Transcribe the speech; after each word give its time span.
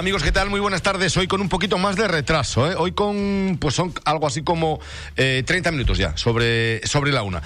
Amigos, 0.00 0.22
¿qué 0.22 0.32
tal? 0.32 0.48
Muy 0.48 0.60
buenas 0.60 0.80
tardes. 0.80 1.14
Hoy 1.18 1.26
con 1.26 1.42
un 1.42 1.50
poquito 1.50 1.76
más 1.76 1.94
de 1.94 2.08
retraso, 2.08 2.72
¿eh? 2.72 2.74
Hoy 2.74 2.92
con, 2.92 3.58
pues 3.60 3.74
son 3.74 3.92
algo 4.06 4.26
así 4.26 4.42
como 4.42 4.80
eh, 5.14 5.42
30 5.44 5.72
minutos 5.72 5.98
ya, 5.98 6.16
sobre, 6.16 6.80
sobre 6.86 7.12
la 7.12 7.22
una. 7.22 7.42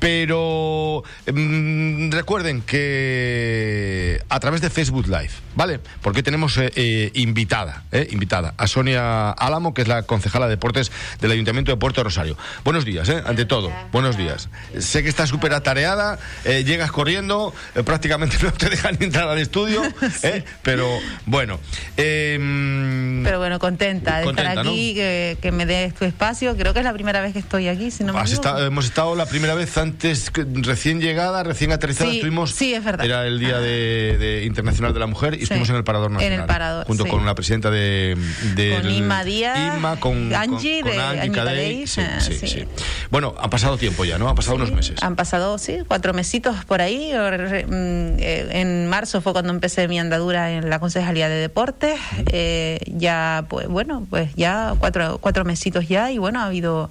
Pero 0.00 1.04
mm, 1.32 2.10
recuerden 2.10 2.62
que 2.62 4.20
a 4.30 4.40
través 4.40 4.62
de 4.62 4.70
Facebook 4.70 5.06
Live, 5.06 5.30
¿vale? 5.54 5.78
Porque 6.00 6.22
tenemos 6.22 6.56
eh, 6.56 6.72
eh, 6.74 7.12
invitada, 7.14 7.84
eh, 7.92 8.08
invitada 8.10 8.54
a 8.56 8.66
Sonia 8.66 9.30
Álamo, 9.30 9.74
que 9.74 9.82
es 9.82 9.88
la 9.88 10.02
concejala 10.04 10.46
de 10.46 10.52
deportes 10.52 10.90
del 11.20 11.32
Ayuntamiento 11.32 11.70
de 11.70 11.76
Puerto 11.76 12.02
Rosario. 12.02 12.36
Buenos 12.64 12.86
días, 12.86 13.08
¿eh? 13.10 13.22
Ante 13.26 13.44
todo, 13.44 13.70
buenos 13.92 14.16
días. 14.16 14.48
Sé 14.78 15.02
que 15.02 15.10
estás 15.10 15.28
súper 15.28 15.52
atareada, 15.52 16.18
eh, 16.44 16.64
llegas 16.64 16.90
corriendo, 16.90 17.52
prácticamente 17.84 18.38
no 18.42 18.52
te 18.52 18.70
dejan 18.70 18.96
entrar 19.00 19.28
al 19.28 19.38
estudio. 19.38 19.82
Pero 20.62 20.88
bueno. 21.26 21.60
em, 21.98 23.22
Pero 23.22 23.38
bueno, 23.38 23.58
contenta 23.58 24.18
de 24.18 24.24
Contenta, 24.24 24.50
estar 24.50 24.66
aquí, 24.66 24.94
que, 24.94 25.36
que 25.42 25.52
me 25.52 25.66
des 25.66 25.94
tu 25.94 26.06
espacio. 26.06 26.56
Creo 26.56 26.72
que 26.72 26.78
es 26.80 26.84
la 26.86 26.94
primera 26.94 27.20
vez 27.20 27.34
que 27.34 27.38
estoy 27.38 27.68
aquí, 27.68 27.90
si 27.90 28.02
no 28.02 28.14
me 28.14 28.20
Has 28.20 28.40
hemos 28.60 28.86
estado 28.86 29.14
la 29.14 29.26
primera 29.26 29.54
vez 29.54 29.76
antes, 29.76 29.89
que- 29.98 30.46
recién 30.62 31.00
llegada, 31.00 31.42
recién 31.42 31.72
aterrizada, 31.72 32.10
Sí, 32.10 32.16
estuvimos... 32.16 32.50
sí, 32.52 32.74
es 32.74 32.84
verdad. 32.84 33.04
Era 33.04 33.26
el 33.26 33.38
Día 33.38 33.58
de, 33.58 34.16
de 34.18 34.44
Internacional 34.44 34.92
de 34.94 35.00
la 35.00 35.06
Mujer 35.06 35.34
y 35.34 35.38
Sí. 35.38 35.42
estuvimos 35.44 35.70
en 35.70 35.76
el 35.76 35.84
Parador 35.84 36.08
En 36.10 36.16
el 36.16 36.22
Nacional. 36.22 36.46
Parador, 36.46 36.86
Junto 36.86 37.06
con 37.06 37.24
la 37.26 37.34
presidenta 37.34 37.70
de... 37.70 38.16
de 38.54 38.78
Con 38.80 38.90
Inma 38.90 39.24
Díaz, 39.24 39.76
Inma, 39.76 39.96
con 40.00 40.34
Angie, 40.34 40.80
con, 40.82 40.90
con 40.92 41.00
Angie 41.00 41.20
Angie 41.20 41.32
Cadey. 41.32 41.84
Ah, 41.98 42.20
sí, 42.20 42.34
sí. 42.46 42.64
Bueno, 43.10 43.34
ha 43.40 43.50
pasado 43.50 43.76
tiempo 43.78 44.04
ya, 44.04 44.18
¿no? 44.18 44.28
Han 44.28 44.34
pasado 44.36 44.56
unos 44.56 44.72
meses. 44.72 45.02
Han 45.02 45.16
pasado, 45.16 45.58
sí, 45.58 45.78
cuatro 45.86 46.12
mesitos 46.14 46.64
por 46.64 46.80
ahí. 46.80 47.12
Mm, 47.12 48.18
eh, 48.18 48.48
En 48.52 48.86
marzo 48.88 49.20
fue 49.20 49.32
cuando 49.32 49.52
empecé 49.52 49.88
mi 49.88 49.98
andadura 49.98 50.52
en 50.52 50.68
la 50.70 50.78
Concejalía 50.78 51.28
de 51.28 51.36
Deportes. 51.36 51.98
Eh, 52.32 52.78
ya, 52.86 53.44
pues 53.48 53.68
bueno, 53.68 54.06
pues 54.10 54.34
ya 54.36 54.74
cuatro, 54.78 55.18
cuatro 55.20 55.44
mesitos 55.44 55.88
ya 55.88 56.10
y 56.10 56.18
bueno, 56.18 56.40
ha 56.40 56.46
habido, 56.46 56.90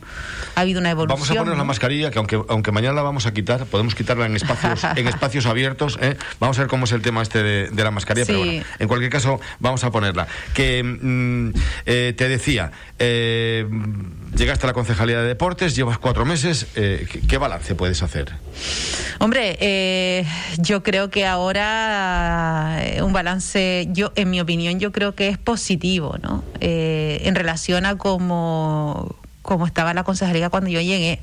ha 0.55 0.61
habido 0.61 0.79
una 0.79 0.89
evolución. 0.91 1.17
Vamos 1.19 1.29
a 1.29 1.33
ponernos 1.33 1.57
la 1.57 1.63
¿no? 1.63 1.65
mascarilla, 1.65 2.11
que 2.11 2.17
aunque, 2.19 2.41
aunque 2.49 2.71
mañana 2.71 2.88
la 2.93 3.01
vamos 3.01 3.25
a 3.25 3.33
quitar, 3.33 3.65
podemos 3.65 3.95
quitarla 3.95 4.25
en 4.25 4.35
espacios, 4.35 4.83
en 4.95 5.07
espacios 5.07 5.45
abiertos. 5.45 5.97
¿eh? 6.01 6.17
Vamos 6.39 6.57
a 6.57 6.61
ver 6.61 6.69
cómo 6.69 6.85
es 6.85 6.91
el 6.91 7.01
tema 7.01 7.21
este 7.21 7.43
de, 7.43 7.69
de 7.69 7.83
la 7.83 7.91
mascarilla, 7.91 8.25
pero 8.25 8.39
bueno, 8.39 8.63
en 8.79 8.87
cualquier 8.87 9.11
caso 9.11 9.39
vamos 9.59 9.83
a 9.83 9.91
ponerla. 9.91 10.27
Que 10.53 10.83
mm, 10.83 11.51
eh, 11.85 12.13
te 12.17 12.29
decía, 12.29 12.71
eh, 12.97 13.65
llegaste 14.35 14.65
a 14.65 14.67
la 14.67 14.73
Concejalía 14.73 15.21
de 15.21 15.27
Deportes, 15.27 15.75
llevas 15.75 15.97
cuatro 15.97 16.25
meses, 16.25 16.67
¿qué, 16.73 17.21
qué 17.27 17.37
balance 17.37 17.75
puedes 17.75 18.01
hacer? 18.03 18.33
Hombre, 19.19 20.25
yo 20.57 20.83
creo 20.83 21.09
que 21.09 21.25
ahora 21.25 22.81
un 23.01 23.13
balance, 23.13 23.87
yo, 23.91 24.11
en 24.15 24.29
mi 24.29 24.39
opinión, 24.39 24.79
yo 24.79 24.91
creo 24.91 25.15
que 25.15 25.29
es 25.29 25.37
positivo, 25.37 26.17
¿no? 26.21 26.43
En 26.59 27.35
relación 27.35 27.85
a 27.85 27.97
cómo 27.97 29.15
como 29.41 29.65
estaba 29.65 29.93
la 29.93 30.03
concejalía 30.03 30.49
cuando 30.49 30.69
yo 30.69 30.81
llegué. 30.81 31.21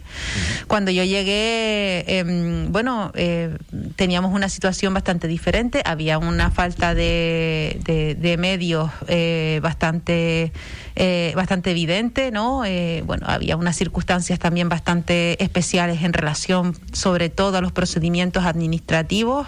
Cuando 0.67 0.91
yo 0.91 1.05
llegué, 1.05 2.05
em, 2.19 2.72
bueno, 2.72 3.12
eh, 3.14 3.56
teníamos 3.97 4.33
una 4.34 4.48
situación 4.48 4.95
bastante 4.95 5.28
diferente, 5.28 5.83
había 5.84 6.19
una 6.19 6.50
falta 6.50 6.94
de, 6.94 7.78
de- 7.84 8.14
de 8.14 8.37
medios 8.39 8.91
eh, 9.06 9.61
bastante, 9.62 10.50
eh, 10.97 11.33
bastante 11.37 11.70
evidente, 11.70 12.31
¿no? 12.31 12.64
Eh, 12.64 13.03
bueno, 13.06 13.27
había 13.28 13.56
unas 13.56 13.77
circunstancias 13.77 14.39
también 14.39 14.69
bastante 14.69 15.42
especiales 15.42 16.03
en 16.03 16.12
relación, 16.12 16.75
sobre 16.92 17.28
todo, 17.28 17.59
a 17.59 17.61
los 17.61 17.72
procedimientos 17.72 18.44
administrativos. 18.44 19.47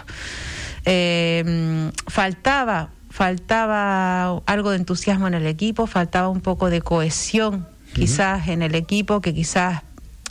Eh, 0.85 1.91
faltaba, 2.07 2.89
faltaba 3.09 4.37
algo 4.45 4.69
de 4.69 4.77
entusiasmo 4.77 5.27
en 5.27 5.33
el 5.33 5.47
equipo, 5.47 5.87
faltaba 5.87 6.29
un 6.29 6.41
poco 6.41 6.69
de 6.69 6.81
cohesión 6.81 7.67
quizás 7.99 8.47
en 8.47 8.61
el 8.61 8.75
equipo, 8.75 9.21
que 9.21 9.33
quizás 9.33 9.83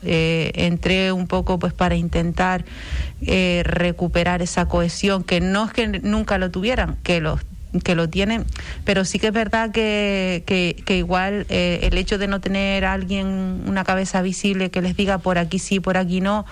eh, 0.03 0.53
entré 0.55 1.13
un 1.13 1.27
poco 1.27 1.59
pues 1.59 1.73
para 1.73 1.97
intentar 1.97 2.65
eh, 3.21 3.63
recuperar 3.65 4.43
esa 4.43 4.67
cohesión, 4.67 5.25
que 5.25 5.41
no 5.41 5.67
es 5.67 5.73
que 5.73 5.87
nunca 5.87 6.39
lo 6.39 6.51
tuvieran, 6.51 6.97
que 7.03 7.21
lo 7.21 7.39
que 7.85 7.95
lo 7.95 8.09
tienen, 8.09 8.47
pero 8.85 9.05
sí 9.05 9.19
que 9.19 9.27
es 9.27 9.33
verdad 9.33 9.71
que, 9.71 10.43
que, 10.47 10.97
igual 10.97 11.45
eh, 11.51 11.81
el 11.83 11.99
hecho 11.99 12.17
de 12.17 12.27
no 12.27 12.41
tener 12.41 12.87
alguien, 12.87 13.63
una 13.67 13.85
cabeza 13.85 14.23
visible 14.23 14.71
que 14.71 14.81
les 14.81 14.97
diga 14.97 15.19
por 15.19 15.37
aquí 15.37 15.59
sí, 15.59 15.79
por 15.79 15.99
aquí 15.99 16.23
no, 16.23 16.47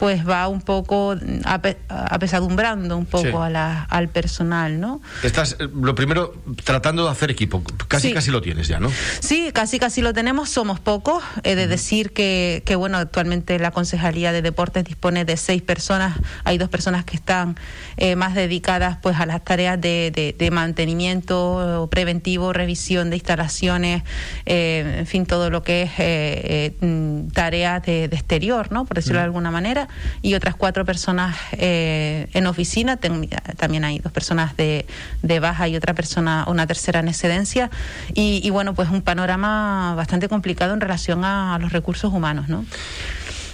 pues 0.00 0.26
va 0.26 0.48
un 0.48 0.62
poco 0.62 1.14
ape- 1.44 1.76
apesadumbrando 1.88 2.96
un 2.96 3.04
poco 3.06 3.22
Sí. 3.28 3.32
a 3.36 3.50
la, 3.50 3.82
al 3.84 4.08
personal, 4.08 4.80
¿no? 4.80 5.00
Estás, 5.22 5.56
eh, 5.60 5.68
lo 5.74 5.94
primero, 5.94 6.32
tratando 6.64 7.04
de 7.04 7.10
hacer 7.10 7.30
equipo. 7.30 7.62
Casi, 7.86 8.08
Sí. 8.08 8.14
casi 8.14 8.30
lo 8.30 8.40
tienes 8.40 8.66
ya, 8.66 8.80
¿no? 8.80 8.90
Sí, 9.20 9.50
casi 9.52 9.78
casi 9.78 10.00
lo 10.00 10.14
tenemos, 10.14 10.48
somos 10.48 10.80
pocos. 10.80 11.22
He 11.44 11.54
de 11.54 11.66
decir 11.66 12.12
que, 12.14 12.62
que, 12.64 12.76
bueno, 12.76 12.96
actualmente 12.96 13.58
la 13.58 13.70
Concejalía 13.72 14.32
de 14.32 14.40
Deportes 14.40 14.84
dispone 14.84 15.26
de 15.26 15.36
seis 15.36 15.60
personas. 15.60 16.18
Hay 16.44 16.56
dos 16.56 16.70
personas 16.70 17.04
que 17.04 17.16
están 17.16 17.56
eh, 17.98 18.16
más 18.16 18.34
dedicadas 18.34 18.96
pues 19.02 19.20
a 19.20 19.26
las 19.26 19.44
tareas 19.44 19.78
de, 19.78 20.10
de- 20.14 20.34
de 20.38 20.50
mantenimiento 20.50 21.88
preventivo, 21.90 22.54
revisión 22.54 23.10
de 23.10 23.16
instalaciones, 23.16 24.02
eh, 24.46 24.96
en 25.00 25.06
fin, 25.06 25.26
todo 25.26 25.50
lo 25.50 25.62
que 25.62 25.82
es 25.82 25.90
eh, 25.98 26.72
eh, 26.80 26.86
mm, 26.86 27.28
tareas 27.32 27.82
de, 27.82 28.08
de 28.08 28.16
exterior, 28.16 28.72
¿no? 28.72 28.86
Por 28.86 28.96
decirlo 28.96 29.18
de 29.18 29.24
alguna 29.24 29.50
manera. 29.50 29.88
Y 30.22 30.34
otras 30.34 30.54
cuatro 30.54 30.84
personas 30.84 31.36
eh, 31.52 32.28
en 32.32 32.46
oficina. 32.46 32.96
Ten- 32.96 33.28
también 33.56 33.84
hay 33.84 33.98
dos 33.98 34.12
personas 34.12 34.56
de, 34.56 34.86
de 35.22 35.40
baja 35.40 35.68
y 35.68 35.76
otra 35.76 35.94
persona, 35.94 36.44
una 36.48 36.66
tercera 36.66 37.00
en 37.00 37.08
excedencia. 37.08 37.70
Y, 38.14 38.40
y 38.44 38.50
bueno, 38.50 38.74
pues 38.74 38.88
un 38.90 39.02
panorama 39.02 39.94
bastante 39.96 40.28
complicado 40.28 40.74
en 40.74 40.80
relación 40.80 41.24
a, 41.24 41.58
los 41.60 41.72
recursos 41.72 42.12
humanos, 42.12 42.48
¿no? 42.48 42.64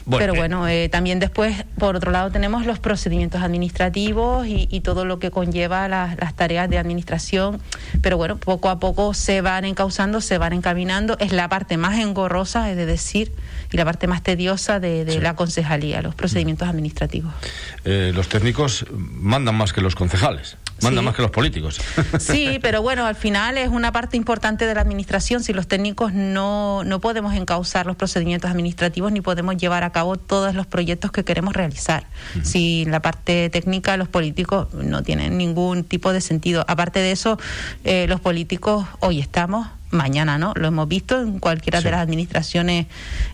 Bueno, 0.06 0.20
Pero 0.22 0.34
eh, 0.34 0.38
bueno, 0.38 0.68
eh, 0.68 0.88
también 0.88 1.18
después, 1.18 1.64
por 1.78 1.96
otro 1.96 2.12
lado, 2.12 2.30
tenemos 2.30 2.64
los 2.64 2.78
procedimientos 2.78 3.42
administrativos 3.42 4.46
y, 4.46 4.68
y 4.70 4.80
todo 4.80 5.04
lo 5.04 5.18
que 5.18 5.32
conlleva 5.32 5.88
las, 5.88 6.16
las 6.18 6.34
tareas 6.34 6.70
de 6.70 6.78
administración. 6.78 7.60
Pero 8.02 8.16
bueno, 8.16 8.36
poco 8.36 8.68
a 8.70 8.78
poco 8.78 9.14
se 9.14 9.40
van 9.40 9.64
encauzando, 9.64 10.20
se 10.20 10.38
van 10.38 10.52
encaminando. 10.52 11.16
Es 11.18 11.32
la 11.32 11.48
parte 11.48 11.76
más 11.76 11.98
engorrosa, 11.98 12.70
es 12.70 12.76
de 12.76 12.86
decir, 12.86 13.32
y 13.72 13.76
la 13.76 13.84
parte 13.84 14.06
más 14.06 14.22
tediosa 14.22 14.78
de, 14.80 15.04
de 15.04 15.14
Sí. 15.14 15.20
la 15.20 15.34
concejalía, 15.34 16.02
los 16.02 16.14
procedimientos 16.14 16.68
administrativos. 16.68 17.32
eh, 17.84 18.12
los 18.14 18.28
técnicos 18.28 18.86
mandan 18.92 19.54
más 19.56 19.72
que 19.72 19.80
los 19.80 19.94
concejales, 19.96 20.56
mandan 20.82 21.02
Sí. 21.02 21.06
más 21.06 21.16
que 21.16 21.22
los 21.22 21.30
políticos. 21.30 21.80
Sí, 22.18 22.58
pero 22.62 22.82
bueno, 22.82 23.06
al 23.06 23.14
final 23.14 23.58
es 23.58 23.68
una 23.68 23.92
parte 23.92 24.16
importante 24.16 24.66
de 24.66 24.74
la 24.74 24.80
administración. 24.80 25.42
Si 25.42 25.52
los 25.52 25.66
técnicos 25.66 26.12
no, 26.12 26.84
no 26.84 27.00
podemos 27.00 27.34
encauzar 27.34 27.86
los 27.86 27.96
procedimientos 27.96 28.50
administrativos 28.50 29.12
ni 29.12 29.20
podemos 29.20 29.56
llevar 29.56 29.84
a 29.84 29.90
cabo 29.90 30.16
todos 30.16 30.54
los 30.54 30.66
proyectos 30.66 31.12
que 31.12 31.24
queremos 31.24 31.54
realizar. 31.54 32.06
Si 32.42 32.84
la 32.86 33.00
parte 33.00 33.50
técnica, 33.50 33.96
los 33.96 34.08
políticos 34.08 34.68
no 34.74 35.02
tienen 35.02 35.38
ningún 35.38 35.84
tipo 35.84 36.12
de 36.12 36.20
sentido. 36.20 36.64
Aparte 36.68 37.00
de 37.00 37.12
eso, 37.12 37.38
eh, 37.84 38.06
los 38.08 38.20
políticos 38.20 38.86
hoy 39.00 39.20
estamos. 39.20 39.66
Mañana, 39.90 40.36
¿no? 40.36 40.52
Lo 40.56 40.66
hemos 40.68 40.88
visto 40.88 41.20
en 41.20 41.38
cualquiera 41.38 41.78
Sí. 41.78 41.84
de 41.84 41.90
las 41.92 42.00
administraciones 42.00 42.86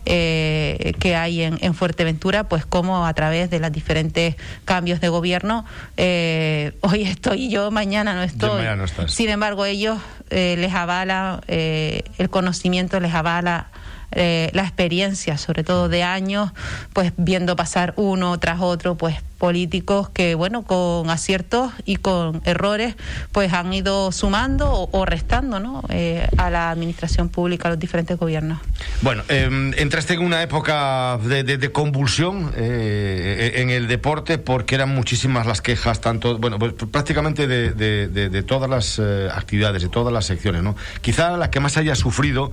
eh, 0.05 0.93
que 0.99 1.15
hay 1.15 1.41
en, 1.41 1.57
en 1.61 1.73
Fuerteventura, 1.73 2.43
pues 2.47 2.65
como 2.65 3.05
a 3.07 3.13
través 3.13 3.49
de 3.49 3.59
los 3.59 3.71
diferentes 3.71 4.35
cambios 4.63 5.01
de 5.01 5.09
gobierno, 5.09 5.65
eh, 5.97 6.73
hoy 6.81 7.03
estoy 7.03 7.49
yo, 7.49 7.71
mañana 7.71 8.13
no 8.13 8.21
estoy. 8.23 8.49
mañana 8.63 8.85
no. 8.97 9.07
Sin 9.07 9.29
embargo, 9.29 9.65
ellos 9.65 9.97
eh, 10.29 10.55
les 10.59 10.73
avala 10.73 11.41
eh, 11.47 12.03
el 12.17 12.29
conocimiento, 12.29 12.99
les 12.99 13.13
avala 13.13 13.67
eh, 14.15 14.49
la 14.53 14.63
experiencia, 14.63 15.37
sobre 15.37 15.63
todo 15.63 15.89
de 15.89 16.03
años, 16.03 16.51
pues 16.93 17.13
viendo 17.17 17.55
pasar 17.55 17.93
uno 17.97 18.37
tras 18.39 18.61
otro, 18.61 18.95
pues 18.95 19.15
políticos 19.43 20.09
que, 20.09 20.35
bueno, 20.35 20.63
con 20.63 21.09
aciertos 21.09 21.73
y 21.83 21.97
con 21.97 22.41
errores, 22.45 22.95
pues 23.33 23.51
han 23.51 23.73
ido 23.73 24.13
sumando 24.13 24.87
o, 24.89 25.05
restando, 25.05 25.59
¿no? 25.59 25.83
Eh, 25.89 26.25
a 26.37 26.49
la 26.49 26.71
administración 26.71 27.27
pública, 27.27 27.67
a 27.67 27.71
los 27.71 27.79
diferentes 27.79 28.17
gobiernos. 28.17 28.59
Bueno, 29.01 29.23
eh, 29.27 29.49
entraste 29.75 30.13
en 30.13 30.21
una 30.21 30.41
época 30.41 31.17
de, 31.17 31.71
convulsión 31.73 32.53
eh, 32.55 33.55
en 33.55 33.69
el 33.69 33.89
deporte 33.89 34.37
porque 34.37 34.75
eran 34.75 34.95
muchísimas 34.95 35.45
las 35.45 35.61
quejas, 35.61 35.99
tanto, 35.99 36.37
bueno, 36.37 36.57
pues 36.57 36.73
prácticamente 36.89 37.45
de, 37.45 38.43
todas 38.47 38.69
las 38.69 38.97
eh, 38.97 39.27
actividades, 39.29 39.81
de 39.81 39.89
todas 39.89 40.13
las 40.13 40.25
secciones, 40.25 40.63
¿no? 40.63 40.77
Quizá 41.01 41.35
la 41.35 41.49
que 41.49 41.59
más 41.59 41.75
haya 41.75 41.95
sufrido 41.95 42.51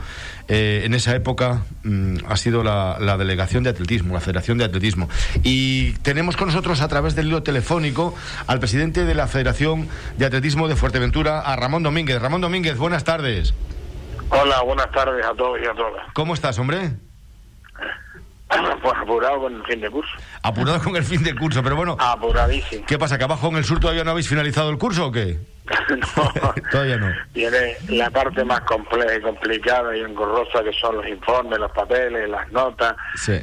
en 0.48 0.94
esa 0.94 1.14
época 1.14 1.49
mm, 1.84 2.16
ha 2.28 2.36
sido 2.36 2.62
la, 2.62 2.96
la 3.00 3.16
delegación 3.16 3.62
de 3.62 3.70
atletismo, 3.70 4.14
la 4.14 4.20
Federación 4.20 4.58
de 4.58 4.64
Atletismo. 4.64 5.08
Y 5.42 5.92
tenemos 6.02 6.36
con 6.36 6.48
nosotros 6.48 6.80
a 6.80 6.88
través 6.88 7.14
del 7.14 7.28
hilo 7.28 7.42
telefónico 7.42 8.14
al 8.46 8.58
presidente 8.58 9.04
de 9.04 9.14
la 9.14 9.26
Federación 9.26 9.88
de 10.18 10.26
Atletismo 10.26 10.68
de 10.68 10.76
Fuerteventura, 10.76 11.40
a 11.40 11.56
Ramón 11.56 11.82
Domínguez. 11.82 12.20
Ramón 12.20 12.40
Domínguez, 12.40 12.76
buenas 12.78 13.04
tardes. 13.04 13.54
Hola, 14.30 14.62
buenas 14.62 14.90
tardes 14.92 15.24
a 15.24 15.34
todos 15.34 15.58
y 15.62 15.66
a 15.66 15.72
todas. 15.72 16.06
¿Cómo 16.12 16.34
estás, 16.34 16.58
hombre? 16.58 16.92
Pues 18.82 18.94
apurado 18.96 19.40
con 19.40 19.54
el 19.54 19.64
fin 19.64 19.80
de 19.80 19.90
curso. 19.90 20.10
Apurado 20.42 20.80
con 20.82 20.96
el 20.96 21.04
fin 21.04 21.22
del 21.22 21.38
curso, 21.38 21.62
pero 21.62 21.76
bueno, 21.76 21.96
Apuradísimo. 22.00 22.84
¿qué 22.86 22.98
pasa? 22.98 23.16
¿Que 23.16 23.24
abajo 23.24 23.48
en 23.48 23.56
el 23.56 23.64
sur 23.64 23.78
todavía 23.78 24.02
no 24.04 24.10
habéis 24.10 24.28
finalizado 24.28 24.70
el 24.70 24.78
curso 24.78 25.06
o 25.06 25.12
qué? 25.12 25.38
No, 26.16 26.52
Todavía 26.70 26.96
no. 26.96 27.08
Viene 27.34 27.76
la 27.88 28.10
parte 28.10 28.44
más 28.44 28.60
compleja 28.62 29.16
y 29.16 29.20
complicada 29.20 29.96
y 29.96 30.00
engorrosa 30.00 30.62
que 30.64 30.72
son 30.72 30.96
los 30.96 31.06
informes, 31.08 31.58
los 31.58 31.70
papeles, 31.72 32.28
las 32.28 32.50
notas, 32.52 32.94
Sí. 33.16 33.34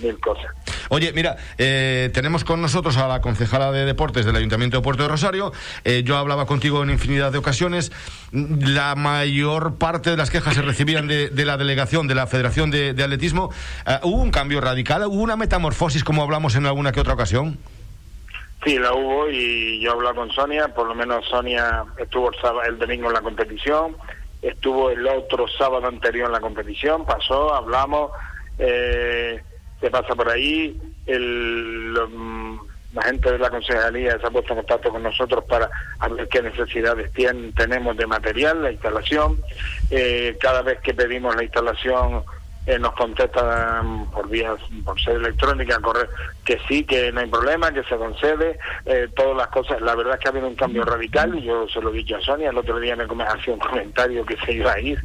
mil 0.00 0.18
cosas. 0.20 0.46
Oye, 0.90 1.12
mira, 1.12 1.36
eh, 1.58 2.10
tenemos 2.14 2.44
con 2.44 2.62
nosotros 2.62 2.96
a 2.96 3.06
la 3.08 3.20
concejala 3.20 3.70
de 3.72 3.84
deportes 3.84 4.24
del 4.24 4.36
Ayuntamiento 4.36 4.78
de 4.78 4.82
Puerto 4.82 5.02
de 5.02 5.08
Rosario. 5.10 5.52
Eh, 5.84 6.02
yo 6.04 6.16
hablaba 6.16 6.46
contigo 6.46 6.82
en 6.82 6.90
infinidad 6.90 7.30
de 7.30 7.38
ocasiones. 7.38 7.92
La 8.32 8.94
mayor 8.94 9.76
parte 9.76 10.10
de 10.10 10.16
las 10.16 10.30
quejas 10.30 10.54
se 10.54 10.62
recibían 10.62 11.06
de, 11.06 11.28
de 11.28 11.44
la 11.44 11.56
delegación 11.58 12.08
de 12.08 12.14
la 12.14 12.26
Federación 12.26 12.70
de, 12.70 12.94
de 12.94 13.04
Atletismo. 13.04 13.50
Eh, 13.86 13.98
¿Hubo 14.02 14.22
un 14.22 14.30
cambio 14.30 14.60
radical? 14.62 15.04
¿Hubo 15.06 15.20
una 15.22 15.36
metamorfosis, 15.36 16.04
como 16.04 16.22
hablamos 16.22 16.54
en 16.56 16.64
alguna 16.66 16.90
que 16.92 17.00
otra 17.00 17.12
ocasión? 17.14 17.58
Sí, 18.64 18.78
la 18.78 18.92
hubo 18.92 19.28
y 19.28 19.80
yo 19.80 19.92
hablé 19.92 20.12
con 20.14 20.30
Sonia, 20.32 20.68
por 20.68 20.88
lo 20.88 20.94
menos 20.94 21.24
Sonia 21.26 21.84
estuvo 21.96 22.30
el, 22.30 22.40
sábado, 22.40 22.62
el 22.64 22.78
domingo 22.78 23.06
en 23.08 23.14
la 23.14 23.20
competición, 23.20 23.96
estuvo 24.42 24.90
el 24.90 25.06
otro 25.06 25.46
sábado 25.48 25.86
anterior 25.86 26.26
en 26.26 26.32
la 26.32 26.40
competición, 26.40 27.04
pasó, 27.06 27.54
hablamos, 27.54 28.10
eh, 28.58 29.40
se 29.80 29.90
pasa 29.90 30.14
por 30.16 30.28
ahí, 30.28 30.76
el, 31.06 31.94
mm, 32.10 32.60
la 32.94 33.02
gente 33.02 33.30
de 33.30 33.38
la 33.38 33.50
concejalía 33.50 34.18
se 34.18 34.26
ha 34.26 34.30
puesto 34.30 34.52
en 34.54 34.58
contacto 34.60 34.90
con 34.90 35.02
nosotros 35.04 35.44
para 35.44 35.70
ver 36.10 36.26
qué 36.28 36.42
necesidades 36.42 37.12
tien- 37.12 37.54
tenemos 37.54 37.96
de 37.96 38.06
material, 38.06 38.62
la 38.62 38.72
instalación, 38.72 39.40
Eh, 39.90 40.36
cada 40.38 40.60
vez 40.60 40.80
que 40.80 40.92
pedimos 40.92 41.34
la 41.34 41.44
instalación 41.44 42.22
eh, 42.68 42.78
nos 42.78 42.92
contestan 42.92 44.10
por 44.10 44.28
vías, 44.28 44.60
por 44.84 45.00
ser 45.00 45.16
electrónica, 45.16 45.80
correr, 45.80 46.08
que 46.44 46.58
sí, 46.68 46.84
que 46.84 47.10
no 47.12 47.20
hay 47.20 47.26
problema, 47.28 47.72
que 47.72 47.82
se 47.84 47.96
concede, 47.96 48.58
eh, 48.84 49.08
todas 49.16 49.36
las 49.36 49.48
cosas. 49.48 49.80
La 49.80 49.94
verdad 49.94 50.14
es 50.14 50.20
que 50.20 50.28
ha 50.28 50.32
habido 50.32 50.46
un 50.48 50.54
cambio 50.54 50.84
radical 50.84 51.34
y 51.38 51.44
yo 51.44 51.66
se 51.68 51.80
lo 51.80 51.90
he 51.90 51.94
dicho 51.94 52.16
a 52.16 52.20
Sonia, 52.20 52.50
el 52.50 52.58
otro 52.58 52.78
día 52.78 52.94
me 52.94 53.04
hacía 53.24 53.54
un 53.54 53.60
comentario 53.60 54.24
que 54.26 54.36
se 54.44 54.52
iba 54.52 54.72
a 54.72 54.80
ir 54.80 55.00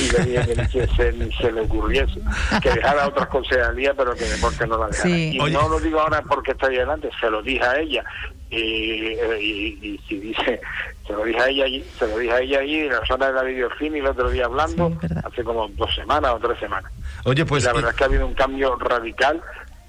y 0.00 0.10
le 0.10 0.24
dije 0.24 0.46
que 0.46 0.56
ni 0.62 0.68
se, 0.68 0.86
se- 0.96 1.12
ni 1.12 1.30
se 1.34 1.52
le 1.52 1.60
ocurriese, 1.60 2.18
que 2.62 2.70
dejara 2.70 3.06
otras 3.08 3.28
concejalías, 3.28 3.94
pero 3.96 4.14
que 4.14 4.24
deporte 4.24 4.66
no 4.66 4.78
la 4.78 4.86
dejara. 4.88 5.08
Sí. 5.14 5.30
Y 5.34 5.40
Oye. 5.40 5.52
no 5.52 5.68
lo 5.68 5.78
digo 5.80 6.00
ahora 6.00 6.22
porque 6.22 6.52
está 6.52 6.68
ahí 6.68 6.76
delante, 6.76 7.10
se 7.20 7.28
lo 7.30 7.42
dije 7.42 7.62
a 7.64 7.78
ella. 7.78 8.04
Y, 8.52 9.14
eh, 9.14 9.38
y, 9.40 9.78
y 9.82 9.98
si 10.06 10.16
dice, 10.20 10.60
se 11.06 11.12
lo 11.14 11.24
dije 11.24 11.40
a 11.40 11.48
ella 11.48 11.64
allí, 11.64 11.84
se 11.98 12.06
lo 12.06 12.18
dije 12.18 12.32
a 12.34 12.40
ella 12.40 12.58
allí 12.60 12.80
en 12.80 12.88
la 12.90 13.06
zona 13.06 13.26
de 13.28 13.32
la 13.32 13.42
videocine 13.42 13.96
y 13.96 14.00
el 14.00 14.06
otro 14.06 14.30
día 14.30 14.44
hablando, 14.44 14.90
Sí, 15.00 15.06
hace 15.24 15.42
como 15.42 15.68
dos 15.68 15.94
semanas 15.94 16.32
o 16.34 16.38
tres 16.38 16.58
semanas. 16.60 16.92
Oye, 17.24 17.44
pues. 17.46 17.62
Y 17.62 17.66
la 17.66 17.72
verdad 17.72 17.90
es 17.92 17.96
que 17.96 18.04
ha 18.04 18.06
habido 18.08 18.26
un 18.26 18.34
cambio 18.34 18.76
radical. 18.76 19.40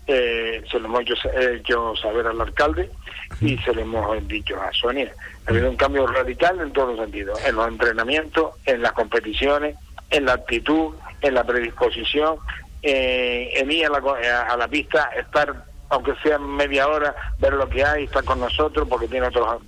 eh, 0.07 0.63
se 0.69 0.79
lo 0.79 0.85
hemos 0.87 1.01
hecho, 1.01 1.13
hecho 1.39 1.95
saber 1.95 2.27
al 2.27 2.39
alcalde 2.41 2.89
y 3.41 3.57
se 3.59 3.73
lo 3.73 3.81
hemos 3.81 4.27
dicho 4.27 4.55
a 4.61 4.71
Sonia. 4.73 5.13
Ha 5.45 5.49
habido 5.51 5.69
un 5.69 5.77
cambio 5.77 6.05
radical 6.07 6.59
en 6.61 6.71
todos 6.73 6.89
los 6.95 6.99
sentidos, 6.99 7.39
en 7.45 7.55
los 7.55 7.67
entrenamientos, 7.67 8.51
en 8.65 8.81
las 8.81 8.91
competiciones, 8.93 9.75
en 10.09 10.25
la 10.25 10.33
actitud, 10.33 10.93
en 11.21 11.33
la 11.33 11.43
predisposición, 11.45 12.35
eh, 12.81 13.51
en 13.55 13.71
ir 13.71 13.85
a 13.85 13.89
la, 13.89 14.01
co- 14.01 14.15
a 14.15 14.57
la 14.57 14.67
pista, 14.67 15.09
estar, 15.17 15.65
aunque 15.93 16.13
sea 16.23 16.39
media 16.39 16.87
hora, 16.87 17.15
ver 17.39 17.53
lo 17.53 17.69
que 17.69 17.83
hay, 17.83 18.05
estar 18.05 18.23
con 18.23 18.39
nosotros, 18.39 18.87
porque 18.89 19.07
tiene 19.07 19.27
otros, 19.27 19.61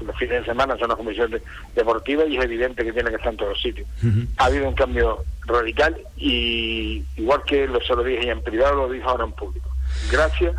los 0.00 0.16
fines 0.16 0.40
de 0.40 0.44
semana 0.44 0.76
son 0.78 0.88
las 0.88 0.96
comisiones 0.96 1.42
deportivas 1.74 2.28
y 2.28 2.36
es 2.36 2.44
evidente 2.44 2.84
que 2.84 2.92
tiene 2.92 3.10
que 3.10 3.16
estar 3.16 3.32
en 3.32 3.36
todos 3.36 3.50
los 3.52 3.62
sitios. 3.62 3.88
Ha 4.36 4.46
habido 4.46 4.68
un 4.68 4.74
cambio 4.74 5.24
radical 5.46 5.96
y 6.16 7.02
igual 7.16 7.42
que 7.44 7.66
lo, 7.66 7.80
se 7.80 7.94
lo 7.94 8.04
dije 8.04 8.30
en 8.30 8.42
privado, 8.42 8.74
lo 8.76 8.88
dijo 8.88 9.08
ahora 9.08 9.24
en 9.24 9.32
público. 9.32 9.68
Gracias 10.10 10.54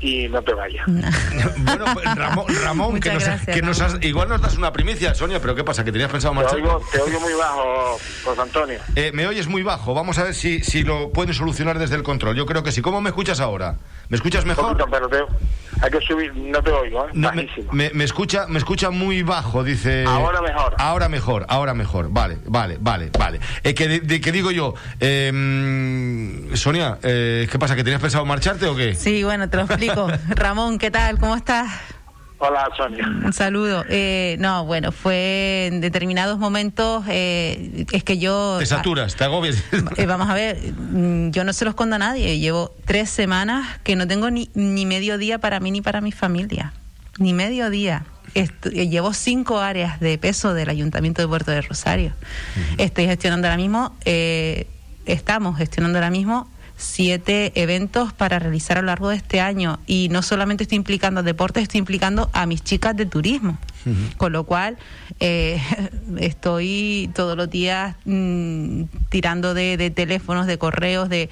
y 0.00 0.28
no 0.28 0.42
te 0.42 0.54
vayas. 0.54 0.84
Bueno, 1.58 1.84
pues, 1.92 2.14
Ramón, 2.14 2.46
Ramón 2.64 3.00
que, 3.00 3.12
nos, 3.12 3.24
gracias, 3.24 3.54
que 3.56 3.62
nos 3.62 3.78
Ramón. 3.78 3.96
has- 3.98 4.04
igual 4.04 4.28
nos 4.28 4.40
das 4.40 4.56
una 4.56 4.72
primicia, 4.72 5.14
Sonia, 5.14 5.40
pero 5.40 5.54
¿qué 5.54 5.64
pasa? 5.64 5.84
¿Que 5.84 5.92
tenías 5.92 6.10
pensado 6.10 6.32
Te 6.34 6.40
marchar? 6.40 6.56
oigo, 6.56 6.80
te 6.90 7.00
oigo 7.00 7.20
muy 7.20 7.32
bajo, 7.34 7.98
José 8.24 8.40
Antonio. 8.40 8.78
Eh, 8.96 9.10
me 9.12 9.26
oyes 9.26 9.46
muy 9.48 9.62
bajo. 9.62 9.94
Vamos 9.94 10.18
a 10.18 10.24
ver 10.24 10.34
si, 10.34 10.60
si 10.62 10.82
lo 10.82 11.10
pueden 11.12 11.34
solucionar 11.34 11.78
desde 11.78 11.96
el 11.96 12.02
control. 12.02 12.36
Yo 12.36 12.46
creo 12.46 12.62
que 12.62 12.72
sí. 12.72 12.80
¿Cómo 12.82 13.00
me 13.00 13.10
escuchas 13.10 13.40
ahora? 13.40 13.76
¿Me 14.08 14.16
escuchas 14.16 14.44
mejor? 14.46 14.76
poquito, 14.76 14.86
pero 14.90 15.08
te, 15.08 15.18
hay 15.84 15.90
que 15.90 16.00
subir, 16.00 16.34
no 16.34 16.62
te 16.62 16.70
oigo, 16.70 17.06
¿eh? 17.06 17.10
No, 17.12 17.32
me, 17.32 17.48
me- 17.72 17.90
me 17.92 18.04
escucha, 18.04 18.46
me 18.48 18.58
escucha 18.58 18.90
muy 18.90 19.22
bajo, 19.22 19.62
dice. 19.64 20.04
Ahora 20.06 20.40
mejor. 20.40 20.74
Ahora 20.78 21.08
mejor, 21.08 21.46
ahora 21.48 21.74
mejor. 21.74 22.08
Vale, 22.10 22.38
vale, 22.46 22.78
vale, 22.80 23.10
vale. 23.18 23.40
Eh, 23.62 23.74
que, 23.74 23.86
de- 23.88 24.00
de- 24.00 24.20
que 24.20 24.32
digo 24.32 24.50
yo, 24.50 24.74
eh, 25.00 25.30
mm, 25.32 26.54
Sonia, 26.56 26.98
eh, 27.02 27.46
¿qué 27.50 27.58
pasa? 27.58 27.76
¿Que 27.76 27.84
tenías 27.84 28.00
pensado 28.00 28.24
marcharte 28.24 28.66
o 28.66 28.74
qué? 28.76 28.94
Sí, 28.94 29.22
bueno, 29.24 29.48
te 29.50 29.56
lo 29.58 29.64
explico. 29.64 29.87
Ramón, 30.28 30.78
¿qué 30.78 30.90
tal? 30.90 31.18
¿Cómo 31.18 31.34
estás? 31.34 31.70
Hola, 32.40 32.70
Sonia. 32.76 33.04
Un 33.06 33.32
saludo. 33.32 33.84
Eh, 33.88 34.36
no, 34.38 34.64
bueno, 34.64 34.92
fue 34.92 35.66
en 35.66 35.80
determinados 35.80 36.38
momentos, 36.38 37.04
eh, 37.08 37.84
es 37.90 38.04
que 38.04 38.18
yo... 38.18 38.58
Te 38.60 38.66
saturas, 38.66 39.16
te 39.16 39.24
agobias. 39.24 39.64
Eh, 39.96 40.06
vamos 40.06 40.28
a 40.28 40.34
ver, 40.34 40.56
mm, 40.72 41.30
yo 41.30 41.42
no 41.42 41.52
se 41.52 41.64
lo 41.64 41.70
escondo 41.70 41.96
a 41.96 41.98
nadie. 41.98 42.38
Llevo 42.38 42.74
tres 42.84 43.10
semanas 43.10 43.78
que 43.82 43.96
no 43.96 44.06
tengo 44.06 44.30
ni, 44.30 44.50
ni 44.54 44.86
medio 44.86 45.18
día 45.18 45.38
para 45.38 45.58
mí 45.58 45.72
ni 45.72 45.80
para 45.80 46.00
mi 46.00 46.12
familia. 46.12 46.72
Ni 47.18 47.32
medio 47.32 47.70
día. 47.70 48.04
Eh, 48.34 48.48
llevo 48.88 49.12
cinco 49.12 49.58
áreas 49.58 50.00
de 50.00 50.18
peso 50.18 50.54
del 50.54 50.68
Ayuntamiento 50.68 51.22
de 51.22 51.28
Puerto 51.28 51.50
de 51.50 51.62
Rosario. 51.62 52.12
Estoy 52.76 53.06
gestionando 53.06 53.48
ahora 53.48 53.56
mismo, 53.56 53.96
eh, 54.04 54.66
estamos 55.06 55.56
gestionando 55.56 55.98
ahora 55.98 56.10
mismo 56.10 56.48
siete 56.78 57.52
eventos 57.60 58.12
para 58.12 58.38
realizar 58.38 58.78
a 58.78 58.80
lo 58.80 58.86
largo 58.86 59.10
de 59.10 59.16
este 59.16 59.40
año. 59.40 59.80
Y 59.86 60.08
no 60.10 60.22
solamente 60.22 60.62
estoy 60.62 60.76
implicando 60.76 61.20
a 61.20 61.22
deportes, 61.22 61.64
estoy 61.64 61.78
implicando 61.78 62.30
a 62.32 62.46
mis 62.46 62.62
chicas 62.62 62.96
de 62.96 63.04
turismo. 63.04 63.58
Con 64.18 64.32
lo 64.32 64.44
cual, 64.44 64.76
eh, 65.18 65.62
estoy 66.18 67.10
todos 67.14 67.36
los 67.36 67.48
días 67.48 67.96
mm, 68.04 68.82
tirando 69.08 69.54
de, 69.54 69.78
de 69.78 69.90
teléfonos, 69.90 70.46
de 70.46 70.58
correos, 70.58 71.08
de, 71.08 71.30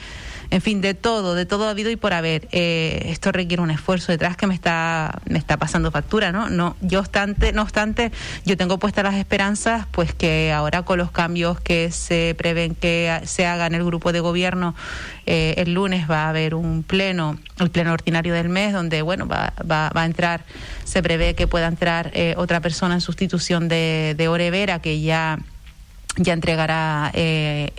en 0.51 0.61
fin, 0.61 0.81
de 0.81 0.95
todo, 0.95 1.35
de 1.35 1.47
todo 1.47 1.69
habido 1.69 1.91
y 1.91 1.97
por 1.97 2.13
haber. 2.13 2.49
Eh, 2.53 3.07
esto 3.07 3.33
requiere 3.33 3.63
un 3.63 3.71
esfuerzo 3.71 4.13
detrás 4.13 4.37
que 4.37 4.47
me 4.47 4.55
está, 4.55 5.21
me 5.29 5.39
está 5.39 5.57
pasando 5.57 5.91
factura, 5.91 6.33
¿no? 6.33 6.49
No, 6.49 6.77
yo 6.81 7.01
obstante, 7.01 7.53
no 7.53 7.63
obstante, 7.63 8.13
yo 8.45 8.57
tengo 8.57 8.79
puestas 8.79 9.05
las 9.05 9.15
esperanzas, 9.15 9.87
pues 9.91 10.15
que 10.15 10.53
ahora 10.53 10.83
con 10.83 10.99
los 10.99 11.11
cambios 11.11 11.61
que 11.61 11.91
se 11.91 12.35
prevén 12.39 12.75
que 12.75 13.21
se 13.25 13.47
haga 13.47 13.67
en 13.67 13.75
el 13.75 13.85
grupo 13.85 14.13
de 14.13 14.21
gobierno, 14.21 14.75
eh, 15.27 15.55
el 15.59 15.75
lunes 15.75 16.09
va 16.11 16.25
a 16.25 16.29
haber 16.29 16.55
un 16.55 16.83
pleno, 16.83 17.39
el 17.59 17.71
pleno 17.71 17.93
ordinario 17.93 18.35
del 18.35 18.49
mes, 18.49 18.73
donde 18.73 19.03
bueno 19.03 19.27
va, 19.27 19.53
va, 19.61 19.91
va 19.91 20.03
a 20.03 20.07
entrar, 20.07 20.45
se 20.85 21.03
prevé 21.03 21.35
que 21.35 21.47
pueda 21.47 21.67
entrar 21.67 22.11
eh, 22.15 22.35
otra 22.37 22.61
persona 22.61 22.95
en 22.95 23.01
sustitución 23.01 23.69
de, 23.69 24.15
de 24.17 24.29
Orevera, 24.29 24.81
que 24.81 25.01
ya 25.01 25.39
ya 26.17 26.33
entregará, 26.33 27.11
eh, 27.15 27.73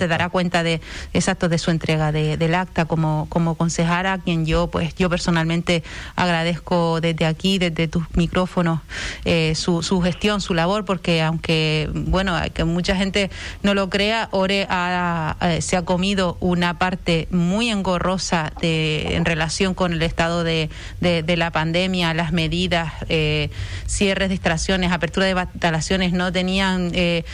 se 0.00 0.08
dará 0.08 0.28
cuenta 0.28 0.62
de 0.62 0.80
exacto 1.12 1.48
de 1.48 1.58
su 1.58 1.70
entrega 1.70 2.12
de- 2.12 2.36
del 2.36 2.54
acta. 2.54 2.84
Como, 2.84 3.26
como 3.28 3.54
consejera, 3.54 4.14
a 4.14 4.18
quien 4.18 4.46
yo 4.46 4.68
pues 4.68 4.94
yo 4.96 5.08
personalmente 5.10 5.82
agradezco 6.16 7.00
desde 7.00 7.26
aquí, 7.26 7.58
desde 7.58 7.88
tus 7.88 8.04
micrófonos, 8.14 8.80
eh, 9.24 9.54
su, 9.56 9.82
su 9.82 10.00
gestión, 10.00 10.40
su 10.40 10.54
labor, 10.54 10.84
porque 10.84 11.22
aunque 11.22 11.88
bueno, 11.92 12.36
que 12.54 12.64
mucha 12.64 12.94
gente 12.96 13.30
no 13.62 13.74
lo 13.74 13.88
crea, 13.90 14.28
Ore 14.32 14.66
ha- 14.68 15.36
eh, 15.40 15.62
se 15.62 15.76
ha 15.76 15.82
comido 15.84 16.36
una 16.40 16.78
parte 16.78 17.26
muy 17.30 17.70
engorrosa 17.70 18.52
de, 18.60 19.16
en 19.16 19.24
relación 19.24 19.74
con 19.74 19.92
el 19.92 20.02
estado 20.02 20.44
de, 20.44 20.68
de- 21.00 21.22
de 21.22 21.36
la 21.36 21.50
pandemia, 21.50 22.14
las 22.14 22.32
medidas, 22.32 22.92
eh, 23.08 23.50
cierres 23.86 24.28
de 24.28 24.34
instalaciones, 24.34 24.92
apertura 24.92 25.26
de 25.26 25.32
instalaciones, 25.54 26.12
no 26.12 26.30
tenían 26.32 26.90
eh, 26.94 27.24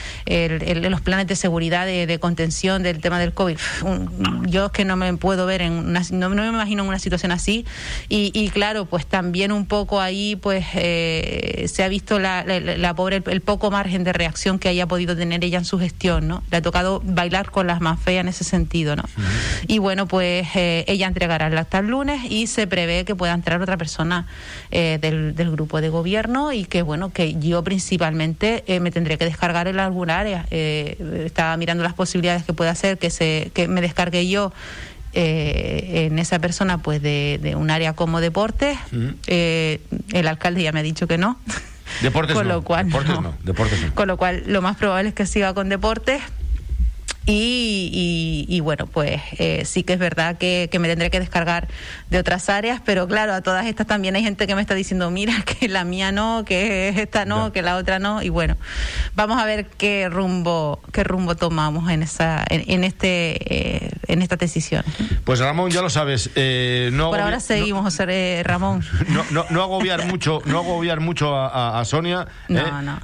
el- 0.45 0.62
el- 0.62 0.90
los 0.90 1.00
planes 1.00 1.26
de 1.26 1.37
seguridad, 1.37 1.87
de, 1.87 2.07
de 2.07 2.19
contención 2.19 2.83
del 2.83 3.00
tema 3.00 3.19
del 3.19 3.33
COVID. 3.33 3.57
Un- 3.83 4.47
Yo 4.47 4.66
es 4.66 4.73
que 4.73 4.85
no 4.85 4.97
me 4.97 5.12
puedo 5.16 5.47
ver 5.47 5.62
en 5.62 5.73
una, 5.73 6.02
no, 6.11 6.28
no 6.28 6.43
me 6.43 6.49
imagino 6.49 6.83
en 6.83 6.88
una 6.88 6.99
situación 6.99 7.33
así. 7.33 7.64
Y, 8.09 8.31
y 8.35 8.50
claro, 8.50 8.85
pues 8.87 9.07
también 9.07 9.50
un 9.52 9.66
poco 9.66 10.00
ahí, 10.00 10.37
pues 10.37 10.64
eh, 10.75 11.66
se 11.69 11.83
ha 11.83 11.88
visto 11.88 12.19
la, 12.19 12.45
la- 12.45 12.61
la 12.61 12.95
pobre, 12.95 13.23
el, 13.26 13.40
poco 13.40 13.71
margen 13.71 14.05
de 14.05 14.12
reacción 14.12 14.59
que 14.59 14.69
haya 14.69 14.87
podido 14.87 15.16
tener 15.16 15.43
ella 15.45 15.59
en 15.59 15.64
su 15.64 15.78
gestión, 15.78 16.28
¿no? 16.28 16.43
Le 16.50 16.59
ha 16.59 16.62
tocado 16.62 17.00
bailar 17.05 17.50
con 17.50 17.66
las 17.66 17.81
más 17.81 17.99
feas 18.00 18.21
en 18.23 18.28
ese 18.28 18.45
sentido, 18.45 18.95
¿no? 18.97 19.05
Y 19.66 19.78
bueno, 19.78 20.07
pues 20.07 20.47
eh, 20.55 20.85
ella 20.88 21.07
entregará 21.09 21.47
el 21.49 21.59
acta 21.59 21.78
el 21.78 21.87
lunes 21.88 22.21
y 22.31 22.47
se 22.47 22.66
prevé 22.66 23.05
que 23.05 23.14
pueda 23.14 23.33
entrar 23.35 23.61
otra 23.62 23.76
persona 23.76 24.26
eh, 24.71 24.99
del, 25.00 25.35
del 25.35 25.50
grupo 25.50 25.81
de 25.81 25.88
gobierno 25.88 26.52
y 26.52 26.64
que 26.64 26.83
bueno, 26.83 27.11
que 27.12 27.35
yo 27.38 27.62
principalmente 27.64 28.64
eh, 28.66 28.81
me 28.81 28.90
tendré 28.90 29.19
que 29.19 29.25
descargar 29.25 29.69
en 29.69 29.78
alguna 29.81 30.19
área. 30.26 30.47
Eh, 30.50 31.25
estaba 31.25 31.56
mirando 31.56 31.85
las 31.85 31.95
posibilidades 31.95 32.45
que 32.45 32.52
puede 32.52 32.71
hacer 32.71 32.99
que 32.99 33.11
se 33.11 33.50
que 33.54 33.68
me 33.68 33.80
descargue 33.80 34.28
yo 34.28 34.52
eh, 35.12 36.09
en 36.11 36.18
esa 36.18 36.38
persona 36.38 36.78
pues 36.78 37.00
de, 37.00 37.38
de 37.42 37.56
un 37.56 37.71
área 37.71 37.95
como 37.95 38.21
deportes. 38.21 38.76
Eh, 39.26 39.80
el 40.12 40.28
alcalde 40.28 40.62
ya 40.62 40.73
me 40.73 40.80
ha 40.80 40.83
dicho 40.83 41.06
que 41.06 41.16
no. 41.16 41.38
Deportes 42.02 42.35
con 42.37 42.49
no, 42.49 42.54
lo 42.54 42.62
cual 42.62 42.87
deportes 42.87 43.14
no. 43.14 43.21
no, 43.23 43.35
deportes 43.42 43.80
no. 43.83 43.95
Con 43.95 44.09
lo 44.09 44.16
cual 44.16 44.42
lo 44.47 44.61
más 44.61 44.76
probable 44.76 45.09
es 45.09 45.14
que 45.14 45.26
siga 45.26 45.54
con 45.54 45.68
deportes. 45.68 46.21
Y, 47.28 48.61
bueno, 48.61 48.87
pues 48.87 49.21
eh, 49.38 49.64
sí 49.64 49.83
que 49.83 49.95
es 49.95 49.99
verdad 49.99 50.38
que, 50.38 50.71
me 50.78 50.88
tendré 50.88 51.11
que 51.11 51.18
descargar 51.18 51.66
de 52.11 52.18
otras 52.18 52.49
áreas, 52.49 52.80
pero 52.85 53.09
claro, 53.09 53.35
a 53.35 53.40
todas 53.40 53.66
estas 53.66 53.87
también 53.87 54.14
hay 54.14 54.23
gente 54.23 54.47
que 54.47 54.54
me 54.54 54.61
está 54.61 54.75
diciendo, 54.75 55.11
mira, 55.11 55.35
que 55.59 55.68
la 55.68 55.85
mía 55.85 56.12
no, 56.12 56.45
que 56.45 56.88
esta 56.88 57.25
no, 57.25 57.52
que 57.52 57.62
la 57.62 57.76
otra 57.76 57.99
no. 57.99 58.23
Y 58.23 58.28
bueno, 58.28 58.56
vamos 59.14 59.40
a 59.40 59.45
ver 59.45 59.66
qué 59.66 60.09
rumbo, 60.09 60.80
qué 60.92 61.02
rumbo 61.02 61.35
tomamos 61.35 61.90
en 61.90 62.04
esa, 62.04 62.45
en, 62.49 62.85
este, 62.85 63.87
eh, 63.87 63.90
en 64.06 64.23
esta 64.23 64.37
decisión. 64.37 64.85
Pues 65.25 65.40
Ramón, 65.40 65.71
ya 65.71 65.83
lo 65.83 65.90
sabes. 65.90 66.30
Eh, 66.37 66.90
no 66.92 67.11
Por 67.11 67.21
ahora 67.21 67.40
seguimos, 67.40 67.83
José 67.83 68.42
Ramón. 68.45 68.85
No, 69.09 69.25
no, 69.30 69.47
no 69.50 69.62
agobiar 69.62 70.04
mucho, 70.11 70.42
no 70.45 70.59
agobiar 70.59 71.00
mucho 71.00 71.37
a, 71.37 71.83
Sonia, 71.85 72.26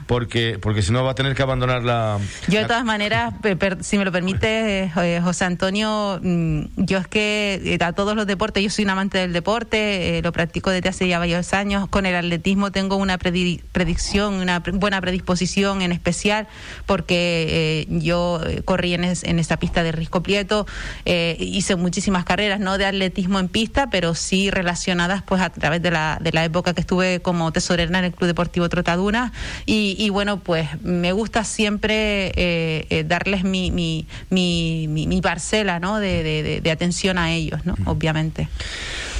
porque, 0.06 0.58
porque 0.60 0.82
si 0.82 0.92
no 0.92 1.04
va 1.04 1.12
a 1.12 1.14
tener 1.14 1.34
que 1.34 1.42
abandonar 1.42 1.84
la. 1.84 2.18
Yo 2.48 2.60
de 2.60 2.66
todas 2.66 2.84
maneras, 2.84 3.32
si 3.80 3.98
me 3.98 4.04
lo 4.04 4.11
permite, 4.12 4.90
eh, 4.96 5.20
José 5.22 5.44
Antonio, 5.44 6.20
mm, 6.22 6.60
yo 6.76 6.98
es 6.98 7.08
que 7.08 7.60
eh, 7.64 7.84
a 7.84 7.92
todos 7.92 8.14
los 8.14 8.26
deportes, 8.26 8.62
yo 8.62 8.70
soy 8.70 8.84
un 8.84 8.90
amante 8.90 9.18
del 9.18 9.32
deporte, 9.32 10.18
eh, 10.18 10.22
lo 10.22 10.30
practico 10.32 10.70
desde 10.70 10.88
hace 10.88 11.08
ya 11.08 11.18
varios 11.18 11.52
años. 11.52 11.88
Con 11.88 12.06
el 12.06 12.14
atletismo 12.14 12.70
tengo 12.70 12.96
una 12.96 13.18
predicción, 13.18 14.34
una 14.34 14.60
buena 14.60 15.00
predisposición 15.00 15.82
en 15.82 15.92
especial, 15.92 16.46
porque 16.86 17.86
yo 17.88 18.40
corrí 18.64 18.94
en, 18.94 19.04
en, 19.04 19.38
esa 19.38 19.56
pista 19.56 19.82
de 19.82 19.92
Risco 19.92 20.22
Prieto, 20.22 20.66
hice 21.04 21.76
muchísimas 21.76 22.24
carreras, 22.24 22.60
no 22.60 22.78
de 22.78 22.86
atletismo 22.86 23.40
en 23.40 23.48
pista, 23.48 23.88
pero 23.90 24.14
sí 24.14 24.50
relacionadas 24.50 25.22
pues 25.22 25.40
a 25.40 25.50
través 25.50 25.82
de 25.82 25.90
la, 25.90 26.18
de 26.20 26.32
la 26.32 26.44
época 26.44 26.74
que 26.74 26.80
estuve 26.80 27.20
como 27.20 27.52
tesorera 27.52 27.98
en 27.98 28.04
el 28.04 28.12
Club 28.12 28.28
Deportivo 28.28 28.68
Trotaduna. 28.68 29.32
Y, 29.66 29.96
y 29.98 30.10
bueno, 30.10 30.38
pues 30.38 30.68
me 30.82 31.12
gusta 31.12 31.44
siempre 31.44 32.86
darles 33.06 33.44
mi, 33.44 33.70
mi 33.70 34.01
mi, 34.30 34.86
mi, 34.88 35.20
parcela 35.20 35.78
¿no? 35.78 35.98
De, 35.98 36.60
de, 36.62 36.70
atención 36.70 37.18
a 37.18 37.32
ellos, 37.32 37.64
¿no? 37.64 37.74
obviamente. 37.86 38.48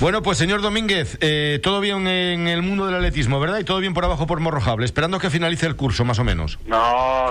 Bueno, 0.01 0.23
pues 0.23 0.39
señor 0.39 0.63
Domínguez, 0.63 1.17
eh, 1.21 1.61
todo 1.63 1.81
bien 1.81 2.09
en 2.09 2.49
el 2.49 2.63
mundo 2.63 2.87
del 2.87 2.97
atletismo, 2.97 3.39
¿verdad? 3.39 3.61
Y 3.61 3.65
todo 3.65 3.79
bien 3.79 3.95
por 3.95 4.05
abajo 4.05 4.27
por 4.27 4.41
Morrojable, 4.41 4.85
esperando 4.85 5.21
que 5.21 5.31
finalice 5.31 5.67
el 5.67 5.77
curso, 5.77 6.05
más 6.05 6.19
o 6.19 6.25
menos. 6.25 6.59
No, 6.67 7.27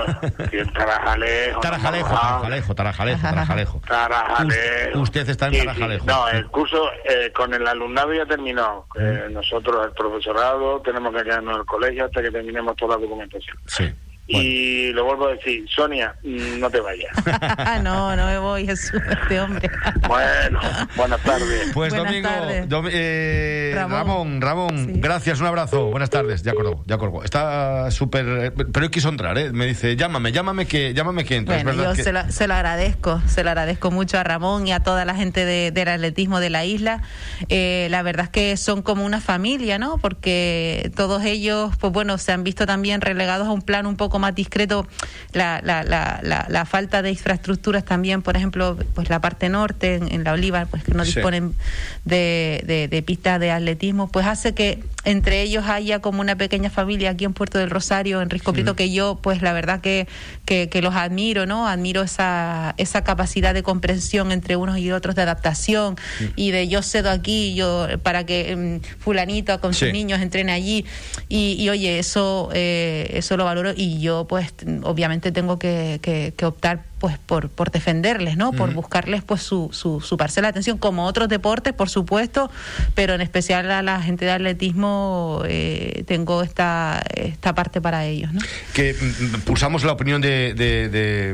Tarajalejo. 0.74 1.60
Tarajalejo, 1.60 2.10
Tarajalejo, 2.10 2.76
Tarajalejo, 2.76 3.22
Tarajalejo. 3.22 3.82
Tarajalejo. 3.86 5.00
Usted 5.00 5.30
está 5.30 5.48
en 5.48 5.66
Tarajalejo. 5.66 6.06
No, 6.06 6.30
el 6.30 6.48
curso 6.48 6.90
eh, 7.04 7.32
con 7.34 7.54
el 7.54 7.68
alumnado 7.68 8.14
ya 8.14 8.26
terminó. 8.26 8.86
Eh, 8.98 9.28
nosotros, 9.32 9.86
el 9.86 9.92
profesorado, 9.92 10.82
tenemos 10.82 11.14
que 11.14 11.24
quedarnos 11.24 11.56
en 11.56 11.60
el 11.60 11.66
colegio 11.66 12.06
hasta 12.06 12.22
que 12.22 12.32
terminemos 12.32 12.76
toda 12.78 12.96
la 12.96 13.02
documentación. 13.02 13.58
Sí. 13.66 13.92
Y 14.32 14.92
lo 14.94 15.06
vuelvo 15.06 15.28
a 15.28 15.32
decir, 15.34 15.66
Sonia, 15.70 16.16
no 16.24 16.70
te 16.70 16.80
vayas. 16.80 17.12
no, 17.84 18.16
no 18.16 18.26
me 18.26 18.38
voy, 18.40 18.66
Jesús, 18.66 19.02
este 19.10 19.40
hombre. 19.40 19.70
bueno, 20.08 20.60
buenas 20.96 21.22
tardes. 21.22 21.72
Pues 21.74 21.94
Domingo, 21.94 22.30
eh, 22.92 23.74
Ramón, 23.76 24.42
Ramón, 24.42 25.02
gracias, 25.02 25.40
un 25.40 25.48
abrazo, 25.48 25.88
buenas 25.88 26.10
tardes, 26.10 26.44
ya 26.44 26.52
acordó, 26.52 26.84
ya 26.88 26.96
acordó. 26.96 27.24
Está 27.24 27.92
súper, 27.92 28.54
pero 28.54 28.86
él 28.86 28.92
quiso 28.92 29.10
entrar, 29.10 29.38
¿eh? 29.38 29.52
me 29.52 29.66
dice, 29.66 29.96
llámame, 29.96 30.32
llámame 30.32 30.66
que, 30.66 30.94
llámame 30.94 31.26
que 31.26 31.38
entres. 31.38 31.64
Bueno, 31.64 31.84
yo 31.84 31.96
se, 31.96 32.12
lo, 32.12 32.30
se, 32.32 32.48
lo, 32.48 32.54
agradezco, 32.54 33.22
se 33.28 33.44
lo 33.44 33.50
agradezco 33.50 33.92
mucho 33.92 34.18
a 34.18 34.24
Ramón 34.24 34.68
y 34.68 34.72
a 34.72 34.82
toda 34.82 35.06
la 35.06 35.16
gente 35.16 35.46
del 35.46 35.88
atletismo 35.88 36.40
de 36.40 36.50
la 36.50 36.66
isla. 36.66 37.02
Eh, 37.50 37.88
la 37.90 38.02
verdad 38.04 38.26
es 38.26 38.32
que 38.32 38.58
son 38.58 38.82
como 38.82 39.06
una 39.06 39.22
familia, 39.22 39.78
¿no? 39.80 39.98
Porque 39.98 40.92
todos 40.96 41.24
ellos, 41.24 41.76
pues 41.78 41.92
bueno, 41.92 42.18
se 42.18 42.32
han 42.32 42.44
visto 42.44 42.66
también 42.66 43.02
relegados 43.02 43.48
a 43.48 43.52
un 43.52 43.62
plan 43.62 43.86
un 43.86 43.98
poco 43.98 44.20
más 44.22 44.34
discreto 44.34 44.88
la, 45.34 45.62
la, 45.64 45.84
la, 45.84 46.46
la, 46.48 46.66
falta 46.66 47.02
de 47.02 47.10
infraestructuras 47.10 47.84
también, 47.84 48.22
por 48.22 48.38
ejemplo, 48.38 48.78
pues 48.96 49.10
la 49.10 49.20
parte 49.20 49.50
norte, 49.50 49.96
en, 49.96 50.24
la 50.24 50.34
Oliva, 50.34 50.66
pues 50.70 50.84
que 50.84 50.94
no 50.94 51.04
disponen 51.04 51.54
de, 52.06 52.88
de, 52.90 53.02
pistas 53.02 53.40
de 53.40 53.52
atletismo, 53.52 54.10
pues 54.10 54.26
hace 54.26 54.54
que 54.54 54.84
entre 55.04 55.42
ellos 55.42 55.66
haya 55.68 56.00
como 56.00 56.22
una 56.22 56.36
pequeña 56.36 56.70
familia 56.70 57.12
aquí 57.12 57.26
en 57.26 57.34
Puerto 57.34 57.58
del 57.58 57.70
Rosario, 57.70 58.22
en 58.22 58.30
Risco 58.30 58.54
que 58.76 58.92
yo, 58.92 59.20
pues 59.22 59.42
la 59.42 59.54
verdad 59.54 59.82
que, 59.82 60.08
que, 60.46 60.82
los 60.82 60.96
admiro, 60.96 61.46
¿no? 61.46 61.68
Admiro 61.68 62.02
esa, 62.02 62.74
esa 62.78 63.04
capacidad 63.04 63.54
de 63.54 63.64
comprensión 63.64 64.32
entre 64.32 64.56
unos 64.56 64.78
y 64.78 64.92
otros, 64.92 65.16
de 65.16 65.24
adaptación 65.24 65.96
y 66.36 66.52
de 66.52 66.68
yo 66.68 66.82
cedo 66.82 67.10
aquí, 67.10 67.54
yo 67.56 67.88
para 68.04 68.26
que 68.26 68.56
mm, 68.56 69.00
fulanito 69.00 69.60
con 69.60 69.74
sus 69.74 69.92
niños 69.92 70.22
entrene 70.22 70.52
allí 70.52 70.86
y, 71.30 71.56
y 71.60 71.70
oye, 71.70 72.00
eso, 72.00 72.50
eh, 72.54 73.10
eso 73.14 73.38
lo 73.38 73.46
valoro 73.46 73.72
y 73.76 74.00
yo 74.00 74.26
pues 74.28 74.54
obviamente 74.84 75.32
tengo 75.32 75.58
que, 75.58 76.00
que, 76.02 76.46
optar 76.46 76.91
pues 77.02 77.18
por, 77.18 77.50
por 77.50 77.72
defenderles, 77.72 78.38
¿no? 78.38 78.52
Por 78.54 78.76
buscarles 78.76 79.24
pues 79.24 79.42
su, 79.42 79.70
su, 79.72 80.02
su, 80.02 80.18
parcela 80.18 80.50
de 80.50 80.50
atención, 80.52 80.78
como 80.78 81.08
otros 81.08 81.30
deportes, 81.30 81.74
por 81.74 81.90
supuesto, 81.90 82.52
pero 82.94 83.16
en 83.16 83.22
especial 83.22 83.72
a 83.72 83.82
la 83.82 84.00
gente 84.04 84.26
de 84.26 84.32
atletismo 84.32 85.42
eh, 85.48 86.04
tengo 86.06 86.44
esta, 86.44 87.02
esta 87.16 87.56
parte 87.56 87.82
para 87.82 88.06
ellos, 88.06 88.32
¿no? 88.32 88.40
Que 88.76 88.94
mm, 88.94 89.38
mm, 89.38 89.42
pulsamos 89.42 89.84
la 89.84 89.94
opinión 89.94 90.22
de, 90.22 90.54
de, 90.54 90.90
de, 90.90 91.34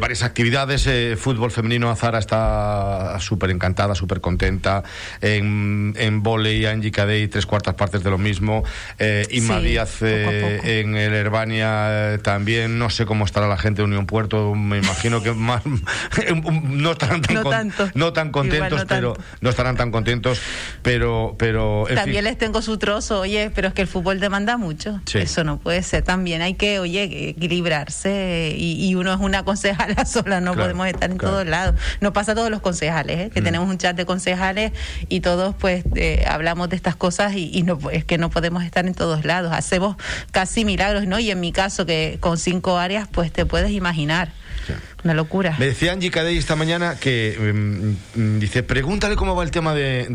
varias 0.00 0.22
actividades. 0.22 0.86
Eh, 0.86 1.16
fútbol 1.18 1.50
femenino, 1.50 1.90
Azara 1.90 2.18
está 2.18 3.18
súper 3.20 3.50
encantada, 3.50 3.94
súper 3.94 4.20
contenta. 4.20 4.82
En, 5.20 5.94
en 5.96 6.22
volei, 6.22 6.66
Angie 6.66 6.90
Cadey, 6.90 7.28
tres 7.28 7.46
cuartas 7.46 7.74
partes 7.74 8.02
de 8.02 8.10
lo 8.10 8.18
mismo. 8.18 8.64
Eh, 8.98 9.26
Inma 9.30 9.60
Díaz 9.60 10.02
eh, 10.02 10.80
en 10.80 10.96
el 10.96 11.14
Herbania 11.14 12.14
eh, 12.14 12.18
también. 12.18 12.78
No 12.78 12.90
sé 12.90 13.06
cómo 13.06 13.24
estará 13.24 13.48
la 13.48 13.56
gente 13.56 13.82
de 13.82 13.86
Unión 13.86 14.06
Puerto. 14.06 14.54
Me 14.54 14.78
imagino 14.78 15.22
que 15.22 15.32
más 15.32 15.62
no 16.62 16.92
estarán 16.92 17.22
tan, 17.22 17.72
no 17.94 18.12
tan 18.12 18.30
contentos, 18.30 18.84
pero 18.88 19.16
no 19.40 19.50
estarán 19.50 19.76
tan 19.76 19.90
contentos. 19.90 20.40
Pero, 20.82 21.36
pero 21.38 21.86
también 21.94 22.24
les 22.24 22.38
tengo 22.38 22.62
su 22.62 22.78
trozo. 22.78 23.20
Oye, 23.20 23.50
pero 23.54 23.68
es 23.68 23.74
que 23.74 23.82
el 23.82 23.88
fútbol 23.88 24.20
demanda 24.20 24.56
mucho. 24.56 25.00
Eso 25.14 25.44
no 25.44 25.58
puede 25.58 25.82
ser. 25.82 26.02
También 26.02 26.42
hay 26.42 26.54
que, 26.54 26.78
oye, 26.78 27.30
equilibrarse 27.30 28.54
y, 28.56 28.94
uno 28.94 29.12
es 29.12 29.20
una 29.20 29.44
concejala 29.58 30.04
sola, 30.06 30.40
no 30.40 30.54
podemos 30.54 30.86
estar 30.86 31.10
en 31.10 31.18
todos 31.18 31.46
lados. 31.46 31.74
Nos 32.00 32.12
pasa 32.12 32.32
a 32.32 32.34
todos 32.34 32.50
los 32.50 32.60
concejales, 32.60 33.18
¿eh? 33.18 33.30
que 33.32 33.40
mm. 33.40 33.44
tenemos 33.44 33.68
un 33.68 33.78
chat 33.78 33.96
de 33.96 34.06
concejales 34.06 34.72
y 35.08 35.20
todos 35.20 35.54
pues 35.56 35.84
eh, 35.96 36.24
hablamos 36.28 36.68
de 36.68 36.76
estas 36.76 36.96
cosas 36.96 37.34
y, 37.34 37.62
no 37.62 37.78
es 37.90 38.04
que 38.04 38.18
no 38.18 38.30
podemos 38.30 38.62
estar 38.64 38.86
en 38.86 38.94
todos 38.94 39.24
lados. 39.24 39.52
Hacemos 39.52 39.96
casi 40.30 40.64
milagros, 40.64 41.06
¿no? 41.06 41.18
Y 41.18 41.30
en 41.30 41.40
mi 41.40 41.52
caso, 41.52 41.86
que 41.86 42.18
con 42.20 42.38
cinco 42.38 42.78
áreas, 42.78 43.08
pues 43.10 43.32
te 43.32 43.44
puedes 43.44 43.70
imaginar. 43.72 44.30
Una 45.04 45.14
locura. 45.14 45.54
Me 45.58 45.66
decía 45.66 45.92
Angie 45.92 46.10
Cadey 46.10 46.36
esta 46.36 46.56
mañana 46.56 46.96
que 46.98 47.36
mm, 47.38 48.20
mm, 48.20 48.38
dice, 48.40 48.64
pregúntale 48.64 49.14
cómo 49.14 49.36
va 49.36 49.44
el 49.44 49.52
tema 49.52 49.72
de, 49.72 50.08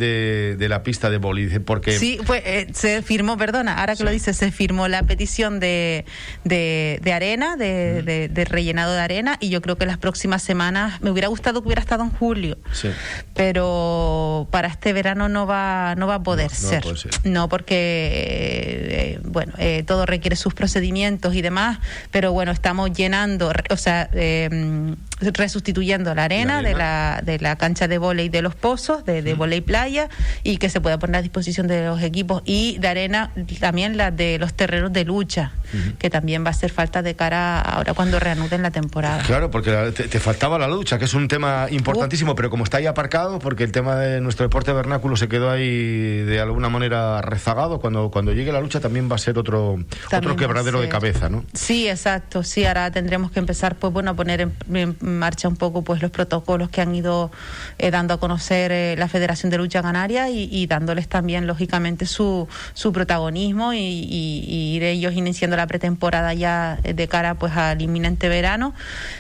de, 0.58 0.70
la 0.70 0.84
pista 0.84 1.10
de 1.10 1.18
boli. 1.18 1.46
Dice, 1.46 1.62
porque... 1.62 1.98
Sí, 1.98 2.20
pues 2.26 2.44
eh, 2.46 2.68
se 2.74 3.02
firmó, 3.02 3.38
perdona, 3.38 3.80
ahora 3.80 3.96
que 3.96 4.04
lo 4.04 4.12
dice, 4.12 4.34
se 4.34 4.52
firmó 4.52 4.90
la 4.90 5.04
petición 5.04 5.62
de, 5.62 6.04
de, 6.44 7.14
arena, 7.14 7.56
de, 7.56 8.30
de, 8.30 8.46
rellenado 8.46 8.94
de 8.94 9.00
arena, 9.00 9.38
y 9.40 9.50
yo 9.50 9.62
creo 9.62 9.78
que 9.78 9.86
las 9.86 9.98
próximas 9.98 10.44
semanas, 10.44 11.02
me 11.02 11.12
hubiera 11.12 11.30
gustado 11.30 11.62
que 11.62 11.68
hubiera 11.68 11.82
estado 11.82 12.04
en 12.04 12.12
julio, 12.12 12.58
sí. 12.74 12.90
pero 13.34 14.48
para 14.52 14.68
este 14.68 14.92
verano 14.92 15.30
no 15.30 15.48
va, 15.48 15.96
no 15.96 16.08
va 16.08 16.16
a 16.16 16.24
poder, 16.24 16.52
ser. 16.52 16.84
No, 17.24 17.48
porque, 17.48 17.76
eh, 17.76 19.20
bueno, 19.24 19.54
eh, 19.60 19.84
todo 19.88 20.06
requiere 20.06 20.36
sus 20.36 20.54
procedimientos 20.54 21.36
y 21.36 21.42
demás, 21.42 21.80
pero 22.12 22.34
bueno, 22.34 22.52
estamos 22.52 22.92
llenando, 22.92 23.50
o 23.70 23.78
sea... 23.78 24.10
Eh, 24.12 24.73
um, 24.74 24.98
resustituyendo 25.34 26.14
la 26.16 26.26
arena, 26.26 26.62
De, 26.62 26.74
la, 26.74 27.22
de 27.24 27.40
la 27.40 27.56
cancha 27.56 27.88
de 27.88 27.98
volei 27.98 28.30
de 28.30 28.42
los 28.42 28.56
pozos, 28.56 29.06
de, 29.06 29.22
de 29.22 29.34
volei 29.34 29.62
playa, 29.62 30.10
y 30.44 30.58
que 30.58 30.70
se 30.70 30.82
pueda 30.82 31.00
poner 31.00 31.18
a 31.18 31.22
disposición 31.22 31.68
de 31.68 31.86
los 31.86 32.02
equipos 32.02 32.42
y 32.46 32.78
de 32.80 32.88
arena 32.88 33.32
también 33.60 33.98
la 33.98 34.12
de 34.12 34.38
los 34.40 34.54
terrenos 34.54 34.92
de 34.94 35.06
lucha, 35.06 35.52
que 36.00 36.10
también 36.10 36.44
va 36.44 36.48
a 36.48 36.52
hacer 36.52 36.72
falta 36.72 37.02
de 37.02 37.16
cara 37.16 37.62
ahora 37.62 37.94
cuando 37.94 38.20
reanuden 38.20 38.62
la 38.62 38.72
temporada. 38.72 39.24
Claro, 39.24 39.50
porque 39.50 39.72
te, 39.92 40.20
faltaba 40.20 40.58
la 40.58 40.68
lucha, 40.68 41.00
que 41.00 41.06
es 41.06 41.14
un 41.14 41.28
tema 41.28 41.68
importantísimo, 41.70 42.36
pero 42.36 42.50
como 42.50 42.64
está 42.64 42.78
ahí 42.78 42.86
aparcado, 42.86 43.40
porque 43.40 43.64
el 43.64 43.72
tema 43.72 43.96
de 43.96 44.22
nuestro 44.22 44.46
deporte 44.46 44.72
vernáculo 44.74 45.16
se 45.16 45.28
quedó 45.28 45.50
ahí 45.50 46.24
de 46.24 46.40
alguna 46.40 46.70
manera 46.70 47.22
rezagado, 47.22 47.80
cuando, 47.80 48.12
cuando 48.12 48.34
llegue 48.34 48.52
la 48.52 48.62
lucha 48.62 48.80
también 48.80 49.10
va 49.12 49.16
a 49.16 49.20
ser 49.20 49.38
otro, 49.38 49.78
otro 50.12 50.36
quebradero 50.36 50.82
de 50.82 50.90
cabeza, 50.90 51.30
¿no? 51.30 51.46
Sí, 51.54 51.88
exacto, 51.88 52.44
sí, 52.44 52.66
ahora 52.66 52.92
tendremos 52.92 53.32
que 53.32 53.40
empezar, 53.40 53.76
pues 53.76 53.92
bueno, 53.94 54.12
a 54.12 54.14
poner 54.14 54.42
en 54.42 54.96
marcha 55.14 55.48
un 55.48 55.56
poco 55.56 55.84
pues 55.84 56.02
los 56.02 56.12
protocolos 56.12 56.70
que 56.70 56.82
han 56.82 56.94
ido 56.96 57.32
eh, 57.78 57.92
dando 57.92 58.14
a 58.14 58.20
conocer 58.20 58.72
eh, 58.72 58.96
la 58.98 59.08
Federación 59.08 59.50
de 59.50 59.58
Lucha 59.58 59.82
Canaria 59.82 60.30
y, 60.30 60.68
dándoles 60.68 61.08
también 61.08 61.46
lógicamente 61.48 62.06
su, 62.06 62.48
su 62.74 62.94
protagonismo 62.94 63.74
y, 63.74 64.74
ir 64.74 64.84
ellos 64.84 65.14
iniciando 65.14 65.58
la 65.58 65.68
pretemporada 65.68 66.34
ya 66.34 66.80
de 66.82 67.08
cara 67.08 67.36
pues 67.36 67.56
al 67.56 67.82
inminente 67.82 68.30
verano. 68.30 68.74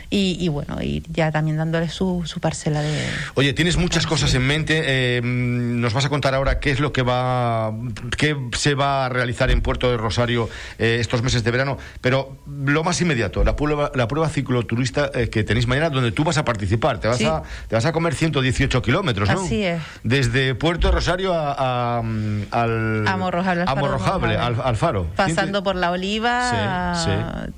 Y, 0.09 0.47
bueno 0.49 0.77
y 0.81 1.01
ya 1.09 1.31
también 1.31 1.57
dándoles 1.57 1.91
su, 1.91 2.21
su 2.25 2.39
parcela 2.39 2.81
de 2.83 3.07
oye 3.33 3.53
tienes 3.53 3.77
muchas 3.77 4.05
cosas 4.05 4.31
en 4.35 4.45
mente 4.45 5.19
nos 5.23 5.91
vas 5.91 6.05
a 6.05 6.09
contar 6.09 6.35
ahora 6.35 6.59
qué 6.59 6.69
es 6.69 6.79
lo 6.79 6.93
que 6.93 7.01
va 7.01 7.73
qué 8.15 8.37
se 8.55 8.75
va 8.75 9.05
a 9.05 9.09
realizar 9.09 9.49
en 9.49 9.61
Puerto 9.61 9.89
de 9.89 9.97
Rosario 9.97 10.49
estos 10.77 11.23
meses 11.23 11.43
de 11.43 11.49
verano 11.49 11.79
pero 12.01 12.37
lo 12.47 12.83
más 12.83 13.01
inmediato 13.01 13.43
la 13.43 13.55
prueba 13.55 13.91
la 13.95 14.07
prueba 14.07 14.29
cicloturista 14.29 15.11
que 15.11 15.43
tenéis 15.43 15.65
mañana 15.65 15.82
donde 15.91 16.11
tú 16.11 16.23
vas 16.23 16.37
a 16.37 16.45
participar. 16.45 16.99
Te 16.99 17.07
vas, 17.07 17.21
a, 17.23 17.43
te 17.67 17.75
vas 17.75 17.85
a 17.85 17.91
comer 17.91 18.15
118 18.15 18.81
kilómetros, 18.81 19.29
¿no? 19.29 19.41
Así 19.41 19.63
es. 19.63 19.81
Desde 20.03 20.55
Puerto 20.55 20.91
Rosario 20.91 21.33
a, 21.33 21.99
al... 21.99 23.07
Amorrojable, 23.07 24.37
al, 24.37 24.75
faro. 24.75 25.07
Pasando 25.15 25.63
por 25.63 25.75
La 25.75 25.91
Oliva, 25.91 26.95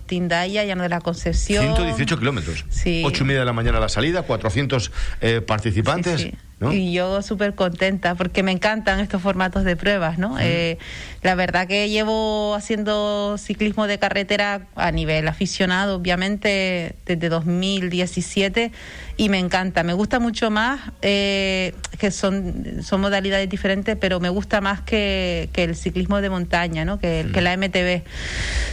Tindaya, 0.05 0.63
Llano 0.63 0.83
de 0.83 0.89
la 0.89 1.01
Concepción. 1.01 1.63
118 1.63 2.19
kilómetros. 2.19 2.65
Sí. 2.69 3.03
8 3.05 3.23
y 3.23 3.27
media 3.27 3.39
de 3.39 3.45
la 3.45 3.53
mañana 3.53 3.79
la 3.79 3.89
salida, 3.89 4.23
400 4.23 4.91
eh, 5.21 5.41
participantes. 5.41 6.27
Y 6.61 6.93
yo 6.93 7.21
súper 7.21 7.53
contenta 7.53 8.15
porque 8.15 8.41
me 8.41 8.51
encantan 8.51 9.01
estos 9.01 9.21
formatos 9.21 9.65
de 9.65 9.75
pruebas, 9.75 10.17
¿no? 10.17 10.37
Eh, 10.39 10.77
la 11.21 11.35
verdad 11.35 11.67
que 11.67 11.89
llevo 11.89 12.55
haciendo 12.55 13.37
ciclismo 13.37 13.87
de 13.87 13.99
carretera 13.99 14.67
a 14.75 14.91
nivel 14.91 15.27
aficionado, 15.27 15.97
obviamente, 15.97 16.95
desde 17.05 17.27
2017 17.27 18.71
y 19.17 19.27
me 19.29 19.37
encanta. 19.39 19.83
Me 19.83 19.91
gusta 19.91 20.19
mucho 20.19 20.49
más, 20.49 20.79
eh, 21.01 21.73
que 21.99 22.09
son, 22.09 22.81
son 22.81 23.01
modalidades 23.01 23.49
diferentes, 23.49 23.97
pero 23.97 24.21
me 24.21 24.29
gusta 24.29 24.61
más 24.61 24.79
que, 24.79 25.49
el 25.55 25.75
ciclismo 25.75 26.21
de 26.21 26.29
montaña, 26.29 26.85
¿no? 26.85 26.99
Que, 26.99 27.27
que 27.33 27.41
la 27.41 27.57
MTB. 27.57 28.03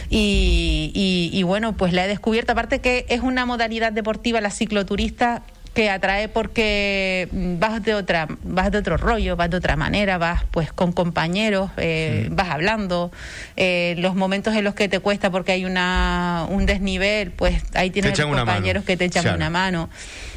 Y, 0.09 1.29
y 1.33 1.43
bueno, 1.43 1.75
pues 1.75 1.91
la 1.91 2.05
he 2.05 2.07
descubierto, 2.07 2.53
aparte 2.53 2.79
que 2.79 3.05
es 3.09 3.19
una 3.19 3.45
modalidad 3.45 3.91
deportiva, 3.91 4.39
la 4.39 4.51
cicloturista 4.51 5.43
que 5.73 5.89
atrae 5.89 6.27
porque 6.27 7.27
vas 7.31 7.83
de 7.83 7.95
otra 7.95 8.27
vas 8.43 8.71
de 8.71 8.77
otro 8.77 8.97
rollo 8.97 9.35
vas 9.35 9.49
de 9.49 9.57
otra 9.57 9.75
manera 9.75 10.17
vas 10.17 10.43
pues 10.51 10.71
con 10.71 10.91
compañeros 10.91 11.71
eh, 11.77 12.27
vas 12.31 12.49
hablando. 12.49 13.11
Eh, 13.55 13.95
los 13.97 14.15
momentos 14.15 14.55
en 14.55 14.63
los 14.63 14.75
que 14.75 14.87
te 14.87 14.99
cuesta 14.99 15.31
porque 15.31 15.51
hay 15.53 15.65
una 15.65 16.45
un 16.49 16.65
desnivel 16.65 17.31
pues 17.31 17.61
ahí 17.73 17.89
tienes 17.89 18.19
compañeros 18.19 18.83
que 18.83 18.97
te 18.97 19.05
echan 19.05 19.35
una 19.35 19.49
mano 19.49 19.89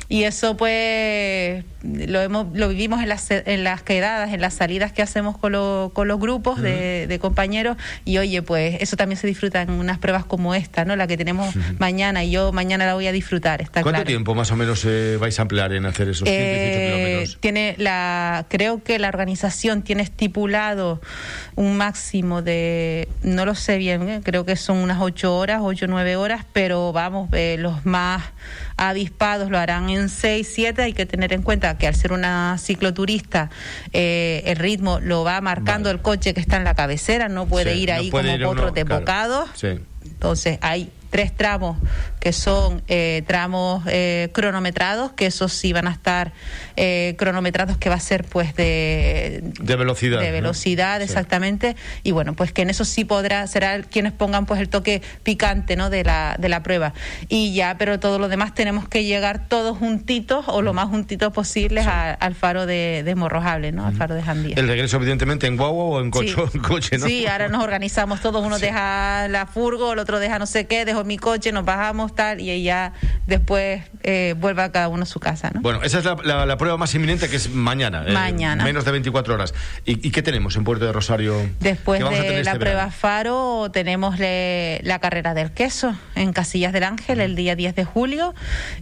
y 0.09 0.23
eso 0.23 0.57
pues 0.57 1.65
lo 1.83 2.21
hemos 2.21 2.47
lo 2.57 2.69
vivimos 2.69 3.03
en 3.03 3.09
las 3.09 3.31
en 3.31 3.65
las 3.65 3.83
quedadas 3.83 4.33
en 4.33 4.41
las 4.41 4.55
salidas 4.55 4.93
que 4.93 5.03
hacemos 5.03 5.37
con, 5.39 5.91
con 5.91 6.09
los 6.09 6.21
grupos 6.21 6.61
de, 6.61 7.19
compañeros. 7.21 7.77
Y 8.05 8.19
oye 8.19 8.43
pues 8.43 8.77
eso 8.81 8.97
también 8.97 9.19
se 9.19 9.27
disfruta 9.27 9.63
en 9.63 9.71
unas 9.71 9.99
pruebas 9.99 10.25
como 10.25 10.55
esta 10.55 10.85
no 10.85 10.97
la 10.97 11.07
que 11.07 11.17
tenemos 11.17 11.55
mañana 11.79 12.25
y 12.25 12.31
yo 12.31 12.53
mañana 12.53 12.87
la 12.87 12.95
voy 12.95 13.07
a 13.07 13.13
disfrutar 13.13 13.63
está 13.63 13.83
cuánto 13.83 14.05
tiempo 14.05 14.35
más 14.35 14.51
o 14.51 14.57
menos 14.57 14.85
eh, 14.85 15.17
vais 15.19 15.39
a 15.39 15.43
emplear 15.43 15.73
en 15.73 15.87
hacer 15.87 16.09
esos 16.09 16.29
118 16.29 16.29
eh, 16.29 16.91
kilómetros 16.91 17.41
tiene 17.41 17.75
la 17.79 18.47
creo 18.49 18.83
que 18.83 18.99
la 18.99 19.09
organización 19.09 19.83
tiene 19.83 20.03
estipulado 20.03 21.01
un 21.55 21.77
máximo 21.77 22.43
de 22.43 23.09
no 23.23 23.45
lo 23.45 23.55
sé 23.55 23.79
bien 23.79 24.09
¿eh? 24.09 24.21
creo 24.23 24.45
que 24.45 24.57
son 24.57 24.79
unas 24.79 25.01
ocho 25.01 25.37
horas 25.37 25.61
ocho 25.63 25.87
nueve 25.87 26.17
horas 26.17 26.45
pero 26.53 26.93
vamos 26.93 27.31
los 27.59 27.87
más 27.87 28.23
avispados 28.77 29.51
lo 29.51 29.59
harán 29.59 29.89
en 29.89 29.96
6, 30.09 30.49
7. 30.53 30.83
Hay 30.83 30.93
que 30.93 31.07
tener 31.07 31.33
en 31.33 31.43
cuenta 31.43 31.79
que 31.79 31.87
al 31.87 31.95
ser 31.95 32.13
una 32.13 32.57
cicloturista, 32.59 33.51
eh, 33.93 34.43
el 34.47 34.57
ritmo 34.57 35.01
lo 35.01 35.25
va 35.25 35.41
marcando 35.41 35.91
el 35.91 36.01
coche 36.01 36.35
que 36.35 36.41
está 36.41 36.57
en 36.57 36.65
la 36.65 36.75
cabecera, 36.75 37.29
no 37.29 37.47
puede 37.47 37.77
ir 37.77 37.93
ahí 37.93 38.11
como 38.11 38.31
otro 38.49 38.71
de 38.71 38.85
bocados. 38.85 39.51
Entonces 40.05 40.59
hay 40.63 40.91
tres 41.17 41.35
tramos 41.35 41.79
que 42.27 42.33
son 42.33 42.83
eh, 42.89 43.23
tramos 43.27 43.85
eh, 43.87 44.31
cronometrados, 44.33 45.13
que 45.13 45.27
esos 45.27 45.53
sí 45.53 45.73
van 45.73 45.87
a 45.87 45.93
estar 45.93 46.33
eh, 46.75 47.15
cronometrados, 47.17 47.79
que 47.79 47.89
va 47.89 47.95
a 47.95 48.01
ser 48.01 48.25
pues 48.25 48.55
de, 48.57 49.43
de 49.61 49.77
velocidad. 49.77 50.21
De 50.21 50.31
velocidad, 50.33 51.01
exactamente. 51.01 51.77
Y 52.03 52.11
bueno, 52.11 52.35
pues 52.35 52.53
que 52.53 52.63
en 52.63 52.71
eso 52.71 52.85
sí 52.85 53.05
podrá, 53.05 53.47
será 53.47 53.81
quienes 53.81 54.13
pongan 54.13 54.45
pues 54.45 54.61
el 54.61 54.69
toque 54.69 55.03
picante 55.23 55.77
¿no? 55.77 55.89
de, 55.89 56.03
la, 56.03 56.37
de 56.39 56.49
la 56.49 56.65
prueba. 56.65 56.93
Y 57.29 57.55
ya, 57.55 57.79
pero 57.79 58.01
todo 58.01 58.19
lo 58.19 58.29
demás 58.29 58.55
tenemos 58.55 58.89
que 58.89 59.05
llegar 59.05 59.47
todos 59.49 59.79
juntitos 59.79 60.47
o 60.49 60.61
lo 60.61 60.75
más 60.75 60.89
juntitos 60.89 61.33
posibles 61.33 61.87
al 61.87 62.35
faro 62.35 62.67
de, 62.67 63.05
de 63.05 63.15
Morrojable, 63.15 63.73
¿no? 63.73 63.87
Al 63.87 63.95
faro 63.95 64.15
de 64.17 64.23
Jandía. 64.23 64.57
El 64.59 64.69
regreso, 64.69 64.97
evidentemente, 64.99 65.47
en 65.47 65.57
guagua 65.57 65.85
o 65.85 66.01
en 66.01 66.11
coche, 66.11 66.35
sí. 66.53 66.59
coche, 66.59 66.99
¿no? 66.99 67.07
Sí, 67.07 67.27
ahora 67.27 67.49
nos 67.49 67.63
organizamos 67.63 68.21
todos, 68.21 68.45
uno 68.45 68.59
deja 68.59 69.29
la 69.29 69.47
furgo, 69.47 69.93
el 69.93 70.01
otro 70.01 70.19
deja 70.19 70.39
no 70.39 70.47
sé 70.47 70.67
qué, 70.67 70.85
dejo 70.85 71.05
mi 71.07 71.19
coche, 71.19 71.53
nos 71.53 71.65
bajamos 71.65 72.13
y 72.39 72.51
ella 72.51 72.93
después 73.27 73.83
eh, 74.03 74.35
vuelve 74.39 74.63
a 74.63 74.73
cada 74.73 74.89
uno 74.89 75.03
a 75.03 75.07
su 75.07 75.21
casa. 75.21 75.51
¿no? 75.53 75.61
Bueno, 75.61 75.83
esa 75.83 75.99
es 75.99 76.05
la, 76.05 76.57
prueba 76.57 76.77
más 76.77 76.95
inminente 76.95 77.29
que 77.29 77.37
es 77.37 77.51
mañana. 77.51 78.05
Eh, 78.07 78.13
mañana. 78.13 78.65
menos 78.65 78.85
de 78.85 78.93
24 78.93 79.35
horas. 79.35 79.55
¿Y, 79.85 80.11
qué 80.11 80.23
tenemos 80.23 80.57
en 80.57 80.65
Puerto 80.65 80.87
de 80.87 80.93
Rosario? 80.93 81.49
Después 81.61 82.01
de 82.01 82.43
la 82.43 82.53
este 82.53 82.59
prueba 82.59 82.91
Faro 82.91 83.71
tenemos 83.73 84.19
la 84.19 84.99
carrera 85.01 85.35
del 85.35 85.53
queso 85.53 85.95
en 86.15 86.33
Casillas 86.33 86.73
del 86.73 86.85
Ángel 86.85 87.21
el 87.21 87.37
día 87.37 87.55
10 87.55 87.75
de 87.75 87.85
julio 87.85 88.35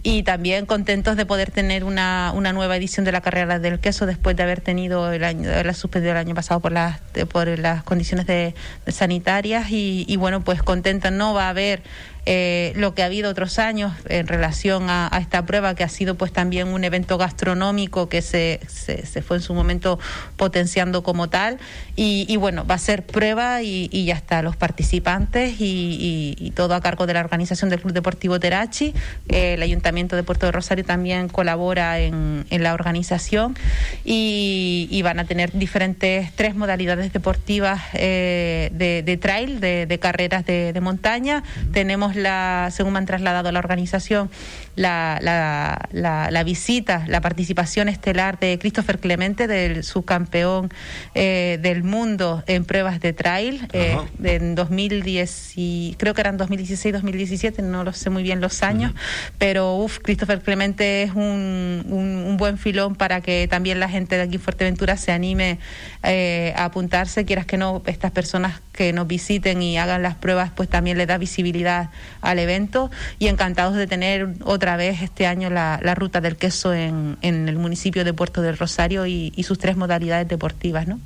y 0.03 0.23
también 0.23 0.65
contentos 0.65 1.17
de 1.17 1.25
poder 1.25 1.51
tener 1.51 1.83
una, 1.83 2.31
una 2.33 2.53
nueva 2.53 2.77
edición 2.77 3.05
de 3.05 3.11
la 3.11 3.21
carrera 3.21 3.59
del 3.59 3.79
queso 3.79 4.05
después 4.05 4.35
de 4.35 4.43
haber 4.43 4.61
tenido 4.61 5.11
el 5.11 5.23
año, 5.23 5.49
haberla 5.49 5.73
suspendido 5.73 6.13
el 6.13 6.17
año 6.17 6.35
pasado 6.35 6.59
por 6.59 6.71
las, 6.71 6.99
por 7.31 7.47
las 7.59 7.83
condiciones 7.83 8.25
de, 8.27 8.55
sanitarias 8.87 9.71
y, 9.71 10.05
y 10.07 10.15
bueno, 10.15 10.41
pues 10.41 10.63
contentos, 10.63 11.11
no 11.11 11.33
va 11.33 11.47
a 11.47 11.49
haber 11.49 11.81
eh, 12.27 12.73
lo 12.75 12.95
que 12.95 13.03
ha 13.03 13.05
habido 13.05 13.29
otros 13.29 13.59
años 13.59 13.93
en 14.09 14.25
relación 14.27 14.89
a, 14.89 15.11
esta 15.19 15.45
prueba, 15.45 15.75
que 15.75 15.83
ha 15.83 15.89
sido 15.89 16.15
pues 16.15 16.31
también 16.31 16.69
un 16.69 16.83
evento 16.83 17.17
gastronómico 17.17 18.09
que 18.09 18.21
se, 18.21 18.59
se, 18.67 19.21
fue 19.21 19.37
en 19.37 19.43
su 19.43 19.53
momento 19.53 19.99
potenciando 20.35 21.03
como 21.03 21.29
tal. 21.29 21.59
Y, 21.95 22.35
bueno, 22.37 22.65
va 22.65 22.75
a 22.75 22.79
ser 22.79 23.03
prueba 23.05 23.61
y, 23.61 24.05
ya 24.05 24.15
está, 24.15 24.41
los 24.41 24.55
participantes 24.55 25.55
y, 25.59 26.51
todo 26.55 26.73
a 26.73 26.81
cargo 26.81 27.05
de 27.05 27.13
la 27.13 27.19
organización 27.19 27.69
del 27.69 27.81
Club 27.81 27.93
Deportivo 27.93 28.39
Terachi. 28.39 28.93
Eh, 29.29 29.53
el 29.53 29.61
Ayuntamiento 29.61 30.15
de 30.15 30.23
Puerto 30.23 30.45
de 30.45 30.51
Rosario 30.51 30.83
también 30.83 31.29
colabora 31.29 31.99
en, 31.99 32.45
la 32.49 32.73
organización 32.73 33.55
y, 34.03 35.01
van 35.03 35.19
a 35.19 35.25
tener 35.25 35.51
diferentes 35.51 36.31
tres 36.33 36.55
modalidades 36.55 37.13
deportivas 37.13 37.81
eh, 37.93 38.71
de, 38.73 39.17
trail, 39.17 39.59
de, 39.59 39.99
carreras 40.01 40.45
de, 40.45 40.73
de 40.73 40.81
montaña. 40.81 41.43
Tenemos 41.71 42.14
la, 42.15 42.69
según 42.71 42.93
me 42.93 42.99
han 42.99 43.05
trasladado 43.05 43.51
la 43.51 43.59
organización, 43.59 44.29
la, 44.75 45.19
la, 45.21 46.29
la, 46.31 46.43
visita, 46.43 47.05
la 47.07 47.21
participación 47.21 47.89
estelar 47.89 48.39
de 48.39 48.59
Christopher 48.59 48.99
Clemente, 48.99 49.47
del 49.47 49.83
subcampeón 49.83 50.71
eh, 51.13 51.59
del 51.61 51.83
mundo 51.83 52.43
en 52.47 52.65
pruebas 52.65 52.99
de 52.99 53.13
trail, 53.13 53.67
eh, 53.73 53.97
en 54.23 54.55
2010, 54.55 55.53
y, 55.55 55.95
creo 55.97 56.13
que 56.13 56.21
eran 56.21 56.37
2016-2017, 56.37 57.63
no 57.63 57.83
lo 57.83 57.93
sé 57.93 58.09
muy 58.09 58.23
bien 58.23 58.41
los 58.41 58.63
años, 58.63 58.93
pero 59.37 59.75
uff, 59.75 59.99
Christopher 59.99 60.41
Clemente 60.41 61.03
es 61.03 61.11
un, 61.11 61.85
un, 61.89 62.37
buen 62.37 62.57
filón 62.57 62.95
para 62.95 63.21
que 63.21 63.47
también 63.47 63.79
la 63.79 63.87
gente 63.87 64.17
de 64.17 64.23
aquí 64.23 64.35
en 64.35 64.41
Fuerteventura 64.41 64.97
se 64.97 65.11
anime 65.11 65.57
eh, 66.03 66.53
a 66.57 66.65
apuntarse, 66.65 67.23
quieras 67.25 67.45
que 67.45 67.57
no, 67.57 67.81
estas 67.85 68.11
personas 68.11 68.61
que 68.75 68.91
nos 68.93 69.07
visiten 69.07 69.61
y 69.61 69.77
hagan 69.77 70.03
las 70.03 70.15
pruebas, 70.15 70.51
pues 70.53 70.69
también 70.69 70.97
le 70.97 71.05
da 71.05 71.17
visibilidad 71.17 71.89
al 72.21 72.39
evento. 72.39 72.91
Y 73.19 73.27
encantados 73.27 73.75
de 73.75 73.87
tener 73.87 74.27
otra 74.43 74.64
vez 74.75 75.01
este 75.01 75.27
año 75.27 75.49
la, 75.49 75.77
ruta 75.95 76.19
del 76.19 76.35
queso 76.35 76.73
en, 76.73 77.17
en, 77.21 77.47
el 77.47 77.57
municipio 77.57 78.03
de 78.03 78.13
Puerto 78.13 78.41
del 78.41 78.57
Rosario 78.57 79.05
y, 79.05 79.31
sus 79.43 79.59
tres 79.59 79.77
modalidades 79.77 80.27
deportivas. 80.27 80.87
¿no? 80.87 80.99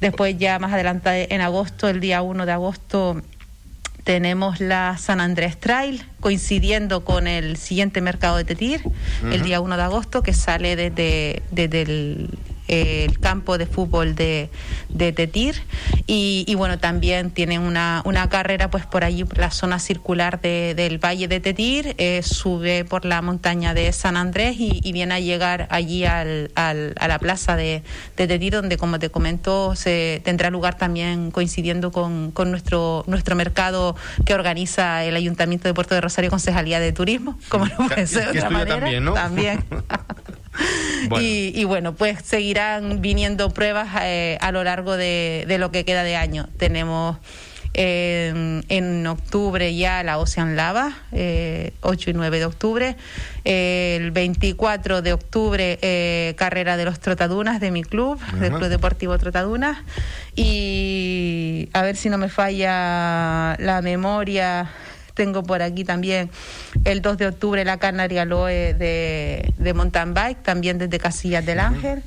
Después 0.00 0.38
ya 0.38 0.58
más 0.58 0.72
adelante 0.72 1.34
en 1.34 1.42
agosto, 1.42 1.88
el 1.88 2.00
día 2.00 2.22
1 2.22 2.46
de 2.46 2.52
agosto, 2.52 3.22
tenemos 4.04 4.60
la 4.60 4.96
San 4.98 5.20
Andrés 5.20 5.58
Trail, 5.58 6.02
coincidiendo 6.20 7.04
con 7.04 7.26
el 7.26 7.56
siguiente 7.56 8.00
mercado 8.00 8.36
de 8.36 8.44
Tetir, 8.44 8.80
el 9.30 9.42
día 9.42 9.60
1 9.60 9.76
de 9.76 9.82
agosto, 9.82 10.22
que 10.22 10.32
sale 10.32 10.76
desde, 10.76 11.42
desde 11.50 11.82
el 11.82 12.30
el 12.68 13.18
campo 13.18 13.58
de 13.58 13.66
fútbol 13.66 14.14
de, 14.14 14.50
de 14.88 15.12
Tetir 15.12 15.62
y, 16.06 16.54
bueno, 16.56 16.78
también 16.78 17.30
tienen 17.30 17.62
una, 17.62 18.02
una 18.04 18.28
carrera 18.28 18.70
pues 18.70 18.86
por 18.86 19.04
allí, 19.04 19.24
por 19.24 19.38
la 19.38 19.50
zona 19.50 19.78
circular 19.78 20.40
del 20.40 20.98
Valle 20.98 21.28
de 21.28 21.40
Tetir, 21.40 21.94
eh, 21.98 22.22
sube 22.22 22.84
por 22.84 23.04
la 23.04 23.22
montaña 23.22 23.74
de 23.74 23.92
San 23.92 24.16
Andrés 24.16 24.56
y, 24.58 24.92
viene 24.96 25.14
a 25.14 25.20
llegar 25.20 25.66
allí 25.70 26.06
al, 26.06 26.50
al, 26.54 26.94
a 26.98 27.08
la 27.08 27.18
plaza 27.18 27.56
de, 27.56 27.82
de, 28.16 28.26
Tetir, 28.26 28.54
donde 28.54 28.78
como 28.78 28.98
te 28.98 29.10
comento 29.10 29.74
se 29.74 30.22
tendrá 30.24 30.48
lugar 30.48 30.76
también 30.76 31.30
coincidiendo 31.30 31.92
con, 31.92 32.30
con 32.30 32.50
nuestro, 32.50 33.04
nuestro 33.06 33.36
mercado 33.36 33.96
que 34.24 34.32
organiza 34.32 35.04
el 35.04 35.16
Ayuntamiento 35.16 35.68
de 35.68 35.74
Puerto 35.74 35.94
de 35.94 36.00
Rosario 36.00 36.30
Concejalía 36.30 36.80
de 36.80 36.92
Turismo, 36.92 37.38
como 37.48 37.66
no 37.66 37.76
puede 37.88 38.06
ser 38.06 38.32
de 38.32 38.38
otra 38.38 38.50
manera. 38.50 38.80
También, 38.80 39.04
¿no? 39.04 39.12
también. 39.12 39.64
Y, 41.20 41.64
bueno, 41.64 41.94
pues 41.94 42.18
seguirán 42.24 43.00
viniendo 43.00 43.50
pruebas 43.50 43.88
eh, 44.02 44.38
a 44.40 44.52
lo 44.52 44.64
largo 44.64 44.96
de, 44.96 45.56
lo 45.58 45.70
que 45.70 45.84
queda 45.84 46.02
de 46.02 46.16
año. 46.16 46.48
Tenemos 46.56 47.18
en, 47.74 49.06
octubre 49.06 49.74
ya 49.74 50.02
la 50.02 50.18
Ocean 50.18 50.56
Lava, 50.56 50.88
8 50.88 50.94
eh, 51.12 51.72
y 51.82 52.12
9 52.12 52.38
de 52.38 52.44
octubre. 52.44 52.96
el 53.44 54.10
24 54.10 55.02
de 55.02 55.12
octubre, 55.12 55.78
eh, 55.82 56.34
carrera 56.36 56.76
de 56.76 56.84
los 56.84 57.00
Trotadunas 57.00 57.60
de 57.60 57.70
mi 57.70 57.82
club, 57.82 58.18
del 58.40 58.52
Club 58.52 58.68
Deportivo 58.68 59.18
Trotadunas. 59.18 59.78
Y 60.34 61.68
a 61.72 61.82
ver 61.82 61.96
si 61.96 62.08
no 62.08 62.18
me 62.18 62.28
falla 62.28 63.56
la 63.58 63.80
memoria 63.82 64.70
tengo 65.16 65.42
por 65.42 65.62
aquí 65.62 65.82
también 65.82 66.30
el 66.84 67.02
2 67.02 67.16
de 67.18 67.26
octubre 67.26 67.64
la 67.64 67.78
Canaria 67.78 68.24
Loe 68.24 68.74
de, 68.74 69.52
de 69.56 69.74
mountain 69.74 70.14
bike, 70.14 70.42
también 70.42 70.78
desde 70.78 70.98
Casillas 70.98 71.44
del 71.44 71.58
Ángel. 71.58 72.02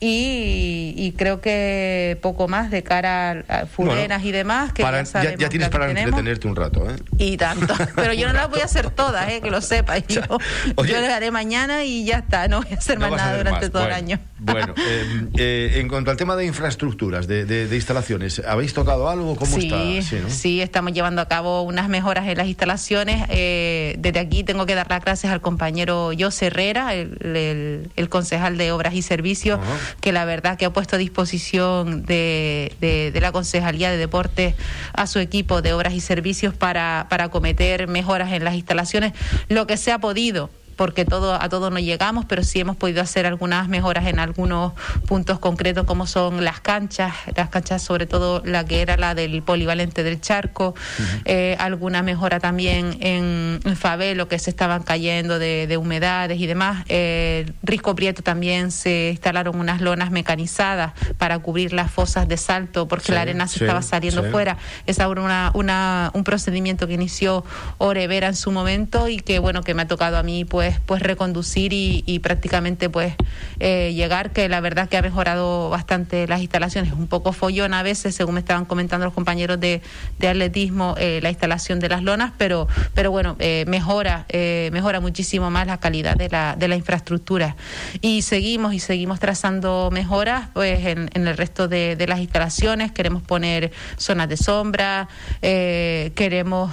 Y, 0.00 1.12
creo 1.16 1.40
que 1.40 2.18
poco 2.22 2.46
más 2.46 2.70
de 2.70 2.84
cara 2.84 3.44
a 3.48 3.66
fuleras 3.66 4.22
y 4.24 4.30
demás. 4.30 4.72
Que 4.72 4.82
ya, 4.82 5.48
tienes 5.48 5.68
para 5.70 5.90
entretenerte 5.90 6.46
un 6.46 6.54
rato, 6.54 6.88
¿eh? 6.88 6.96
Y 7.18 7.36
tanto. 7.36 7.74
Pero 7.96 8.12
yo 8.12 8.28
no 8.28 8.34
las 8.34 8.48
voy 8.48 8.60
a 8.60 8.64
hacer 8.64 8.90
todas, 8.90 9.28
¿eh? 9.28 9.40
que 9.40 9.50
lo 9.50 9.60
sepas. 9.60 10.04
Yo, 10.08 10.22
yo 10.22 11.00
las 11.00 11.10
haré 11.10 11.30
mañana 11.30 11.84
y 11.84 12.04
ya 12.04 12.18
está. 12.18 12.48
No 12.48 12.62
voy 12.62 12.72
a 12.72 12.76
hacer 12.76 12.98
más 12.98 13.10
nada 13.10 13.36
durante 13.36 13.70
todo 13.70 13.86
el 13.86 13.92
año. 13.92 14.20
Bueno, 14.40 14.74
eh, 14.76 15.26
eh, 15.36 15.72
en 15.76 15.88
cuanto 15.88 16.10
al 16.10 16.16
tema 16.16 16.36
de 16.36 16.46
infraestructuras, 16.46 17.26
de, 17.26 17.68
instalaciones, 17.72 18.40
¿habéis 18.46 18.72
tocado 18.72 19.08
algo? 19.08 19.34
¿Cómo 19.36 19.56
está? 19.56 19.82
Sí, 20.02 20.22
sí, 20.28 20.60
estamos 20.60 20.92
llevando 20.92 21.20
a 21.20 21.26
cabo 21.28 21.62
unas 21.62 21.88
mejoras 21.88 22.26
en 22.28 22.38
las 22.38 22.46
instalaciones. 22.46 23.26
Eh, 23.30 23.96
desde 23.98 24.20
aquí 24.20 24.44
tengo 24.44 24.64
que 24.66 24.74
dar 24.74 24.88
las 24.88 25.02
gracias 25.02 25.32
al 25.32 25.40
compañero 25.40 26.10
José 26.18 26.46
Herrera, 26.46 26.94
el, 26.94 28.08
concejal 28.08 28.56
de 28.56 28.72
Obras 28.72 28.94
y 28.94 29.02
Servicios, 29.02 29.58
que 30.00 30.12
la 30.12 30.24
verdad 30.24 30.56
que 30.56 30.64
ha 30.64 30.72
puesto 30.72 30.96
a 30.96 30.98
disposición 30.98 32.04
de, 32.04 32.72
de, 32.80 33.20
la 33.20 33.32
Concejalía 33.32 33.90
de 33.90 33.96
Deportes 33.96 34.54
a 34.92 35.06
su 35.06 35.18
equipo 35.18 35.62
de 35.62 35.72
Obras 35.72 35.94
y 35.94 36.00
Servicios 36.00 36.54
para, 36.54 37.06
para 37.10 37.24
acometer 37.24 37.88
mejoras 37.88 38.32
en 38.32 38.44
las 38.44 38.54
instalaciones, 38.54 39.12
lo 39.48 39.66
que 39.66 39.76
se 39.76 39.92
ha 39.92 39.98
podido 39.98 40.50
porque 40.78 41.04
todo, 41.04 41.34
a 41.34 41.48
todos 41.48 41.72
no 41.72 41.80
llegamos, 41.80 42.24
pero 42.24 42.44
sí 42.44 42.60
hemos 42.60 42.76
podido 42.76 43.02
hacer 43.02 43.26
algunas 43.26 43.68
mejoras 43.68 44.06
en 44.06 44.20
algunos 44.20 44.74
puntos 45.06 45.40
concretos, 45.40 45.84
como 45.84 46.06
son 46.06 46.44
las 46.44 46.60
canchas, 46.60 47.12
las 47.34 47.48
canchas 47.48 47.82
sobre 47.82 48.06
todo 48.06 48.40
la 48.44 48.64
que 48.64 48.80
era 48.80 48.96
la 48.96 49.16
del 49.16 49.42
polivalente 49.42 50.04
del 50.04 50.20
charco, 50.20 50.76
eh, 51.24 51.56
alguna 51.58 52.02
mejora 52.02 52.38
también 52.38 52.96
en, 53.00 53.58
en, 53.64 53.76
Fabelo, 53.76 54.28
que 54.28 54.38
se 54.38 54.50
estaban 54.50 54.84
cayendo 54.84 55.40
de, 55.40 55.76
humedades 55.76 56.38
y 56.38 56.46
demás. 56.46 56.84
Eh, 56.88 57.50
Risco 57.64 57.96
Prieto 57.96 58.22
también 58.22 58.70
se 58.70 59.10
instalaron 59.10 59.58
unas 59.58 59.80
lonas 59.80 60.12
mecanizadas 60.12 60.92
para 61.18 61.40
cubrir 61.40 61.72
las 61.72 61.90
fosas 61.90 62.28
de 62.28 62.36
salto, 62.36 62.86
porque 62.86 63.10
la 63.10 63.22
arena 63.22 63.48
se 63.48 63.64
estaba 63.64 63.82
saliendo 63.82 64.22
fuera. 64.30 64.58
Es 64.86 65.00
ahora 65.00 65.22
una, 65.22 65.50
una, 65.54 66.12
un 66.14 66.22
procedimiento 66.22 66.86
que 66.86 66.94
inició 66.94 67.44
Orevera 67.78 68.28
en 68.28 68.36
su 68.36 68.52
momento 68.52 69.08
y 69.08 69.18
que, 69.18 69.40
bueno, 69.40 69.62
que 69.62 69.74
me 69.74 69.82
ha 69.82 69.88
tocado 69.88 70.18
a 70.18 70.22
mí, 70.22 70.44
pues, 70.44 70.67
pues, 70.86 71.02
reconducir 71.02 71.72
y, 71.72 72.18
prácticamente 72.18 72.90
pues 72.90 73.14
eh, 73.60 73.92
llegar, 73.94 74.30
que 74.30 74.48
la 74.48 74.60
verdad 74.60 74.88
que 74.88 74.96
ha 74.96 75.02
mejorado 75.02 75.70
bastante 75.70 76.26
las 76.26 76.40
instalaciones. 76.40 76.92
Un 76.92 77.06
poco 77.06 77.32
follón 77.32 77.74
a 77.74 77.82
veces, 77.82 78.14
según 78.14 78.34
me 78.34 78.40
estaban 78.40 78.64
comentando 78.64 79.06
los 79.06 79.14
compañeros 79.14 79.60
de, 79.60 79.80
atletismo, 80.18 80.94
eh, 80.98 81.20
la 81.22 81.30
instalación 81.30 81.80
de 81.80 81.88
las 81.88 82.02
lonas, 82.02 82.32
pero, 82.38 82.68
pero 82.94 83.10
bueno, 83.10 83.36
eh, 83.38 83.64
mejora, 83.68 84.26
mejora 84.72 85.00
muchísimo 85.00 85.50
más 85.50 85.66
la 85.66 85.78
calidad 85.78 86.16
de 86.16 86.28
la, 86.28 86.56
de 86.56 86.68
la 86.68 86.76
infraestructura. 86.76 87.56
Y 88.00 88.22
seguimos 88.22 88.74
y 88.74 88.80
seguimos 88.80 89.20
trazando 89.20 89.90
mejoras 89.92 90.48
pues 90.52 90.84
en, 90.86 91.08
el 91.14 91.36
resto 91.36 91.68
de, 91.68 91.96
las 92.08 92.20
instalaciones. 92.20 92.92
Queremos 92.92 93.22
poner 93.22 93.72
zonas 93.96 94.28
de 94.28 94.36
sombra, 94.36 95.08
queremos 95.40 96.72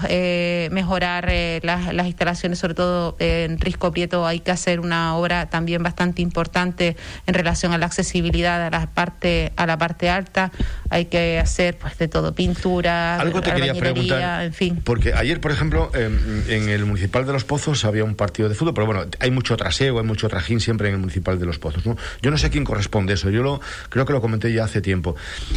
mejorar 0.72 1.32
las, 1.62 1.94
las 1.94 2.08
instalaciones, 2.08 2.60
sobre 2.60 2.74
todo 2.74 3.16
en 3.20 3.60
risco 3.60 3.85
Prieto 3.92 4.26
hay 4.26 4.40
que 4.40 4.52
hacer 4.52 4.80
una 4.80 5.16
obra 5.16 5.50
también 5.50 5.84
bastante 5.84 6.22
importante 6.22 6.96
en 7.28 7.34
relación 7.34 7.74
a 7.74 7.78
la 7.78 7.86
accesibilidad 7.86 8.66
a 8.66 8.70
la 8.70 8.88
parte 8.88 9.54
a 9.56 9.66
la 9.66 9.78
parte 9.78 10.10
alta. 10.10 10.52
Hay 10.90 11.06
que 11.06 11.40
hacer 11.40 11.78
pues 11.78 11.98
de 11.98 12.08
todo, 12.08 12.34
pintura, 12.34 13.20
algo 13.20 13.42
te 13.42 13.54
quería 13.54 13.74
preguntar, 13.74 14.46
en 14.46 14.54
fin. 14.54 14.82
Porque 14.84 15.14
ayer, 15.14 15.42
por 15.42 15.52
ejemplo, 15.52 15.92
en, 15.94 16.70
el 16.70 16.86
municipal 16.86 17.26
de 17.26 17.34
Los 17.34 17.44
Pozos 17.44 17.86
había 17.86 18.04
un 18.04 18.16
partido 18.16 18.50
de 18.50 18.56
fútbol, 18.56 18.74
pero 18.74 18.86
bueno, 18.86 19.06
hay 19.20 19.32
mucho 19.32 19.58
traseo, 19.58 20.00
hay 20.00 20.06
mucho 20.06 20.28
trajín 20.30 20.60
siempre 20.60 20.88
en 20.90 20.96
el 20.96 21.00
municipal 21.00 21.40
de 21.40 21.46
Los 21.46 21.60
Pozos. 21.60 21.86
¿no? 21.86 21.98
Yo 22.22 22.32
no 22.32 22.38
sé 22.38 22.48
a 22.48 22.50
quién 22.50 22.64
corresponde 22.64 23.14
eso. 23.14 23.30
Yo 23.30 23.44
lo 23.44 23.62
creo 23.90 24.06
que 24.06 24.14
lo 24.14 24.22
comenté 24.22 24.54
ya 24.54 24.64
hace 24.64 24.82
tiempo. 24.82 25.16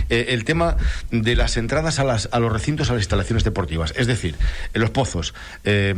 Eh, 0.09 0.27
el 0.31 0.45
tema 0.45 0.77
de 1.11 1.37
las 1.37 1.57
entradas 1.57 1.99
a, 1.99 2.05
las, 2.05 2.29
a 2.33 2.39
los 2.41 2.53
recintos, 2.53 2.91
a 2.91 2.95
las 2.95 3.03
instalaciones 3.03 3.45
deportivas, 3.45 3.95
es 3.97 4.07
decir, 4.07 4.35
en 4.75 4.81
Los 4.81 4.91
Pozos, 4.91 5.35
eh, 5.65 5.95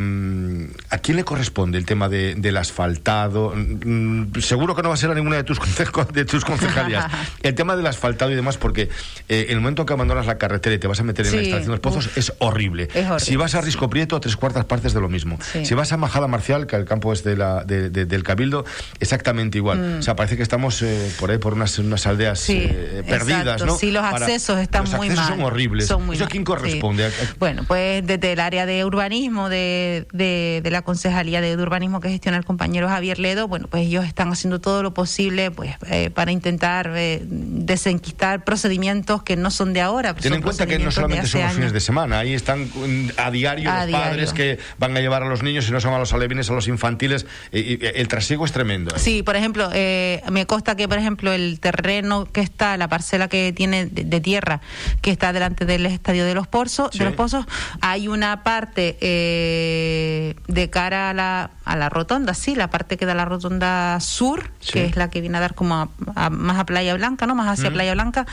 ¿a 0.91 0.99
quién 0.99 1.17
le 1.17 1.25
corresponde 1.25 1.79
el 1.79 1.87
tema 1.87 2.09
de 2.09 2.20
del 2.37 2.57
asfaltado. 2.57 3.53
Mm, 3.55 4.39
seguro 4.41 4.75
que 4.75 4.83
no 4.83 4.89
va 4.89 4.95
a 4.95 4.99
ser 4.99 5.11
a 5.11 5.15
ninguna 5.15 5.37
de 5.37 5.45
tus, 5.45 5.59
de 6.13 6.25
tus 6.25 6.45
concejalías. 6.45 7.07
el 7.43 7.55
tema 7.55 7.77
del 7.77 7.87
asfaltado 7.87 8.31
y 8.31 8.35
demás, 8.35 8.57
porque 8.57 8.89
eh, 9.29 9.47
el 9.49 9.61
momento 9.61 9.83
en 9.83 9.87
que 9.87 9.93
abandonas 9.93 10.27
la 10.27 10.39
carretera 10.39 10.75
y 10.75 10.79
te 10.79 10.87
vas 10.87 11.01
a 11.01 11.05
meter 11.05 11.27
en 11.27 11.33
la 11.33 11.43
instalación 11.43 11.71
de 11.71 11.77
los 11.77 11.81
pozos 11.81 12.17
es 12.17 12.33
horrible. 12.39 12.89
Si 13.19 13.37
vas 13.37 13.55
a 13.55 13.61
Risco 13.61 13.89
Prieto, 13.91 14.21
tres 14.21 14.37
cuartas 14.37 14.65
partes 14.65 14.93
de 14.93 15.01
lo 15.01 15.09
mismo. 15.09 15.39
Si 15.63 15.75
vas 15.75 15.93
a 15.93 15.97
Majada 15.97 16.27
Marcial, 16.27 16.67
que 16.67 16.77
el 16.77 16.85
campo 16.85 17.13
es 17.13 17.25
de 17.25 17.37
la, 17.37 17.65
del 17.65 18.23
Cabildo, 18.23 18.65
exactamente 18.99 19.59
igual. 19.59 19.79
Mm. 19.79 19.99
O 19.99 20.03
sea, 20.03 20.17
parece 20.17 20.37
que 20.37 20.43
estamos 20.43 20.83
eh, 20.83 21.13
por 21.19 21.31
ahí 21.31 21.39
por 21.39 21.55
unas, 21.55 21.79
unas 21.79 22.07
aldeas 22.07 22.49
eh, 22.51 23.03
perdidas, 23.07 23.65
¿no? 23.65 23.77
Sí, 23.77 23.91
los 23.91 24.05
accesos 24.05 24.59
están 24.59 24.85
muy 24.97 25.11
mal. 25.11 25.29
son 25.29 25.43
horribles. 25.43 25.87
Son 25.87 26.13
¿Eso 26.13 26.25
a 26.25 26.29
quién 26.29 26.45
corresponde? 26.45 27.11
Bueno, 27.39 27.65
pues 27.67 28.07
desde 28.07 28.33
el 28.33 28.41
área 28.41 28.67
de 28.67 28.85
urbanismo 28.85 29.49
de, 29.49 30.07
de, 30.13 30.61
de 30.63 30.71
la 30.71 30.83
Concejalía 30.83 31.41
de 31.41 31.57
Urbanismo 31.57 32.00
que 32.01 32.09
gestiona 32.09 32.39
el 32.39 32.45
compañero 32.45 32.89
Javier 32.89 33.19
Ledo, 33.19 33.49
bueno, 33.49 33.69
pues 33.69 33.87
ellos 33.87 34.05
están 34.05 34.31
haciendo 34.33 34.61
todo 34.61 34.83
lo 34.83 34.95
posible 34.95 35.51
pues 35.51 35.75
eh, 35.89 36.11
para 36.11 36.33
intentar 36.33 36.93
eh, 36.97 37.21
desenquistar 37.23 38.45
procedimientos 38.45 39.23
que 39.23 39.37
no 39.37 39.51
son 39.51 39.73
de 39.73 39.81
ahora. 39.81 40.15
Ten 40.15 40.35
en 40.35 40.43
cuenta 40.43 40.67
que 40.67 40.79
no 40.79 40.91
solamente 40.91 41.27
son 41.27 41.43
los 41.43 41.53
fines 41.53 41.73
de 41.73 41.81
semana, 41.81 42.21
ahí 42.21 42.35
están 42.35 42.65
mm, 42.65 43.11
a 43.17 43.31
diario 43.31 43.71
los 43.71 43.91
padres 43.91 44.33
que 44.33 44.59
van 44.79 44.97
a 44.97 45.01
llevar 45.01 45.23
a 45.23 45.29
los 45.29 45.43
niños, 45.43 45.69
y 45.69 45.73
no 45.73 45.81
son 45.81 45.95
a 45.95 45.99
los 45.99 46.13
alevines, 46.13 46.51
a 46.51 46.55
los 46.55 46.69
infantiles, 46.69 47.27
y, 47.53 47.79
el 47.85 48.09
trasiego 48.09 48.45
es 48.45 48.53
tremendo. 48.53 48.95
¿eh? 48.95 48.99
Sí, 48.99 49.23
por 49.23 49.37
ejemplo, 49.37 49.71
me 49.71 50.47
consta 50.47 50.77
que, 50.77 50.89
por 50.89 50.99
ejemplo, 50.99 51.33
el 51.33 51.61
terreno 51.61 52.27
que 52.27 52.41
está, 52.41 52.77
la 52.77 52.89
parcela 52.89 53.29
que 53.29 53.53
tiene 53.53 53.87
de, 53.87 54.21
tierra, 54.21 54.61
que 55.03 55.11
está 55.11 55.33
delante 55.33 55.65
del 55.67 55.87
estadio 55.87 56.25
de 56.25 56.35
los 56.35 56.47
Pozos, 56.47 56.91
de 56.91 57.05
los 57.05 57.15
Pozos, 57.15 57.47
hay 57.81 58.09
una 58.09 58.43
parte 58.43 58.97
de 59.01 60.71
cara 60.71 61.11
a 61.11 61.15
la, 61.15 61.51
a 61.65 61.77
la 61.77 61.89
rotonda, 61.91 62.35
sí, 62.35 62.55
la 62.55 62.71
parte 62.71 62.97
que 62.97 63.07
da 63.07 63.15
la 63.15 63.25
rotonda 63.25 63.99
sur, 64.01 64.51
que 64.73 64.85
es 64.87 64.97
la 64.97 65.11
que 65.11 65.21
viene 65.21 65.39
a 65.39 65.41
dar 65.41 65.55
como 65.55 65.91
más 66.31 66.59
a 66.59 66.65
Playa 66.65 66.95
Blanca, 66.95 67.27
¿no? 67.27 67.35
Más 67.35 67.49
hacia 67.49 67.71
Playa 67.71 67.93
Blanca, 67.95 68.27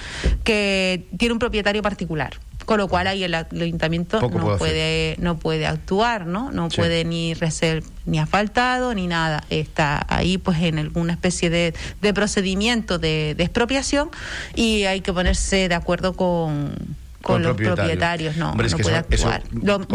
que 0.44 1.08
tiene 1.18 1.34
un 1.34 1.40
propietario 1.40 1.82
particular. 1.82 2.40
Con 2.66 2.80
lo 2.80 2.90
cual 2.90 3.08
ahí 3.08 3.24
el, 3.24 3.34
ayuntamiento 3.34 4.20
no 4.20 4.58
puede, 4.58 5.16
no 5.20 5.38
puede 5.38 5.66
actuar, 5.66 6.26
¿no? 6.26 6.52
No 6.52 6.68
puede 6.68 7.06
ni 7.06 7.34
reser, 7.34 7.82
ni 8.06 8.20
asfaltado 8.20 8.94
ni 8.94 9.08
nada. 9.08 9.44
Está 9.50 10.06
ahí 10.10 10.38
pues 10.38 10.62
en 10.62 10.78
alguna 10.78 11.14
especie 11.14 11.50
de, 11.50 11.74
procedimiento 12.14 13.00
de, 13.00 13.36
de 13.38 13.44
expropiación 13.46 14.10
y 14.54 14.84
hay 14.84 15.00
que 15.00 15.14
ponerse 15.14 15.70
de 15.70 15.76
acuerdo 15.76 16.14
con 16.14 16.74
con, 17.28 17.44
los 17.44 17.56
propietarios, 17.56 18.38
no, 18.38 18.56
no 18.56 18.78
puede 18.78 18.96
actuar. 18.96 19.44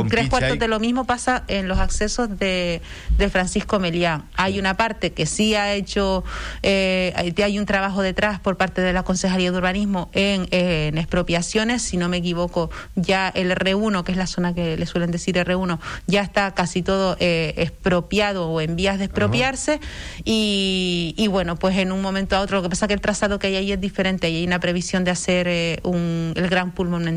tres 0.09 0.29
cuartos 0.29 0.59
de 0.59 0.69
lo 0.69 0.79
mismo 0.81 1.05
pasa 1.05 1.45
en 1.49 1.69
los 1.69 1.79
accesos 1.79 2.39
de, 2.39 2.81
de 3.19 3.31
Francisco 3.31 3.79
Melián. 3.79 4.25
Hay 4.37 4.59
una 4.59 4.77
parte 4.77 5.13
que 5.13 5.27
sí 5.27 5.55
ha 5.55 5.73
hecho, 5.73 6.25
eh, 6.63 7.13
hay 7.43 7.59
un 7.59 7.67
trabajo 7.67 8.03
detrás 8.03 8.41
por 8.41 8.57
parte 8.57 8.81
de 8.81 8.93
la 8.93 9.03
Concejalía 9.03 9.51
de 9.51 9.57
Urbanismo 9.57 10.11
en, 10.13 10.47
en 10.51 10.99
expropiaciones, 10.99 11.83
si 11.83 11.97
no 11.97 12.09
me 12.09 12.19
equivoco, 12.19 12.71
ya 12.95 13.29
el 13.29 13.51
R1, 13.51 14.05
que 14.05 14.13
es 14.13 14.19
la 14.19 14.27
zona 14.27 14.55
que 14.55 14.77
le 14.77 14.87
suelen 14.87 15.11
decir 15.11 15.37
R1, 15.37 15.79
ya 16.07 16.23
está 16.23 16.53
casi 16.55 16.83
todo 16.83 17.17
eh, 17.21 17.55
expropiado 17.57 18.49
o 18.49 18.61
en 18.61 18.77
vías 18.77 18.99
de 18.99 19.05
expropiarse. 19.07 19.81
Y, 20.25 21.15
y, 21.17 21.29
bueno, 21.29 21.57
pues 21.57 21.77
en 21.79 21.93
un 21.93 22.03
momento 22.03 22.37
a 22.37 22.41
otro, 22.41 22.59
lo 22.59 22.63
que 22.63 22.69
pasa 22.69 22.87
es 22.87 22.89
que 22.89 22.95
el 22.95 23.01
trazado 23.01 23.39
que 23.39 23.49
hay 23.49 23.57
ahí 23.57 23.73
es 23.73 23.81
diferente. 23.81 24.31
Y 24.31 24.37
hay 24.37 24.47
una 24.47 24.61
previsión 24.61 25.05
de 25.05 25.11
hacer 25.11 25.47
eh, 25.49 25.81
un, 25.83 26.33
el 26.37 26.49
gran 26.49 26.73
pulmón, 26.73 27.09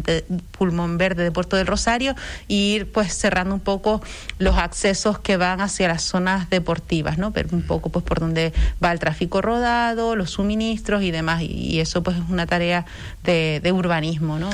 pulmón 0.57 0.97
verde 0.97 1.23
de 1.23 1.31
Puerto 1.31 1.55
del 1.57 1.67
Rosario 1.67 2.15
y 2.47 2.75
ir 2.75 2.91
pues 2.91 3.13
cerrando 3.13 3.55
un 3.55 3.61
poco 3.61 4.01
los 4.39 4.57
accesos 4.57 5.19
que 5.19 5.37
van 5.37 5.61
hacia 5.61 5.87
las 5.87 6.03
zonas 6.03 6.49
deportivas, 6.49 7.17
¿no? 7.17 7.31
Pero 7.31 7.49
un 7.51 7.61
poco 7.61 7.89
pues 7.89 8.03
por 8.05 8.19
donde 8.19 8.53
va 8.83 8.91
el 8.91 8.99
tráfico 8.99 9.41
rodado, 9.41 10.15
los 10.15 10.31
suministros 10.31 11.03
y 11.03 11.11
demás 11.11 11.41
y, 11.41 11.79
eso 11.79 12.03
pues 12.03 12.17
es 12.17 12.23
una 12.29 12.47
tarea 12.47 12.85
de, 13.23 13.71
urbanismo, 13.71 14.39
¿no? 14.39 14.49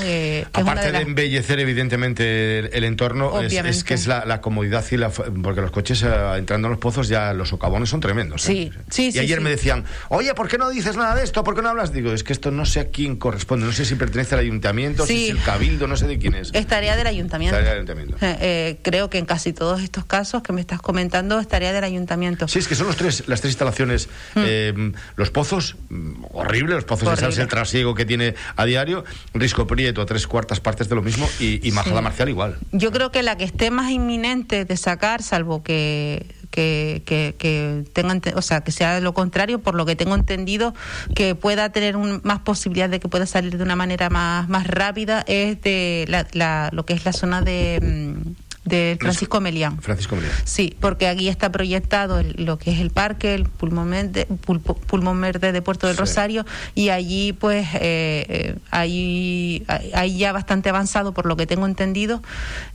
Aparte 0.52 0.90
de, 0.90 1.00
embellecer 1.00 1.60
evidentemente 1.60 2.76
el, 2.76 2.84
entorno, 2.84 3.40
es, 3.40 3.84
que 3.84 3.94
es 3.94 4.06
la, 4.06 4.40
comodidad 4.40 4.84
y 4.90 4.96
la... 4.96 5.10
porque 5.10 5.60
los 5.60 5.70
coches 5.70 6.02
eh, 6.02 6.08
entrando 6.36 6.68
en 6.68 6.72
los 6.72 6.80
pozos 6.80 7.08
ya 7.08 7.32
los 7.32 7.48
socavones 7.50 7.88
son 7.88 8.00
tremendos. 8.00 8.48
¿eh? 8.48 8.70
Sí, 8.88 9.10
sí, 9.10 9.16
Y 9.16 9.18
ayer 9.20 9.40
me 9.40 9.50
decían, 9.50 9.84
oye, 10.08 10.34
¿por 10.34 10.48
qué 10.48 10.58
no 10.58 10.70
dices 10.70 10.96
nada 10.96 11.14
de 11.14 11.24
esto? 11.24 11.44
¿Por 11.44 11.54
qué 11.54 11.62
no 11.62 11.68
hablas? 11.68 11.92
Digo, 11.92 12.12
es 12.12 12.24
que 12.24 12.32
esto 12.32 12.50
no 12.50 12.66
sé 12.66 12.80
a 12.80 12.88
quién 12.88 13.16
corresponde, 13.16 13.66
no 13.66 13.72
sé 13.72 13.84
si 13.84 13.94
pertenece 13.94 14.34
al 14.34 14.40
ayuntamiento, 14.40 15.06
si 15.06 15.28
es 15.28 15.30
el 15.30 15.41
cabildo, 15.44 15.86
no 15.86 15.96
sé 15.96 16.06
de 16.06 16.18
quién 16.18 16.34
es. 16.34 16.50
Es 16.52 16.66
tarea 16.66 16.96
del 16.96 17.06
ayuntamiento. 17.06 17.58
Eh, 18.20 18.78
creo 18.82 19.10
que 19.10 19.18
en 19.18 19.26
casi 19.26 19.52
todos 19.52 19.82
estos 19.82 20.04
casos 20.04 20.42
que 20.42 20.52
me 20.52 20.60
estás 20.60 20.80
comentando 20.80 21.38
es 21.38 21.48
tarea 21.48 21.72
del 21.72 21.84
ayuntamiento. 21.84 22.48
Sí, 22.48 22.58
es 22.58 22.68
que 22.68 22.74
son 22.74 22.86
los 22.86 22.96
tres, 22.96 23.24
las 23.28 23.40
tres 23.40 23.52
instalaciones, 23.52 24.08
mm. 24.34 24.94
los 25.16 25.30
pozos, 25.30 25.76
mm, 25.88 26.24
horrible, 26.32 26.74
los 26.74 26.84
pozos 26.84 27.18
de 27.18 27.42
el 27.42 27.48
trasiego 27.48 27.94
que 27.94 28.04
tiene 28.04 28.34
a 28.56 28.64
diario, 28.64 29.04
Risco 29.34 29.66
Prieto, 29.66 30.04
tres 30.06 30.26
cuartas 30.26 30.60
partes 30.60 30.88
de 30.88 30.94
lo 30.94 31.02
mismo 31.02 31.28
y, 31.38 31.70
Majada 31.72 32.00
Marcial 32.00 32.28
igual. 32.28 32.58
Yo 32.72 32.92
creo 32.92 33.10
que 33.10 33.22
la 33.22 33.36
que 33.36 33.44
esté 33.44 33.70
más 33.70 33.90
inminente 33.90 34.64
de 34.64 34.76
sacar, 34.76 35.22
salvo 35.22 35.62
que 35.62 36.26
que, 36.52 37.02
que, 37.06 37.84
tengan, 37.92 38.22
o 38.36 38.42
sea, 38.42 38.60
que 38.60 38.70
sea 38.70 39.00
lo 39.00 39.14
contrario, 39.14 39.58
por 39.58 39.74
lo 39.74 39.84
que 39.86 39.96
tengo 39.96 40.14
entendido, 40.14 40.74
que 41.16 41.34
pueda 41.34 41.70
tener 41.70 41.96
más 41.96 42.40
posibilidad 42.40 42.88
de 42.88 43.00
que 43.00 43.08
pueda 43.08 43.26
salir 43.26 43.56
de 43.56 43.64
una 43.64 43.74
manera 43.74 44.10
más, 44.10 44.48
más 44.48 44.66
rápida, 44.66 45.24
es 45.26 45.60
de 45.62 46.04
la, 46.08 46.70
lo 46.72 46.84
que 46.84 46.92
es 46.92 47.04
la 47.04 47.12
zona 47.12 47.40
de 47.40 47.80
mm, 47.82 48.51
de 48.64 48.96
Francisco 49.00 49.40
Melián. 49.40 49.80
Francisco 49.80 50.14
Melián. 50.14 50.32
Sí, 50.44 50.76
porque 50.80 51.08
aquí 51.08 51.28
está 51.28 51.50
proyectado 51.50 52.22
lo 52.36 52.58
que 52.58 52.72
es 52.72 52.80
el 52.80 52.90
parque, 52.90 53.34
el 53.34 53.44
pulmón 53.44 53.90
verde, 53.90 54.26
pulmón 54.86 55.20
verde 55.20 55.52
de 55.52 55.62
Puerto 55.62 55.88
del 55.88 55.96
Rosario, 55.96 56.46
y 56.74 56.90
allí 56.90 57.32
pues 57.32 57.66
eh, 57.74 58.26
eh 58.28 58.56
ahí, 58.70 59.64
ahí 59.94 60.18
ya 60.18 60.32
bastante 60.32 60.68
avanzado, 60.68 61.12
por 61.12 61.26
lo 61.26 61.36
que 61.36 61.46
tengo 61.46 61.66
entendido, 61.66 62.22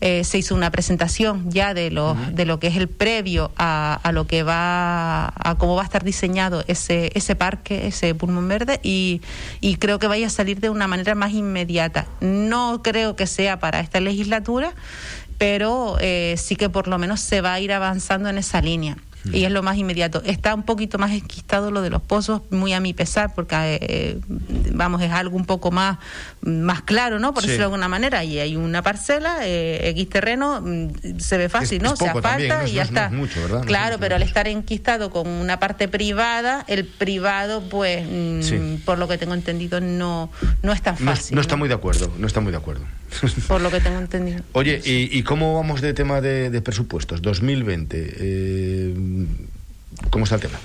eh, 0.01 0.23
se 0.23 0.37
hizo 0.37 0.55
una 0.55 0.71
presentación 0.71 1.49
ya 1.49 1.73
de 1.73 1.89
lo, 1.89 2.15
de 2.33 2.45
lo 2.45 2.59
que 2.59 2.67
es 2.67 2.75
el 2.75 2.89
previo 2.89 3.51
a, 3.57 3.99
a, 4.03 4.11
lo 4.11 4.27
que 4.27 4.43
va, 4.43 5.27
a 5.27 5.55
cómo 5.57 5.75
va 5.75 5.83
a 5.83 5.85
estar 5.85 6.03
diseñado 6.03 6.63
ese, 6.67 7.11
ese 7.13 7.35
parque, 7.35 7.87
ese 7.87 8.13
pulmón 8.13 8.47
verde, 8.47 8.79
y, 8.83 9.21
y 9.61 9.77
creo 9.77 9.99
que 9.99 10.07
vaya 10.07 10.27
a 10.27 10.29
salir 10.29 10.59
de 10.59 10.69
una 10.69 10.87
manera 10.87 11.15
más 11.15 11.31
inmediata. 11.31 12.07
No 12.19 12.81
creo 12.83 13.15
que 13.15 13.27
sea 13.27 13.59
para 13.59 13.79
esta 13.79 13.99
legislatura, 13.99 14.73
pero 15.37 15.97
eh, 15.99 16.35
sí 16.37 16.55
que 16.55 16.69
por 16.69 16.87
lo 16.87 16.97
menos 16.97 17.19
se 17.19 17.41
va 17.41 17.53
a 17.53 17.59
ir 17.59 17.71
avanzando 17.71 18.29
en 18.29 18.37
esa 18.37 18.61
línea 18.61 18.97
y 19.31 19.45
es 19.45 19.51
lo 19.51 19.63
más 19.63 19.77
inmediato. 19.77 20.21
Está 20.25 20.53
un 20.53 20.63
poquito 20.63 20.97
más 20.97 21.11
enquistado 21.11 21.71
lo 21.71 21.81
de 21.81 21.89
los 21.89 22.01
pozos, 22.01 22.41
muy 22.49 22.73
a 22.73 22.79
mi 22.79 22.93
pesar, 22.93 23.33
porque 23.33 23.55
eh, 23.81 24.19
vamos, 24.71 25.01
es 25.01 25.11
algo 25.11 25.37
un 25.37 25.45
poco 25.45 25.71
más, 25.71 25.97
más 26.41 26.81
claro, 26.81 27.19
¿no? 27.19 27.33
Por 27.33 27.43
decirlo 27.43 27.59
de 27.59 27.65
alguna 27.65 27.87
manera. 27.87 28.23
Y 28.23 28.39
hay 28.39 28.55
una 28.55 28.81
parcela, 28.81 29.39
eh, 29.43 29.89
X 29.89 30.09
terreno, 30.09 30.61
mm, 30.61 31.19
se 31.19 31.37
ve 31.37 31.49
fácil, 31.49 31.81
¿no? 31.81 31.95
se 31.95 32.07
aparta 32.07 32.67
y 32.67 32.73
ya 32.73 32.83
está. 32.83 33.11
claro, 33.65 33.97
pero 33.99 34.15
al 34.15 34.23
estar 34.23 34.47
enquistado 34.47 35.09
con 35.09 35.27
una 35.27 35.59
parte 35.59 35.87
privada, 35.87 36.63
el 36.67 36.85
privado, 36.85 37.61
pues, 37.69 38.05
mm, 38.05 38.83
por 38.85 38.97
lo 38.97 39.07
que 39.07 39.17
tengo 39.17 39.33
entendido, 39.33 39.81
no, 39.81 40.29
no 40.61 40.73
es 40.73 40.81
tan 40.81 40.97
fácil. 40.97 41.35
No, 41.35 41.41
está 41.41 41.55
muy 41.55 41.67
de 41.67 41.75
acuerdo, 41.75 42.11
no 42.17 42.27
está 42.27 42.39
muy 42.39 42.51
de 42.51 42.57
acuerdo. 42.57 42.85
Por 43.47 43.61
lo 43.61 43.71
que 43.71 43.79
tengo 43.79 43.99
entendido. 43.99 44.43
Oye, 44.51 44.81
¿y, 44.83 45.23
cómo 45.23 45.55
vamos 45.55 45.81
de 45.81 45.93
tema 45.93 46.21
de, 46.21 46.49
de 46.49 46.61
presupuestos? 46.61 47.21
2020. 47.21 48.15
Eh, 48.17 48.93
¿Cómo 50.09 50.25
está 50.25 50.35
el 50.35 50.41
tema? 50.41 50.59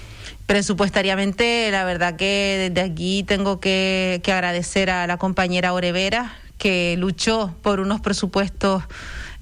Presupuestariamente, 0.47 1.71
la 1.71 1.85
verdad 1.85 2.17
que 2.17 2.69
desde 2.69 2.87
aquí 2.87 3.23
tengo 3.23 3.61
que, 3.61 4.21
agradecer 4.27 4.91
a 4.91 5.07
la 5.07 5.17
compañera 5.17 5.73
Orevera, 5.73 6.35
que 6.59 6.97
luchó 6.99 7.55
por 7.63 7.81
unos 7.81 8.01
presupuestos 8.01 8.83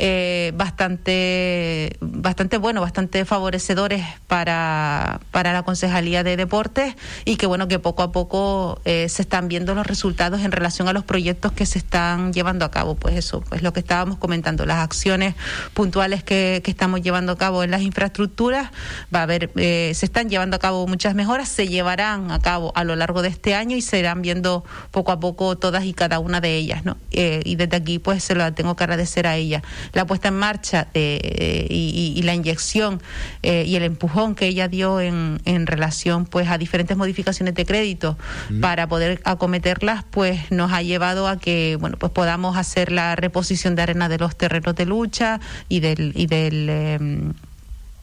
eh, 0.02 0.52
bastante, 0.54 1.98
bastante 2.00 2.56
bueno, 2.56 2.80
bastante 2.80 3.26
favorecedores 3.26 4.02
para, 4.28 5.20
para 5.30 5.52
la 5.52 5.62
Concejalía 5.62 6.24
de 6.24 6.38
Deportes 6.38 6.94
y 7.26 7.36
que 7.36 7.44
bueno, 7.44 7.68
que 7.68 7.78
poco 7.78 8.02
a 8.02 8.10
poco 8.10 8.80
eh, 8.86 9.10
se 9.10 9.20
están 9.20 9.48
viendo 9.48 9.74
los 9.74 9.86
resultados 9.86 10.40
en 10.40 10.52
relación 10.52 10.88
a 10.88 10.94
los 10.94 11.04
proyectos 11.04 11.52
que 11.52 11.66
se 11.66 11.78
están 11.78 12.32
llevando 12.32 12.64
a 12.64 12.70
cabo. 12.70 12.94
Pues 12.94 13.14
eso, 13.14 13.42
pues 13.42 13.60
lo 13.60 13.74
que 13.74 13.80
estábamos 13.80 14.16
comentando, 14.16 14.64
las 14.64 14.78
acciones 14.78 15.34
puntuales 15.74 16.24
que, 16.24 16.62
que 16.64 16.70
estamos 16.70 17.02
llevando 17.02 17.32
a 17.32 17.36
cabo 17.36 17.62
en 17.62 17.70
las 17.70 17.82
infraestructuras, 17.82 18.70
va 19.14 19.18
a 19.18 19.22
haber, 19.24 19.50
eh, 19.56 19.92
se 19.94 20.06
están 20.06 20.30
llevando 20.30 20.56
a 20.56 20.60
cabo 20.60 20.86
muchas 20.86 21.14
mejoras, 21.14 21.46
se 21.50 21.68
llevarán 21.68 22.30
a 22.30 22.38
cabo 22.38 22.72
a 22.74 22.84
lo 22.84 22.96
largo 22.96 23.20
de 23.20 23.28
este 23.28 23.54
año 23.54 23.76
y 23.76 23.82
se 23.82 23.98
irán 23.98 24.22
viendo 24.22 24.64
poco 24.92 25.12
a 25.12 25.20
poco 25.20 25.58
todas 25.58 25.84
y 25.84 25.92
cada 25.92 26.20
una 26.20 26.40
de 26.40 26.56
ellas, 26.56 26.86
¿no? 26.86 26.96
y 27.10 27.56
desde 27.56 27.76
aquí 27.76 27.98
pues 27.98 28.24
se 28.24 28.34
lo 28.34 28.50
tengo 28.54 28.76
que 28.76 28.84
agradecer 28.84 29.26
a 29.26 29.36
ella 29.36 29.62
la 29.92 30.06
puesta 30.06 30.28
en 30.28 30.34
marcha 30.34 30.88
de, 30.94 31.66
y, 31.68 32.20
la 32.22 32.34
inyección 32.34 33.00
eh, 33.42 33.64
y 33.66 33.76
el 33.76 33.82
empujón 33.82 34.34
que 34.34 34.46
ella 34.46 34.68
dio 34.68 35.00
en, 35.00 35.40
en 35.44 35.66
relación 35.66 36.26
pues 36.26 36.48
a 36.48 36.58
diferentes 36.58 36.96
modificaciones 36.96 37.54
de 37.54 37.64
crédito 37.64 38.18
para 38.60 38.86
poder 38.86 39.20
acometerlas, 39.24 40.04
pues 40.10 40.50
nos 40.50 40.72
ha 40.72 40.82
llevado 40.82 41.28
a 41.28 41.38
que 41.38 41.76
bueno 41.80 41.96
pues 41.98 42.12
podamos 42.12 42.56
hacer 42.56 42.92
la 42.92 43.16
reposición 43.16 43.74
de 43.74 43.82
arena 43.82 44.08
de 44.08 44.18
los 44.18 44.36
terrenos 44.36 44.74
de 44.74 44.86
lucha 44.86 45.40
y 45.68 45.80
del 45.80 46.12
y 46.14 46.26
del 46.26 46.68
em, 46.68 47.32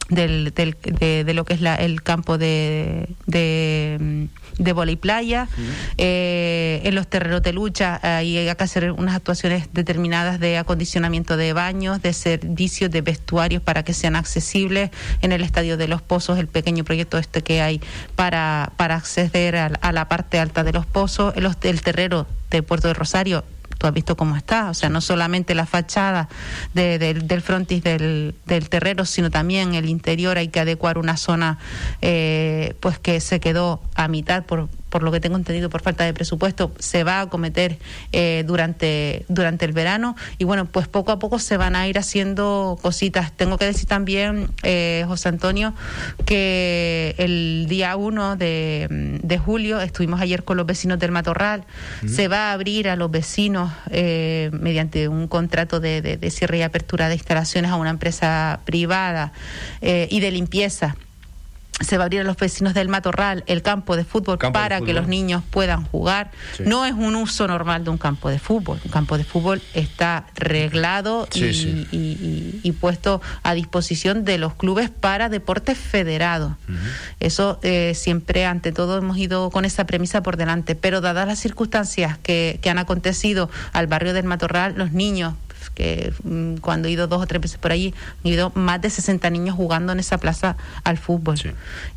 del, 0.08 0.52
del 0.54 0.76
de, 1.26 1.34
lo 1.34 1.44
que 1.44 1.54
es 1.54 1.60
la, 1.60 1.74
el 1.76 2.02
campo 2.02 2.38
de, 2.38 3.08
de, 3.26 4.28
de 4.58 4.96
playa. 4.96 5.48
Eh, 5.96 6.80
en 6.84 6.94
los 6.94 7.06
terrenos 7.06 7.42
de 7.42 7.52
lucha 7.52 8.00
hay 8.02 8.52
que 8.56 8.64
hacer 8.64 8.92
unas 8.92 9.14
actuaciones 9.14 9.68
determinadas 9.72 10.40
de 10.40 10.58
acondicionamiento 10.58 11.36
de 11.36 11.52
baños, 11.52 12.00
de 12.02 12.12
servicios, 12.12 12.90
de 12.90 13.02
vestuarios 13.02 13.62
para 13.62 13.82
que 13.82 13.92
sean 13.92 14.16
accesibles. 14.16 14.90
En 15.20 15.32
el 15.32 15.42
Estadio 15.42 15.76
de 15.76 15.88
los 15.88 16.02
Pozos, 16.02 16.38
el 16.38 16.48
pequeño 16.48 16.84
proyecto 16.84 17.18
este 17.18 17.42
que 17.42 17.60
hay 17.60 17.80
para, 18.16 18.72
para 18.76 18.96
acceder 18.96 19.56
a, 19.56 19.92
la 19.92 20.08
parte 20.08 20.38
alta 20.38 20.64
de 20.64 20.72
los 20.72 20.86
pozos. 20.86 21.34
El, 21.36 21.48
el 21.62 21.82
terreno 21.82 22.26
de 22.50 22.62
Puerto 22.62 22.88
de 22.88 22.94
Rosario 22.94 23.44
tú 23.78 23.86
has 23.86 23.94
visto 23.94 24.16
cómo 24.16 24.36
está, 24.36 24.70
o 24.70 24.74
sea, 24.74 24.88
no 24.90 25.00
solamente 25.00 25.54
la 25.54 25.64
fachada 25.64 26.28
del 26.74 27.42
frontis 27.42 27.82
del, 27.82 28.34
del, 28.44 28.68
terreno, 28.68 29.04
sino 29.04 29.30
también 29.30 29.74
el 29.74 29.88
interior 29.88 30.36
hay 30.36 30.48
que 30.48 30.60
adecuar 30.60 30.98
una 30.98 31.16
zona 31.16 31.58
eh, 32.02 32.74
pues 32.80 32.98
que 32.98 33.20
se 33.20 33.40
quedó 33.40 33.80
a 33.94 34.08
mitad 34.08 34.44
por, 34.44 34.68
por 34.88 35.02
lo 35.02 35.12
que 35.12 35.20
tengo 35.20 35.36
entendido, 35.36 35.70
por 35.70 35.82
falta 35.82 36.04
de 36.04 36.14
presupuesto, 36.14 36.72
se 36.78 37.04
va 37.04 37.18
a 37.18 37.20
acometer 37.22 37.78
eh, 38.12 38.44
durante, 38.46 39.24
durante 39.28 39.64
el 39.64 39.72
verano. 39.72 40.16
Y 40.38 40.44
bueno, 40.44 40.66
pues 40.66 40.88
poco 40.88 41.12
a 41.12 41.18
poco 41.18 41.38
se 41.38 41.56
van 41.56 41.76
a 41.76 41.86
ir 41.88 41.98
haciendo 41.98 42.78
cositas. 42.80 43.32
Tengo 43.32 43.58
que 43.58 43.66
decir 43.66 43.86
también, 43.86 44.50
eh, 44.62 45.04
José 45.06 45.28
Antonio, 45.28 45.74
que 46.24 47.14
el 47.18 47.66
día 47.68 47.96
1 47.96 48.36
de, 48.36 49.18
de, 49.22 49.38
julio, 49.38 49.80
estuvimos 49.80 50.20
ayer 50.20 50.44
con 50.44 50.56
los 50.56 50.66
vecinos 50.66 50.98
del 50.98 51.10
Matorral, 51.10 51.64
se 52.06 52.28
va 52.28 52.50
a 52.50 52.52
abrir 52.52 52.88
a 52.88 52.96
los 52.96 53.10
vecinos 53.10 53.72
eh, 53.90 54.50
mediante 54.52 55.08
un 55.08 55.28
contrato 55.28 55.80
de, 55.80 56.00
de, 56.02 56.30
cierre 56.30 56.58
y 56.58 56.62
apertura 56.62 57.08
de 57.08 57.14
instalaciones 57.14 57.70
a 57.70 57.76
una 57.76 57.90
empresa 57.90 58.60
privada 58.64 59.32
y 59.80 60.20
de 60.20 60.30
limpieza 60.30 60.96
se 61.80 61.96
va 61.96 62.04
a 62.04 62.06
abrir 62.06 62.20
a 62.22 62.24
los 62.24 62.36
vecinos 62.36 62.74
del 62.74 62.88
Matorral 62.88 63.44
el 63.46 63.62
campo 63.62 63.96
de 63.96 64.04
fútbol 64.04 64.38
para 64.38 64.80
que 64.80 64.92
los 64.92 65.06
niños 65.06 65.42
puedan 65.50 65.84
jugar. 65.84 66.30
No 66.58 66.84
es 66.84 66.92
un 66.92 67.14
uso 67.14 67.46
normal 67.46 67.84
de 67.84 67.90
un 67.90 67.98
campo 67.98 68.30
de 68.30 68.38
fútbol. 68.38 68.80
Un 68.84 68.90
campo 68.90 69.16
de 69.16 69.24
fútbol 69.24 69.62
está 69.74 70.26
reglado 70.34 71.28
y, 71.32 72.72
puesto 72.80 73.20
a 73.42 73.54
disposición 73.54 74.24
de 74.24 74.38
los 74.38 74.54
clubes 74.54 74.90
para 74.90 75.28
deportes 75.28 75.78
federados. 75.78 76.52
Eso 77.20 77.58
eh, 77.62 77.92
siempre, 77.94 78.44
ante 78.44 78.72
todo, 78.72 78.98
hemos 78.98 79.18
ido 79.18 79.50
con 79.50 79.64
esa 79.64 79.84
premisa 79.84 80.22
por 80.22 80.36
delante. 80.36 80.74
Pero 80.74 81.00
dadas 81.00 81.26
las 81.26 81.38
circunstancias 81.38 82.18
que, 82.18 82.58
que 82.62 82.70
han 82.70 82.78
acontecido 82.78 83.50
al 83.72 83.86
barrio 83.86 84.12
del 84.12 84.24
Matorral, 84.24 84.74
los 84.76 84.92
niños 84.92 85.34
que 85.78 86.12
mm, 86.24 86.56
cuando 86.56 86.88
he 86.88 86.90
ido 86.90 87.06
dos 87.06 87.22
o 87.22 87.26
tres 87.26 87.40
veces 87.40 87.58
por 87.58 87.70
allí, 87.70 87.94
he 88.24 88.30
ido 88.30 88.50
más 88.56 88.82
de 88.82 88.90
60 88.90 89.30
niños 89.30 89.54
jugando 89.54 89.92
en 89.92 90.00
esa 90.00 90.18
plaza 90.18 90.56
al 90.82 90.98
fútbol. 90.98 91.38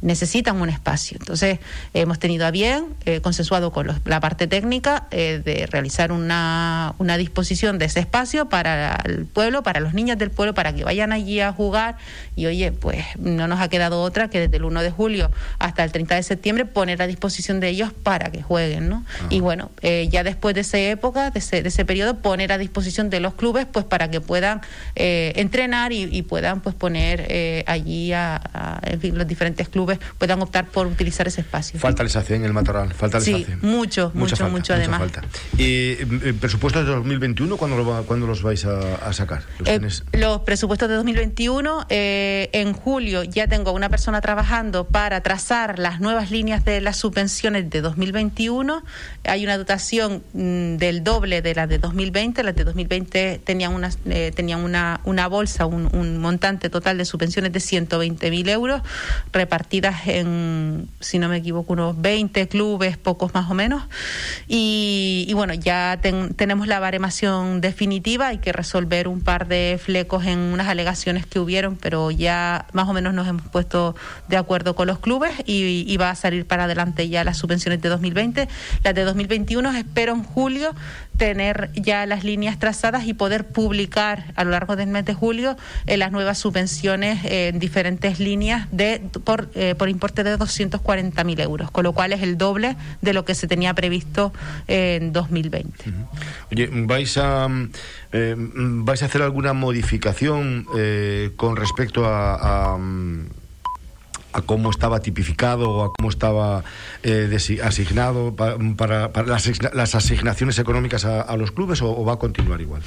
Necesitan 0.02 0.62
un 0.62 0.70
espacio. 0.70 1.18
Entonces, 1.20 1.58
hemos 1.96 2.20
tenido 2.20 2.46
a 2.46 2.52
bien, 2.52 2.86
eh, 3.06 3.22
consensuado 3.22 3.72
con 3.72 3.88
la 4.06 4.20
parte 4.20 4.46
técnica, 4.46 5.08
eh, 5.10 5.42
de 5.44 5.66
realizar 5.66 6.12
una, 6.12 6.94
una 7.00 7.18
disposición 7.18 7.80
de 7.80 7.86
ese 7.86 8.02
espacio 8.02 8.50
para 8.50 9.02
el 9.06 9.26
pueblo, 9.26 9.64
para 9.64 9.80
los 9.80 9.96
niños 9.96 10.20
del 10.20 10.30
pueblo, 10.30 10.54
para 10.54 10.76
que 10.76 10.84
vayan 10.84 11.12
allí 11.12 11.40
a 11.40 11.52
jugar. 11.52 11.98
Y 12.36 12.46
oye, 12.46 12.72
pues 12.72 13.04
no 13.18 13.48
nos 13.48 13.62
ha 13.62 13.68
quedado 13.70 14.02
otra 14.04 14.30
que 14.30 14.42
desde 14.42 14.58
el 14.58 14.66
1 14.66 14.84
de 14.84 14.92
julio 14.92 15.32
hasta 15.58 15.84
el 15.84 15.92
30 15.92 16.16
de 16.16 16.24
septiembre 16.24 16.66
poner 16.66 17.02
a 17.02 17.08
disposición 17.08 17.60
de 17.60 17.70
ellos 17.70 17.94
para 17.94 18.32
que 18.32 18.44
jueguen, 18.44 18.90
¿no? 18.90 19.04
Y 19.32 19.40
bueno, 19.40 19.72
eh, 19.82 20.08
ya 20.12 20.24
después 20.24 20.54
de 20.54 20.62
esa 20.62 20.78
época, 20.78 21.32
de 21.32 21.40
ese, 21.40 21.64
de 21.64 21.70
ese 21.70 21.84
periodo, 21.84 22.18
poner 22.18 22.52
a 22.52 22.60
disposición 22.60 23.10
de 23.10 23.20
los 23.20 23.34
clubes 23.34 23.66
pues 23.72 23.86
para 23.86 24.10
que 24.10 24.22
puedan 24.22 24.62
eh, 24.96 25.34
entrenar 25.36 25.92
y, 25.92 26.22
puedan 26.22 26.62
pues 26.62 26.76
poner 26.76 27.26
eh, 27.30 27.64
allí 27.68 28.14
a, 28.14 28.80
en 28.84 29.02
fin, 29.02 29.18
los 29.18 29.28
diferentes 29.28 29.68
clubes 29.70 30.00
puedan 30.18 30.42
optar 30.42 30.68
por 30.68 30.88
utilizar 30.88 31.28
ese 31.28 31.42
espacio. 31.42 31.80
Falta 31.80 32.04
les 32.04 32.16
hace 32.16 32.36
en 32.36 32.46
el 32.46 32.54
Matorral, 32.54 32.94
falta 32.94 33.18
les 33.18 33.26
sí, 33.26 33.46
mucho, 33.62 34.12
mucho, 34.14 34.50
mucho 34.50 34.74
además. 34.74 35.00
Falta. 35.00 35.24
¿Y 35.58 35.94
eh, 35.94 36.36
presupuestos 36.40 36.86
de 36.86 36.92
2021 36.92 37.58
cuándo, 37.58 38.04
cuándo 38.06 38.28
los 38.28 38.44
vais 38.44 38.66
a, 38.66 39.14
sacar? 39.14 39.44
¿Los, 39.60 40.04
los, 40.14 40.42
presupuestos 40.42 40.88
de 40.88 40.96
2021 40.96 41.88
en 41.90 42.74
julio 42.74 43.24
ya 43.24 43.48
tengo 43.48 43.72
una 43.72 43.90
persona 43.90 44.22
trabajando 44.22 44.88
para 44.88 45.22
trazar 45.22 45.80
las 45.80 46.00
nuevas 46.00 46.32
líneas 46.32 46.66
de 46.66 46.82
las 46.82 46.98
subvenciones 46.98 47.70
de 47.70 47.82
2021. 47.82 48.84
Hay 49.26 49.44
una 49.44 49.58
dotación 49.58 50.24
mm, 50.34 50.78
del 50.78 51.04
doble 51.04 51.42
de 51.42 51.56
las 51.56 51.70
de 51.70 51.78
2020, 51.78 52.44
las 52.44 52.56
de 52.56 52.64
2020 52.64 53.42
tenían 53.44 53.61
una, 53.70 53.90
eh, 54.06 54.32
tenían 54.36 54.62
una, 54.62 55.02
una 55.04 55.28
bolsa, 55.28 55.66
un, 55.66 55.90
un, 55.96 56.18
montante 56.18 56.70
total 56.70 56.98
de 56.98 57.06
subvenciones 57.06 57.52
de 57.52 57.60
120.000 57.60 58.50
euros, 58.50 58.82
repartidas 59.32 60.08
en, 60.08 60.88
si 61.00 61.20
no 61.20 61.30
me 61.30 61.38
equivoco, 61.38 61.74
unos 61.74 62.02
20 62.02 62.48
clubes, 62.48 62.98
pocos 62.98 63.34
más 63.34 63.50
o 63.50 63.54
menos. 63.54 63.84
Y, 64.48 65.26
y 65.28 65.34
bueno, 65.34 65.54
ya 65.54 66.00
tenemos 66.02 66.68
la 66.68 66.80
baremación 66.80 67.62
definitiva, 67.62 68.28
hay 68.28 68.40
que 68.40 68.52
resolver 68.52 69.08
un 69.08 69.22
par 69.22 69.48
de 69.48 69.80
flecos 69.84 70.26
en 70.26 70.40
unas 70.40 70.68
alegaciones 70.68 71.26
que 71.26 71.40
hubieron, 71.40 71.76
pero 71.76 72.12
ya 72.12 72.66
más 72.74 72.88
o 72.88 72.94
menos 72.94 73.14
nos 73.14 73.28
hemos 73.28 73.48
puesto 73.48 73.96
de 74.28 74.38
acuerdo 74.38 74.76
con 74.76 74.88
los 74.88 75.00
clubes 75.00 75.32
y, 75.46 75.86
y 75.88 75.98
va 75.98 76.10
a 76.10 76.16
salir 76.16 76.46
para 76.46 76.66
adelante 76.66 77.10
ya 77.10 77.24
las 77.24 77.38
subvenciones 77.38 77.82
de 77.82 77.90
2020. 77.90 78.48
Las 78.84 78.96
de 78.96 79.04
2021 79.04 79.72
espero 79.78 80.14
en 80.14 80.24
julio 80.24 80.74
tener 81.18 81.70
ya 81.74 82.06
las 82.06 82.24
líneas 82.24 82.58
trazadas 82.58 83.06
y 83.06 83.14
poder 83.14 83.46
publicar 83.52 84.34
a 84.36 84.44
lo 84.44 84.52
largo 84.52 84.76
del 84.76 84.90
mes 84.90 85.06
de 85.06 85.14
julio 85.14 85.58
eh, 85.86 85.98
las 85.98 86.12
nuevas 86.12 86.38
subvenciones 86.38 87.20
en 87.24 87.60
diferentes 87.60 88.20
líneas 88.20 88.68
de 88.72 89.02
por, 89.24 89.50
eh, 89.56 89.76
por 89.76 89.90
importe 89.90 90.24
de 90.24 90.38
240.000 90.38 91.42
euros, 91.42 91.72
con 91.72 91.84
lo 91.84 91.94
cual 91.94 92.14
es 92.14 92.22
el 92.22 92.38
doble 92.38 92.76
de 93.02 93.14
lo 93.14 93.26
que 93.26 93.36
se 93.36 93.48
tenía 93.48 93.74
previsto 93.74 94.34
en 94.68 95.14
2020. 95.14 95.86
Oye, 96.52 96.70
¿vais 96.72 97.18
a, 97.18 97.48
eh, 98.12 98.36
¿vais 98.38 99.04
a 99.04 99.06
hacer 99.06 99.22
alguna 99.22 99.54
modificación 99.54 100.66
con 101.36 101.56
respecto 101.56 102.06
a 102.06 102.22
a 102.42 102.78
cómo 104.32 104.70
estaba 104.70 105.00
tipificado 105.02 105.70
o 105.70 105.84
a 105.84 105.94
cómo 105.94 106.10
estaba 106.10 106.64
eh, 107.04 107.30
asignado 107.64 108.36
para, 108.36 109.10
las, 109.26 109.96
asignaciones 109.96 110.60
económicas 110.60 111.06
a, 111.06 111.36
los 111.38 111.52
clubes 111.52 111.82
o, 111.82 112.06
va 112.06 112.14
a 112.14 112.18
continuar 112.18 112.62
igual? 112.62 112.82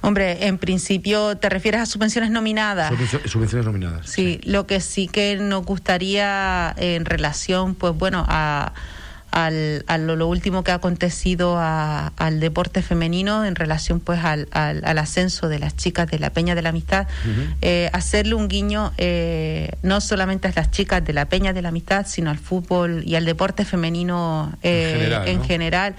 Hombre, 0.00 0.46
en 0.46 0.58
principio 0.58 1.36
te 1.36 1.48
refieres 1.48 1.80
a 1.82 1.86
subvenciones 1.86 2.30
nominadas. 2.30 2.92
Subvenciones 3.26 3.66
nominadas. 3.66 4.08
Sí, 4.08 4.40
sí, 4.42 4.50
lo 4.50 4.66
que 4.66 4.80
sí 4.80 5.08
que 5.08 5.36
nos 5.36 5.64
gustaría 5.64 6.74
en 6.76 7.04
relación, 7.04 7.74
pues 7.74 7.94
bueno, 7.94 8.24
a 8.28 8.72
al, 9.30 9.84
a 9.86 9.98
lo, 9.98 10.26
último 10.26 10.64
que 10.64 10.70
ha 10.70 10.76
acontecido 10.76 11.58
al 11.58 12.40
deporte 12.40 12.82
femenino 12.82 13.44
en 13.44 13.54
relación 13.54 14.00
pues 14.00 14.24
al, 14.24 14.48
al, 14.52 14.98
ascenso 14.98 15.48
de 15.48 15.58
las 15.58 15.76
chicas 15.76 16.08
de 16.08 16.18
la 16.18 16.30
Peña 16.30 16.54
de 16.54 16.62
la 16.62 16.70
Amistad, 16.70 17.06
eh, 17.60 17.90
hacerle 17.92 18.34
un 18.34 18.48
guiño 18.48 18.92
eh, 18.98 19.72
no 19.82 20.00
solamente 20.00 20.48
a 20.48 20.52
las 20.54 20.70
chicas 20.70 21.04
de 21.04 21.12
la 21.12 21.26
Peña 21.28 21.52
de 21.52 21.62
la 21.62 21.68
Amistad, 21.68 22.06
sino 22.06 22.30
al 22.30 22.38
fútbol 22.38 23.02
y 23.04 23.16
al 23.16 23.24
deporte 23.24 23.64
femenino 23.64 24.56
en 24.62 25.40
eh, 25.40 25.40
general 25.46 25.94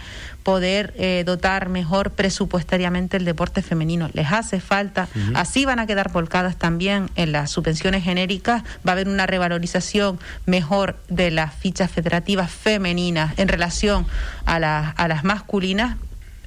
poder 0.47 0.93
eh, 0.95 1.23
dotar 1.25 1.67
mejor 1.67 2.11
presupuestariamente 2.11 3.17
el 3.17 3.25
deporte 3.25 3.61
femenino. 3.61 4.09
Les 4.13 4.31
hace 4.31 4.61
falta, 4.61 5.09
así 5.35 5.65
van 5.65 5.79
a 5.79 5.85
quedar 5.85 6.09
volcadas 6.09 6.55
también 6.55 7.09
en 7.15 7.33
las 7.33 7.51
subvenciones 7.51 8.05
genéricas, 8.05 8.63
va 8.87 8.91
a 8.91 8.93
haber 8.93 9.09
una 9.09 9.25
revalorización 9.25 10.21
mejor 10.45 10.95
de 11.09 11.31
las 11.31 11.53
fichas 11.53 11.91
federativas 11.91 12.49
femeninas 12.49 13.37
en 13.37 13.49
relación 13.49 14.05
a, 14.45 14.55
a 14.91 15.07
las 15.09 15.25
masculinas, 15.25 15.97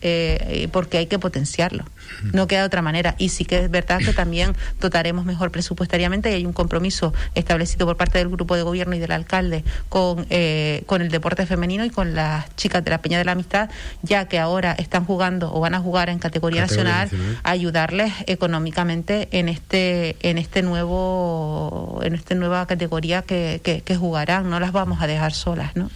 eh, 0.02 0.68
porque 0.72 0.98
hay 0.98 1.06
que 1.06 1.18
potenciarlo. 1.18 1.84
No 2.32 2.46
queda 2.46 2.60
de 2.60 2.66
otra 2.66 2.82
manera. 2.82 3.14
Y 3.18 3.30
sí 3.30 3.44
que 3.44 3.64
es 3.64 3.70
verdad 3.70 3.98
que 3.98 4.12
también 4.12 4.54
dotaremos 4.80 5.24
mejor 5.24 5.50
presupuestariamente 5.50 6.30
y 6.30 6.34
hay 6.34 6.46
un 6.46 6.52
compromiso 6.52 7.14
establecido 7.34 7.86
por 7.86 7.96
parte 7.96 8.18
del 8.18 8.28
grupo 8.28 8.56
de 8.56 8.62
gobierno 8.62 8.94
y 8.94 8.98
del 8.98 9.12
alcalde 9.12 9.64
con, 9.88 10.26
eh, 10.30 10.82
con 10.86 11.02
el 11.02 11.08
deporte 11.10 11.46
femenino 11.46 11.84
y 11.84 11.90
con 11.90 12.14
las 12.14 12.54
chicas 12.56 12.84
de 12.84 12.90
la 12.90 12.98
Peña 12.98 13.18
de 13.18 13.24
la 13.24 13.32
Amistad, 13.32 13.70
ya 14.02 14.26
que 14.26 14.38
ahora 14.38 14.72
están 14.72 15.04
jugando 15.04 15.54
o 15.54 15.60
van 15.60 15.74
a 15.74 15.80
jugar 15.80 16.10
en 16.10 16.18
categoría, 16.18 16.62
nacional, 16.62 17.10
ayudarles 17.42 18.12
económicamente 18.26 19.28
en 19.32 19.48
este 19.48 20.16
en 20.20 20.38
este 20.38 20.62
nuevo 20.62 22.00
en 22.02 22.14
esta 22.14 22.34
nueva 22.34 22.66
categoría 22.66 23.22
que, 23.22 23.60
que, 23.62 23.82
que 23.82 23.96
jugarán. 23.96 24.50
No 24.50 24.60
las 24.60 24.72
vamos 24.72 25.00
a 25.00 25.06
dejar 25.06 25.32
solas, 25.32 25.76
¿no? 25.76 25.90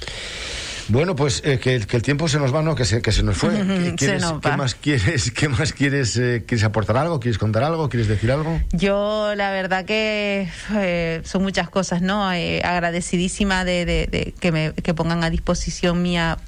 Bueno, 0.89 1.17
pues 1.17 1.43
eh, 1.45 1.59
que, 1.59 1.75
el 1.75 2.03
tiempo 2.03 2.29
se 2.29 2.39
nos 2.39 2.55
va, 2.55 2.63
¿no? 2.63 2.75
Que 2.75 2.85
se, 2.85 3.01
que 3.01 3.13
se 3.13 3.23
nos 3.23 3.37
fue. 3.37 3.51
¿Qué, 3.97 4.19
más 4.57 4.75
quieres, 4.75 5.31
qué 5.31 5.49
más 5.49 5.73
quieres, 5.73 6.17
eh, 6.17 6.45
quieres 6.47 6.65
aportar 6.65 6.97
algo? 6.97 7.21
¿Quieres 7.21 7.39
contar 7.39 7.65
algo? 7.65 7.89
¿Quieres 7.89 8.09
decir 8.09 8.31
algo? 8.31 8.61
Yo, 8.73 9.35
la 9.35 9.51
verdad 9.51 9.85
que 9.85 10.49
eh, 10.75 11.21
son 11.25 11.43
muchas 11.43 11.71
cosas, 11.71 12.03
¿no? 12.03 12.25
agradecidísima 12.25 13.65
de, 13.65 14.35
que 14.41 14.53
me 14.53 14.73
que 14.73 14.95
pongan 14.95 15.25
a 15.25 15.31
disposición 15.31 16.03
mía 16.03 16.39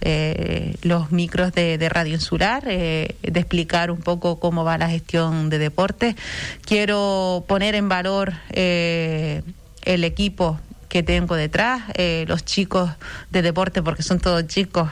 los 0.83 1.13
micros 1.13 1.53
de, 1.53 1.89
Radio 1.89 2.15
Insular, 2.15 2.65
de 2.65 3.15
explicar 3.23 3.91
un 3.91 3.99
poco 3.99 4.39
cómo 4.41 4.65
va 4.65 4.79
la 4.79 4.89
gestión 4.89 5.49
de 5.51 5.59
deportes. 5.59 6.17
Quiero 6.65 7.45
poner 7.49 7.75
en 7.75 7.89
valor 7.89 8.35
el 8.53 10.05
equipo 10.05 10.61
que 10.89 11.03
tengo 11.03 11.35
detrás, 11.37 11.83
eh, 11.95 12.25
los 12.29 12.45
chicos 12.45 12.91
de 13.31 13.43
deporte, 13.43 13.83
porque 13.83 14.03
son 14.03 14.21
todos 14.21 14.47
chicos, 14.47 14.89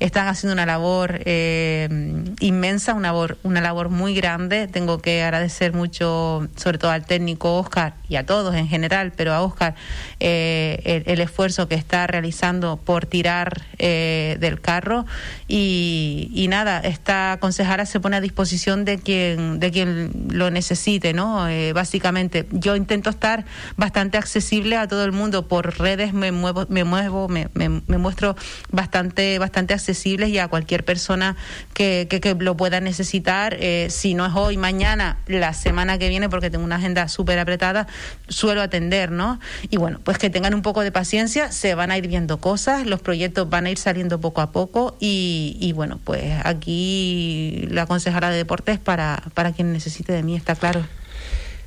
están 0.00 0.28
haciendo 0.28 0.54
una 0.54 0.66
labor 0.66 1.20
eh, 1.24 2.24
inmensa, 2.40 2.94
una 2.94 3.08
labor, 3.08 3.38
una 3.42 3.60
labor 3.60 3.88
muy 3.88 4.14
grande. 4.14 4.66
Tengo 4.68 4.98
que 4.98 5.22
agradecer 5.22 5.72
mucho, 5.72 6.48
sobre 6.56 6.78
todo 6.78 6.90
al 6.90 7.06
técnico 7.06 7.56
Oscar 7.56 7.94
y 8.08 8.16
a 8.16 8.26
todos 8.26 8.54
en 8.54 8.68
general, 8.68 9.12
pero 9.16 9.32
a 9.32 9.42
Oscar, 9.42 9.74
eh, 10.20 11.02
el, 11.06 11.20
esfuerzo 11.20 11.68
que 11.68 11.74
está 11.74 12.06
realizando 12.06 12.76
por 12.76 13.06
tirar 13.06 13.62
del 13.78 14.60
carro. 14.60 15.06
Y, 15.48 16.30
y, 16.34 16.48
nada, 16.48 16.80
esta 16.80 17.38
consejera 17.40 17.86
se 17.86 18.00
pone 18.00 18.16
a 18.16 18.20
disposición 18.20 18.84
de 18.84 18.98
quien, 18.98 19.60
de 19.60 19.70
quien 19.70 20.10
lo 20.30 20.50
necesite, 20.50 21.12
¿no? 21.12 21.46
básicamente, 21.74 22.46
yo 22.50 22.76
intento 22.76 23.10
estar 23.10 23.44
bastante 23.76 24.18
accesible 24.18 24.76
a 24.76 24.88
todo 24.88 25.04
el 25.04 25.12
mundo 25.12 25.35
por 25.42 25.78
redes 25.78 26.12
me 26.12 26.32
muevo, 26.32 26.66
me 26.68 26.84
muevo, 26.84 27.28
me, 27.28 27.48
me, 27.54 27.68
muestro 27.98 28.36
bastante, 28.70 29.38
bastante 29.38 29.74
accesibles 29.74 30.30
y 30.30 30.38
a 30.38 30.48
cualquier 30.48 30.84
persona 30.84 31.36
que, 31.74 32.06
que, 32.08 32.34
lo 32.38 32.56
pueda 32.56 32.80
necesitar, 32.80 33.56
eh, 33.60 33.88
si 33.90 34.14
no 34.14 34.26
es 34.26 34.34
hoy, 34.34 34.56
mañana, 34.56 35.18
la 35.26 35.52
semana 35.52 35.98
que 35.98 36.08
viene, 36.08 36.28
porque 36.28 36.50
tengo 36.50 36.64
una 36.64 36.76
agenda 36.76 37.08
súper 37.08 37.38
apretada, 37.38 37.86
suelo 38.28 38.62
atender, 38.62 39.10
¿no? 39.10 39.40
Y 39.70 39.76
bueno, 39.76 40.00
pues 40.02 40.18
que 40.18 40.30
tengan 40.30 40.54
un 40.54 40.62
poco 40.62 40.82
de 40.82 40.92
paciencia, 40.92 41.52
se 41.52 41.74
van 41.74 41.90
a 41.90 41.98
ir 41.98 42.08
viendo 42.08 42.38
cosas, 42.38 42.86
los 42.86 43.00
proyectos 43.00 43.48
van 43.48 43.66
a 43.66 43.70
ir 43.70 43.78
saliendo 43.78 44.20
poco 44.20 44.40
a 44.40 44.52
poco 44.52 44.96
y, 45.00 45.56
y 45.60 45.72
bueno, 45.72 46.00
pues 46.02 46.24
aquí 46.44 47.66
la 47.70 47.86
consejera 47.86 48.30
de 48.30 48.36
deportes 48.36 48.78
para, 48.78 49.22
para 49.34 49.52
quien 49.52 49.72
necesite 49.72 50.12
de 50.12 50.22
mí, 50.22 50.36
está 50.36 50.54
claro. 50.54 50.84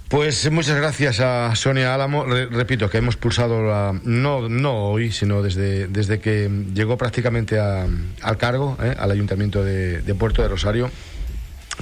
Pues 0.09 0.49
muchas 0.49 0.75
gracias 0.75 1.19
a 1.19 1.55
Sonia 1.55 1.93
Álamo. 1.93 2.25
repito 2.25 2.89
que 2.89 2.97
hemos 2.97 3.15
pulsado 3.15 3.61
la, 3.61 3.93
no, 4.03 4.49
no 4.49 4.89
hoy, 4.89 5.11
sino 5.11 5.43
desde, 5.43 5.87
desde 5.87 6.19
que 6.19 6.49
llegó 6.73 6.97
prácticamente 6.97 7.59
al 7.59 8.37
cargo, 8.39 8.75
¿eh? 8.81 8.95
al 8.97 9.11
Ayuntamiento 9.11 9.63
de 9.63 10.15
Puerto 10.17 10.41
de 10.41 10.47
Rosario 10.47 10.89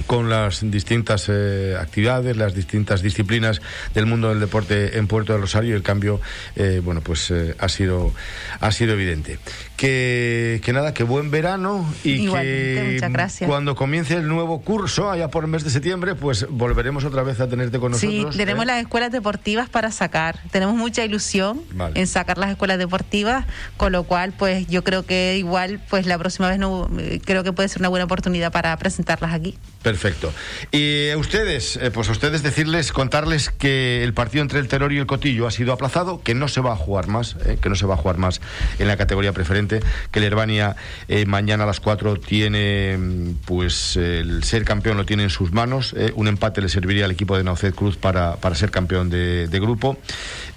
con 0.06 0.30
las 0.30 0.68
distintas 0.70 1.28
eh, 1.28 1.76
actividades, 1.78 2.36
las 2.36 2.54
distintas 2.54 3.02
disciplinas 3.02 3.60
del 3.94 4.06
mundo 4.06 4.28
del 4.28 4.40
deporte 4.40 4.98
en 4.98 5.06
Puerto 5.06 5.32
de 5.32 5.40
Rosario 5.40 5.70
y 5.70 5.76
el 5.76 5.82
cambio, 5.82 6.20
eh, 6.56 6.80
bueno, 6.84 7.00
pues 7.00 7.30
eh, 7.30 7.54
ha 7.58 7.68
sido 7.68 8.12
ha 8.60 8.70
sido 8.72 8.94
evidente. 8.94 9.38
Que, 9.76 10.60
que 10.64 10.72
nada, 10.72 10.92
que 10.92 11.04
buen 11.04 11.30
verano 11.30 11.88
y 12.02 12.26
que 12.26 13.00
cuando 13.46 13.76
comience 13.76 14.14
el 14.14 14.26
nuevo 14.26 14.62
curso, 14.62 15.08
allá 15.08 15.28
por 15.28 15.44
el 15.44 15.50
mes 15.50 15.62
de 15.62 15.70
septiembre, 15.70 16.16
pues 16.16 16.46
volveremos 16.50 17.04
otra 17.04 17.22
vez 17.22 17.38
a 17.38 17.48
tenerte 17.48 17.78
con 17.78 17.92
nosotros. 17.92 18.34
Sí, 18.34 18.38
tenemos 18.38 18.66
las 18.66 18.80
escuelas 18.80 19.12
deportivas 19.12 19.68
para 19.68 19.92
sacar. 19.92 20.40
Tenemos 20.50 20.74
mucha 20.74 21.04
ilusión 21.04 21.62
en 21.94 22.06
sacar 22.08 22.38
las 22.38 22.50
escuelas 22.50 22.78
deportivas, 22.78 23.46
con 23.76 23.92
lo 23.92 24.02
cual, 24.02 24.32
pues 24.36 24.66
yo 24.66 24.82
creo 24.82 25.06
que 25.06 25.36
igual, 25.38 25.80
pues 25.88 26.06
la 26.06 26.18
próxima 26.18 26.48
vez 26.48 26.58
no, 26.58 26.90
creo 27.24 27.44
que 27.44 27.52
puede 27.52 27.68
ser 27.68 27.80
una 27.80 27.88
buena 27.88 28.06
oportunidad 28.06 28.50
para 28.50 28.76
presentarlas 28.78 29.32
aquí. 29.32 29.56
Perfecto. 29.88 30.34
Y 30.70 31.08
a 31.08 31.16
ustedes, 31.16 31.76
eh, 31.76 31.90
pues 31.90 32.10
a 32.10 32.12
ustedes 32.12 32.42
decirles, 32.42 32.92
contarles 32.92 33.48
que 33.48 34.04
el 34.04 34.12
partido 34.12 34.42
entre 34.42 34.58
el 34.58 34.68
Terror 34.68 34.92
y 34.92 34.98
el 34.98 35.06
Cotillo 35.06 35.46
ha 35.46 35.50
sido 35.50 35.72
aplazado, 35.72 36.20
que 36.22 36.34
no 36.34 36.46
se 36.48 36.60
va 36.60 36.74
a 36.74 36.76
jugar 36.76 37.06
más, 37.08 37.36
eh, 37.46 37.56
que 37.58 37.70
no 37.70 37.74
se 37.74 37.86
va 37.86 37.94
a 37.94 37.96
jugar 37.96 38.18
más 38.18 38.42
en 38.78 38.86
la 38.86 38.98
categoría 38.98 39.32
preferente, 39.32 39.80
que 40.10 40.18
el 40.18 40.26
Herbania 40.26 40.76
eh, 41.08 41.24
mañana 41.24 41.64
a 41.64 41.66
las 41.66 41.80
4 41.80 42.16
tiene, 42.16 42.98
mm, 42.98 43.34
pues 43.46 43.96
el 43.96 44.44
ser 44.44 44.64
campeón 44.64 44.98
lo 44.98 45.06
tiene 45.06 45.22
en 45.22 45.30
sus 45.30 45.52
manos, 45.52 45.94
un 46.14 46.28
empate 46.28 46.60
le 46.60 46.68
serviría 46.68 47.06
al 47.06 47.10
equipo 47.10 47.38
de 47.38 47.44
Naucet 47.44 47.74
Cruz 47.74 47.96
para, 47.96 48.36
para 48.36 48.54
ser 48.56 48.70
campeón 48.70 49.08
de, 49.08 49.48
grupo. 49.58 49.96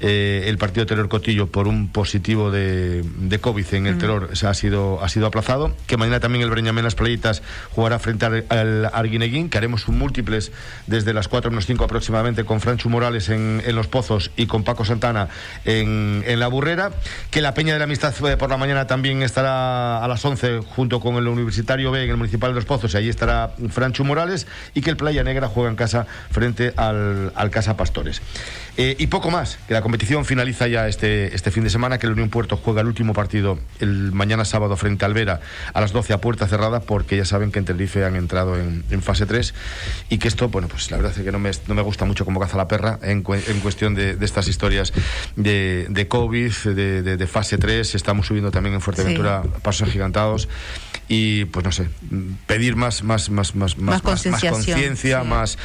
El 0.01 0.57
partido 0.57 0.85
Terror 0.85 1.09
Cotillo 1.09 1.47
por 1.47 1.67
un 1.67 1.89
positivo 1.89 2.51
de, 2.51 3.03
de 3.03 3.39
COVID 3.39 3.73
en 3.73 3.87
el 3.87 3.95
mm. 3.95 3.99
Terror 3.99 4.29
ha 4.43 4.53
sido, 4.53 5.03
ha 5.03 5.09
sido 5.09 5.27
aplazado, 5.27 5.75
que 5.87 5.97
mañana 5.97 6.19
también 6.19 6.43
el 6.43 6.49
Breñamén 6.49 6.83
Las 6.83 6.95
Playitas 6.95 7.43
jugará 7.71 7.99
frente 7.99 8.25
al, 8.25 8.45
al 8.49 8.85
Arguin 8.93 9.49
que 9.49 9.57
haremos 9.57 9.87
un 9.87 9.97
múltiples 9.99 10.51
desde 10.87 11.13
las 11.13 11.27
4 11.27 11.51
menos 11.51 11.65
5 11.65 11.83
aproximadamente 11.83 12.43
con 12.43 12.59
Franchu 12.61 12.89
Morales 12.89 13.29
en, 13.29 13.61
Los 13.75 13.87
Pozos 13.87 14.31
y 14.35 14.47
con 14.47 14.63
Paco 14.63 14.85
Santana 14.85 15.29
en, 15.65 16.23
La 16.39 16.47
Burrera, 16.47 16.91
que 17.29 17.41
la 17.41 17.53
Peña 17.53 17.73
de 17.73 17.79
la 17.79 17.85
Amistad 17.85 18.13
por 18.37 18.49
la 18.49 18.57
mañana 18.57 18.87
también 18.87 19.21
estará 19.21 20.03
a 20.03 20.07
las 20.07 20.23
11 20.23 20.59
junto 20.59 20.99
con 20.99 21.15
el 21.15 21.27
Universitario 21.27 21.91
B 21.91 22.03
en 22.03 22.09
el 22.09 22.17
Municipal 22.17 22.51
de 22.51 22.55
Los 22.55 22.65
Pozos 22.65 22.93
y 22.93 22.97
allí 22.97 23.09
estará 23.09 23.53
Franchu 23.69 24.03
Morales 24.03 24.47
y 24.73 24.81
que 24.81 24.89
el 24.89 24.97
Playa 24.97 25.23
Negra 25.23 25.47
juega 25.47 25.69
en 25.69 25.75
casa 25.75 26.05
frente 26.31 26.73
al, 26.75 27.31
al 27.35 27.49
Casa 27.51 27.77
Pastores. 27.77 28.21
Eh, 28.77 28.95
y 28.97 29.07
poco 29.07 29.29
más, 29.29 29.59
que 29.67 29.73
la 29.73 29.81
competición 29.91 30.23
finaliza 30.23 30.69
ya 30.69 30.87
este, 30.87 31.35
este 31.35 31.51
fin 31.51 31.65
de 31.65 31.69
semana, 31.69 31.97
que 31.97 32.07
el 32.07 32.13
Unión 32.13 32.29
Puerto 32.29 32.55
juega 32.55 32.79
el 32.79 32.87
último 32.87 33.13
partido 33.13 33.59
el 33.81 34.13
mañana 34.13 34.45
sábado 34.45 34.77
frente 34.77 35.03
al 35.03 35.13
Vera 35.13 35.41
a 35.73 35.81
las 35.81 35.91
12 35.91 36.13
a 36.13 36.21
puerta 36.21 36.47
cerrada, 36.47 36.79
porque 36.79 37.17
ya 37.17 37.25
saben 37.25 37.51
que 37.51 37.59
en 37.59 37.65
Tenerife 37.65 38.05
han 38.05 38.15
entrado 38.15 38.55
en, 38.57 39.01
fase 39.01 39.25
3 39.25 39.53
y 40.07 40.17
que 40.17 40.29
esto, 40.29 40.47
bueno, 40.47 40.69
pues 40.69 40.91
la 40.91 40.97
verdad 40.97 41.11
es 41.13 41.21
que 41.21 41.29
no 41.33 41.39
me, 41.39 41.51
no 41.67 41.75
me 41.75 41.81
gusta 41.81 42.05
mucho 42.05 42.23
como 42.23 42.39
caza 42.39 42.55
la 42.55 42.69
perra 42.69 42.99
en, 43.01 43.25
en 43.27 43.59
cuestión 43.59 43.93
de, 43.93 44.17
estas 44.21 44.47
historias 44.47 44.93
de, 45.35 45.87
de 45.89 46.07
COVID, 46.07 46.53
de, 46.73 47.01
de, 47.03 47.27
fase 47.27 47.57
3. 47.57 47.93
Estamos 47.93 48.27
subiendo 48.27 48.49
también 48.49 48.75
en 48.75 48.79
Fuerteventura 48.79 49.43
pasos 49.61 49.89
agigantados 49.89 50.47
y 51.13 51.43
pues 51.43 51.65
no 51.65 51.73
sé 51.73 51.89
pedir 52.47 52.77
más 52.77 53.03
más 53.03 53.29
más 53.29 53.53
más 53.53 53.77
más 53.77 54.01
conciencia 54.01 55.23
más 55.25 55.57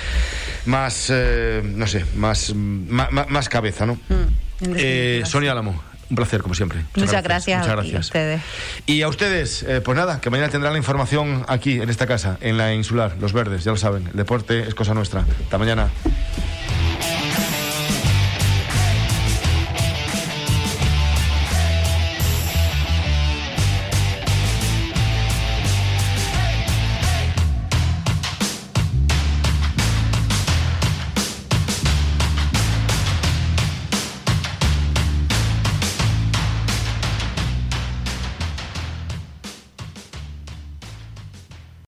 más, 0.64 1.06
eh, 1.08 1.62
no 1.64 1.86
sé 1.86 2.04
más, 2.16 2.52
más, 2.52 3.48
cabeza 3.48 3.86
no 3.86 3.94
mm, 3.94 4.74
eh, 4.76 5.22
Sonia 5.24 5.52
Álamo 5.52 5.80
un 6.08 6.14
placer, 6.14 6.40
como 6.40 6.54
siempre. 6.54 6.84
Muchas, 6.94 7.20
gracias. 7.24 7.58
Muchas 7.58 7.74
gracias. 7.74 7.96
a 7.96 7.98
ustedes. 7.98 8.40
Y 8.86 9.02
a 9.02 9.08
ustedes, 9.08 9.64
eh, 9.64 9.80
pues 9.80 9.98
nada, 9.98 10.20
que 10.20 10.30
mañana 10.30 10.50
tendrán 10.50 10.72
la 10.72 10.78
información 10.78 11.44
aquí, 11.48 11.80
en 11.80 11.90
esta 11.90 12.06
casa, 12.06 12.38
en 12.42 12.56
la 12.56 12.72
insular, 12.72 13.16
Los 13.20 13.32
Verdes, 13.32 13.64
ya 13.64 13.72
lo 13.72 13.76
saben. 13.76 14.06
El 14.06 14.16
deporte 14.16 14.60
es 14.68 14.74
cosa 14.76 14.94
nuestra. 14.94 15.24
Hasta 15.42 15.58
mañana. 15.58 15.90